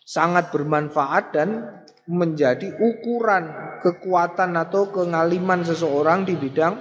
sangat 0.00 0.48
bermanfaat 0.48 1.36
dan 1.36 1.84
menjadi 2.08 2.72
ukuran 2.80 3.76
kekuatan 3.84 4.56
atau 4.56 4.88
kengaliman 4.88 5.60
seseorang 5.60 6.24
di 6.24 6.40
bidang 6.40 6.72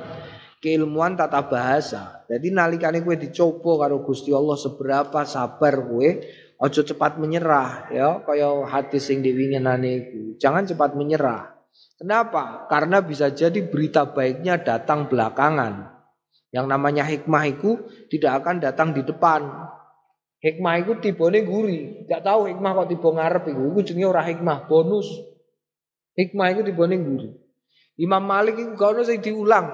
keilmuan 0.63 1.19
tata 1.19 1.43
bahasa. 1.43 2.23
Jadi 2.31 2.47
nalikane 2.55 3.03
kue 3.03 3.19
dicoba 3.19 3.83
karo 3.87 4.07
Gusti 4.07 4.31
Allah 4.31 4.55
seberapa 4.55 5.19
sabar 5.27 5.83
kue, 5.83 6.23
ojo 6.57 6.81
cepat 6.81 7.21
menyerah 7.21 7.89
ya, 7.93 8.21
kaya 8.25 8.65
hati 8.65 8.97
sing 8.97 9.21
diwinginane 9.21 9.89
iku. 10.01 10.21
Jangan 10.41 10.65
cepat 10.65 10.93
menyerah. 10.97 11.57
Kenapa? 11.97 12.69
Karena 12.69 13.01
bisa 13.01 13.33
jadi 13.33 13.57
berita 13.65 14.05
baiknya 14.09 14.61
datang 14.61 15.09
belakangan. 15.09 15.97
Yang 16.53 16.65
namanya 16.69 17.03
hikmah 17.05 17.43
itu 17.49 17.85
tidak 18.09 18.41
akan 18.43 18.61
datang 18.61 18.93
di 18.93 19.01
depan. 19.01 19.45
Hikmah 20.37 20.73
itu 20.85 20.91
tibone 21.01 21.41
guri. 21.41 22.05
Tidak 22.05 22.21
tahu 22.21 22.53
hikmah 22.53 22.71
kok 22.77 22.87
tiba 22.93 23.09
ngarep 23.09 23.43
itu. 23.49 23.61
Itu 23.73 23.81
jenenge 23.93 24.07
ora 24.09 24.21
hikmah, 24.25 24.69
bonus. 24.69 25.09
Hikmah 26.13 26.47
itu 26.53 26.61
tibone 26.65 26.95
guri. 27.01 27.29
Imam 27.97 28.21
Malik 28.21 28.61
itu 28.61 28.77
gak 28.77 28.93
ada 28.93 29.01
yang 29.09 29.21
diulang. 29.25 29.67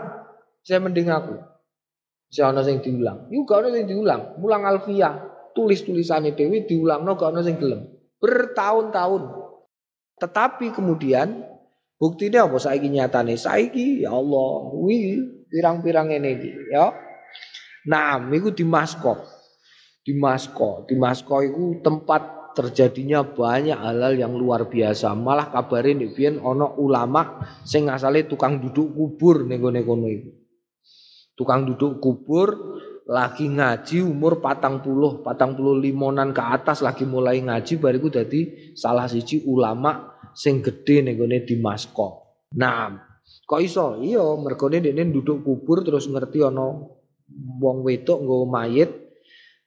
Saya 0.64 0.80
mending 0.80 1.12
aku. 1.12 1.36
Saya 2.32 2.56
ada 2.56 2.64
yang 2.64 2.80
diulang. 2.80 3.28
Itu 3.28 3.44
gak 3.44 3.68
ada 3.68 3.76
yang 3.76 3.88
diulang. 3.92 4.22
Mulang 4.40 4.64
alfiah. 4.64 5.33
Tulis 5.54 5.86
tulisannya 5.86 6.34
Dewi 6.34 6.66
diulang. 6.66 7.06
No 7.06 7.14
gak 7.14 7.34
ada 7.34 7.46
yang 7.46 7.62
gelem. 7.62 7.82
Bertahun-tahun. 8.18 9.24
Tetapi 10.18 10.74
kemudian 10.74 11.54
Buktinya 12.04 12.52
apa 12.52 12.60
saiki 12.60 12.92
nyatane? 12.92 13.40
Saiki 13.40 14.04
ya 14.04 14.12
Allah, 14.12 14.76
wi 14.76 15.24
pirang-pirang 15.48 16.12
ini 16.12 16.52
ya. 16.68 16.92
Nah, 17.88 18.20
iku 18.28 18.52
di 18.52 18.68
Masko. 18.68 19.24
Di 20.04 20.12
Masko, 20.12 20.84
di 20.84 21.00
Masko 21.00 21.40
itu 21.40 21.80
tempat 21.80 22.52
terjadinya 22.60 23.24
banyak 23.24 23.80
hal-hal 23.80 24.20
yang 24.20 24.36
luar 24.36 24.68
biasa. 24.68 25.16
Malah 25.16 25.48
kabarin 25.48 26.04
nih 26.04 26.12
biyen 26.12 26.36
ana 26.44 26.76
ulama 26.76 27.40
sing 27.64 27.88
asale 27.88 28.28
tukang 28.28 28.60
duduk 28.60 28.92
kubur 28.92 29.48
ning 29.48 29.64
kono 29.64 30.08
iku. 30.12 30.32
Tukang 31.40 31.64
duduk 31.64 32.04
kubur 32.04 32.76
lagi 33.04 33.52
ngaji 33.52 34.00
umur 34.00 34.40
patang 34.40 34.80
puluh, 34.80 35.20
patang 35.20 35.60
puluh 35.60 35.76
limonan 35.76 36.32
ke 36.32 36.40
atas 36.40 36.80
lagi 36.80 37.04
mulai 37.04 37.44
ngaji 37.44 37.76
bariku 37.76 38.08
jadi 38.08 38.74
salah 38.80 39.12
siji 39.12 39.44
ulama 39.44 40.16
sing 40.32 40.64
gede 40.64 41.04
gone 41.12 41.44
Dimasko. 41.44 42.08
Nah, 42.56 42.96
kok 43.44 43.60
iso? 43.60 44.00
Iya, 44.00 44.24
mergone 44.40 44.80
dene 44.80 45.04
duduk 45.12 45.44
kubur 45.44 45.84
terus 45.84 46.08
ngerti 46.08 46.48
ana 46.48 46.80
wong 47.60 47.78
wedok 47.84 48.24
nggo 48.24 48.48
mayit 48.48 48.92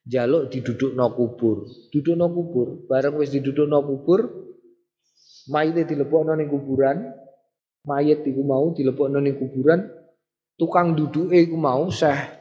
jaluk 0.07 0.49
didudukno 0.49 1.13
kubur. 1.13 1.69
Dudukno 1.93 2.33
kubur, 2.33 2.89
bareng 2.89 3.21
wis 3.21 3.35
didudukno 3.35 3.85
kubur, 3.85 4.21
mayite 5.53 5.85
dilebokno 5.85 6.33
ning 6.39 6.49
kuburan, 6.49 7.11
mayit 7.85 8.25
iku 8.25 8.43
mau 8.47 8.73
dilebokno 8.73 9.19
ning 9.21 9.37
kuburan, 9.37 9.93
tukang 10.57 10.97
duduke 10.97 11.37
iku 11.37 11.59
mau 11.59 11.91
Syekh 11.93 12.36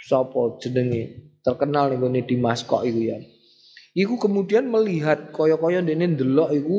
sapa 0.00 0.56
jenenge 0.60 1.36
terkenal 1.44 1.92
ning 1.92 2.00
gone 2.00 2.20
Dimasko 2.24 2.84
iku 2.84 3.00
ya. 3.00 3.18
Iku 3.96 4.22
kemudian 4.22 4.70
melihat 4.70 5.34
kaya-kaya 5.34 5.82
dene 5.82 6.14
ndelok 6.14 6.50
iku 6.54 6.76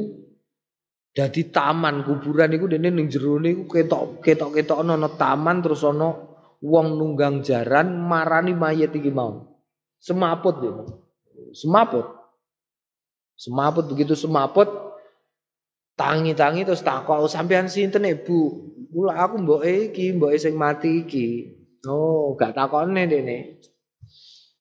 jadi 1.11 1.51
taman 1.51 2.07
kuburan 2.07 2.55
itu 2.55 2.71
dene 2.71 2.87
ning 2.87 3.11
jero 3.11 3.35
niku 3.35 3.67
ketok 3.67 4.23
ketok-ketok 4.23 4.79
ana 4.79 5.11
taman 5.19 5.59
terus 5.59 5.83
ana 5.83 6.15
wong 6.63 6.95
nunggang 6.95 7.43
jaran 7.43 7.99
marani 7.99 8.55
mayat 8.55 8.95
iki 8.95 9.11
mau. 9.11 9.59
Semaput 9.99 10.55
dia. 10.63 10.73
Semaput. 11.51 12.07
Semaput 13.35 13.85
begitu 13.91 14.15
semaput 14.15 14.69
tangi-tangi 15.99 16.65
terus 16.65 16.81
takok 16.81 17.27
sampean 17.27 17.67
sinten 17.67 18.07
Ibu? 18.07 18.69
Kula 18.91 19.23
aku 19.23 19.35
mboke 19.39 19.93
iki, 19.93 20.15
mboke 20.15 20.35
sing 20.39 20.55
mati 20.57 21.05
iki. 21.05 21.60
Oh, 21.89 22.37
gak 22.37 22.53
takone 22.53 23.09
dene. 23.09 23.57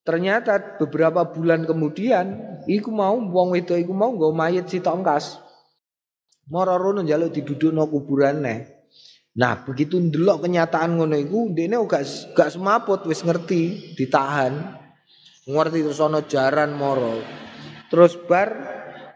Ternyata 0.01 0.81
beberapa 0.81 1.29
bulan 1.29 1.69
kemudian 1.69 2.57
iku 2.65 2.89
mau 2.89 3.21
wong 3.21 3.53
wedok 3.53 3.77
iku 3.77 3.93
mau 3.93 4.09
nggo 4.17 4.33
mayit 4.33 4.73
si 4.73 4.81
tongkas. 4.81 5.37
Moro 6.49 6.81
rono 6.81 7.05
njaluk 7.05 7.37
didudukno 7.37 7.85
kuburane. 7.93 8.81
Nah, 9.37 9.63
begitu 9.63 10.01
ndelok 10.01 10.49
kenyataan 10.49 10.99
ngono 10.99 11.15
iku, 11.15 11.53
dene 11.53 11.79
gak 11.85 12.35
gak 12.35 12.51
semaput 12.51 13.05
wis 13.07 13.23
ngerti, 13.23 13.95
ditahan. 13.95 14.81
Ngerti 15.47 15.79
terus 15.85 16.01
jaran 16.27 16.75
moro. 16.75 17.21
Terus 17.93 18.17
bar 18.25 18.49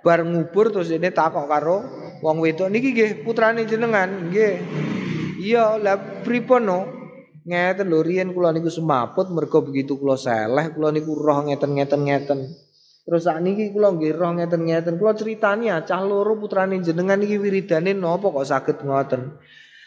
bar 0.04 0.20
ngubur 0.22 0.68
terus 0.68 0.92
dene 0.92 1.08
takok 1.10 1.48
karo 1.48 1.76
wong 2.20 2.36
wedok 2.44 2.68
niki 2.68 2.92
nggih 2.92 3.10
putrane 3.24 3.64
jenengan, 3.64 4.28
nggih. 4.28 4.54
Iya, 5.40 5.80
lah 5.80 6.22
pripun 6.22 6.62
no? 6.68 7.03
Ngeten 7.44 7.92
lho 7.92 8.00
riyen 8.00 8.32
kula 8.32 8.56
niku 8.56 8.72
semaput 8.72 9.28
mergo 9.28 9.60
begitu 9.60 10.00
kula 10.00 10.16
seleh 10.16 10.72
kula 10.72 10.88
niku 10.88 11.12
roh 11.12 11.44
ngeten-ngeten 11.44 12.00
ngeten. 12.08 12.40
Terus 13.04 13.28
saat 13.28 13.44
ini 13.44 13.68
kula 13.68 13.92
nggih 13.92 14.16
roh 14.16 14.32
ngeten-ngeten. 14.40 14.96
Kula 14.96 15.12
critani 15.12 15.68
ah, 15.68 15.84
cah 15.84 16.00
loro 16.00 16.40
putrane 16.40 16.80
jenengan 16.80 17.20
iki 17.20 17.36
wiridane 17.36 17.92
napa 17.92 18.32
kok 18.32 18.48
saged 18.48 18.78
ngoten. 18.80 19.36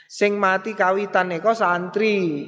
Sing 0.06 0.38
mati 0.38 0.78
kawitan 0.78 1.34
kok 1.42 1.58
santri. 1.58 2.46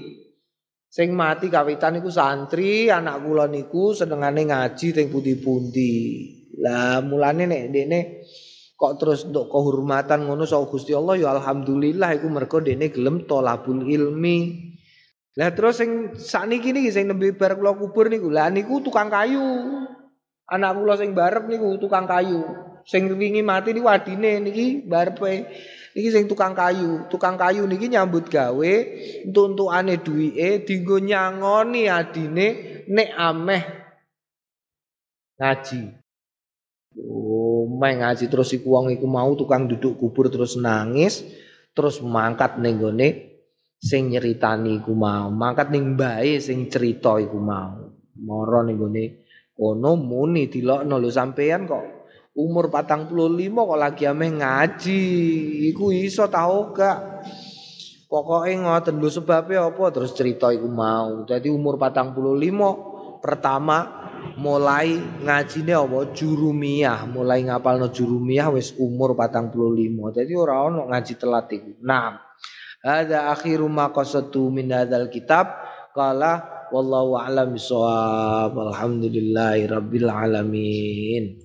Sing 0.90 1.14
mati 1.14 1.54
kawitan 1.54 2.02
iku 2.02 2.10
santri, 2.10 2.90
anak 2.90 3.22
kula 3.22 3.46
niku 3.46 3.94
senengane 3.94 4.50
ngaji 4.50 4.88
teng 4.90 5.14
pundi-pundi. 5.14 5.94
Lah 6.62 7.02
mulane 7.06 7.46
nek 7.46 7.64
dene 7.70 8.00
kok 8.74 8.98
terus 8.98 9.26
untuk 9.26 9.54
kehormatan 9.54 10.26
ngono 10.26 10.50
sok 10.50 10.74
Gusti 10.74 10.98
Allah 10.98 11.14
ya 11.18 11.30
alhamdulillah 11.34 12.18
iku 12.18 12.28
mergo 12.30 12.58
dene 12.62 12.90
gelem 12.94 13.26
tolabul 13.30 13.86
ilmi. 13.86 14.70
Lah 15.38 15.54
terus 15.54 15.78
sing 15.78 16.18
sakniki 16.18 16.74
niki 16.74 16.90
sing 16.90 17.06
nembe 17.06 17.30
bar 17.38 17.54
kula 17.54 17.78
kubur 17.78 18.10
niku, 18.10 18.34
lah 18.34 18.50
niku 18.50 18.82
tukang 18.82 19.14
kayu. 19.14 19.46
Anak 20.50 20.82
kula 20.82 20.98
sing 20.98 21.14
barep 21.14 21.46
niku 21.46 21.78
tukang 21.78 22.10
kayu. 22.10 22.42
Sing 22.90 23.06
wingi 23.14 23.46
mati 23.46 23.70
niku 23.70 23.86
adine 23.86 24.42
niki 24.42 24.82
barepe. 24.90 25.46
Niki 25.94 26.10
sing 26.10 26.26
tukang 26.26 26.58
kayu. 26.58 27.06
Tukang 27.14 27.38
kayu 27.38 27.70
niki 27.70 27.86
nyambut 27.94 28.26
gawe 28.26 28.74
entuk-entukane 29.30 30.02
duwike 30.02 30.66
dienggo 30.66 30.98
nyangoni 30.98 31.86
adine 31.86 32.48
nek 32.90 33.10
ameh 33.14 33.64
ngaji. 35.38 35.82
Oh, 37.00 37.70
meh 37.70 37.94
ngaji 38.02 38.26
terus 38.28 38.50
iku 38.58 38.74
wong 38.76 38.90
iku 38.92 39.06
mau 39.06 39.32
tukang 39.38 39.70
duduk 39.70 40.02
kubur 40.02 40.28
terus 40.34 40.58
nangis, 40.58 41.22
terus 41.78 42.02
mangkat 42.02 42.58
ning 42.58 42.82
sing 43.80 44.12
nyeritani 44.12 44.84
iku 44.84 44.92
mau, 44.92 45.32
mangkat 45.32 45.72
ning 45.72 45.96
mbae 45.96 46.38
sing 46.44 46.68
cerita 46.68 47.16
iku 47.16 47.40
mau. 47.40 47.88
Moro 48.20 48.60
ning 48.68 48.76
gone 48.76 49.06
Ono 49.60 50.00
muni 50.00 50.48
dilokno 50.48 50.96
lho 50.96 51.12
sampean 51.12 51.68
kok 51.68 51.84
umur 52.40 52.72
patang 52.72 53.12
puluh 53.12 53.28
lima 53.28 53.68
kok 53.68 53.80
lagi 53.80 54.04
ame 54.08 54.32
ngaji. 54.32 55.04
Iku 55.76 55.92
iso 55.92 56.32
tau 56.32 56.72
gak? 56.72 57.28
Pokoknya 58.08 58.80
ngoten 58.80 59.04
lho 59.04 59.12
sebabnya 59.12 59.68
apa 59.68 59.84
terus 59.92 60.16
cerita 60.16 60.48
iku 60.56 60.72
mau. 60.72 61.28
Jadi 61.28 61.52
umur 61.52 61.76
patang 61.76 62.16
puluh 62.16 62.40
lima 62.40 62.72
pertama 63.20 64.08
mulai 64.40 64.96
ngajine 65.28 65.76
apa 65.76 66.16
jurumiyah, 66.16 67.04
mulai 67.12 67.44
ngapalno 67.44 67.92
jurumiyah 67.92 68.56
wis 68.56 68.72
umur 68.80 69.12
patang 69.20 69.52
puluh 69.52 69.76
lima. 69.76 70.16
Jadi 70.16 70.32
ora 70.40 70.72
ono 70.72 70.88
ngaji 70.88 71.14
telat 71.20 71.52
iku. 71.52 71.84
Nah, 71.84 72.16
ada 72.84 73.32
akhiru 73.32 73.68
ma 73.68 73.92
qasatu 73.92 74.52
min 74.52 74.72
hadzal 74.72 75.08
kitab. 75.12 75.48
Qala 75.96 76.68
wallahu 76.70 77.18
a'lam 77.18 77.58
bishawab 77.58 78.54
alhamdulillahi 78.54 79.66
rabbil 79.68 80.06
alamin 80.06 81.42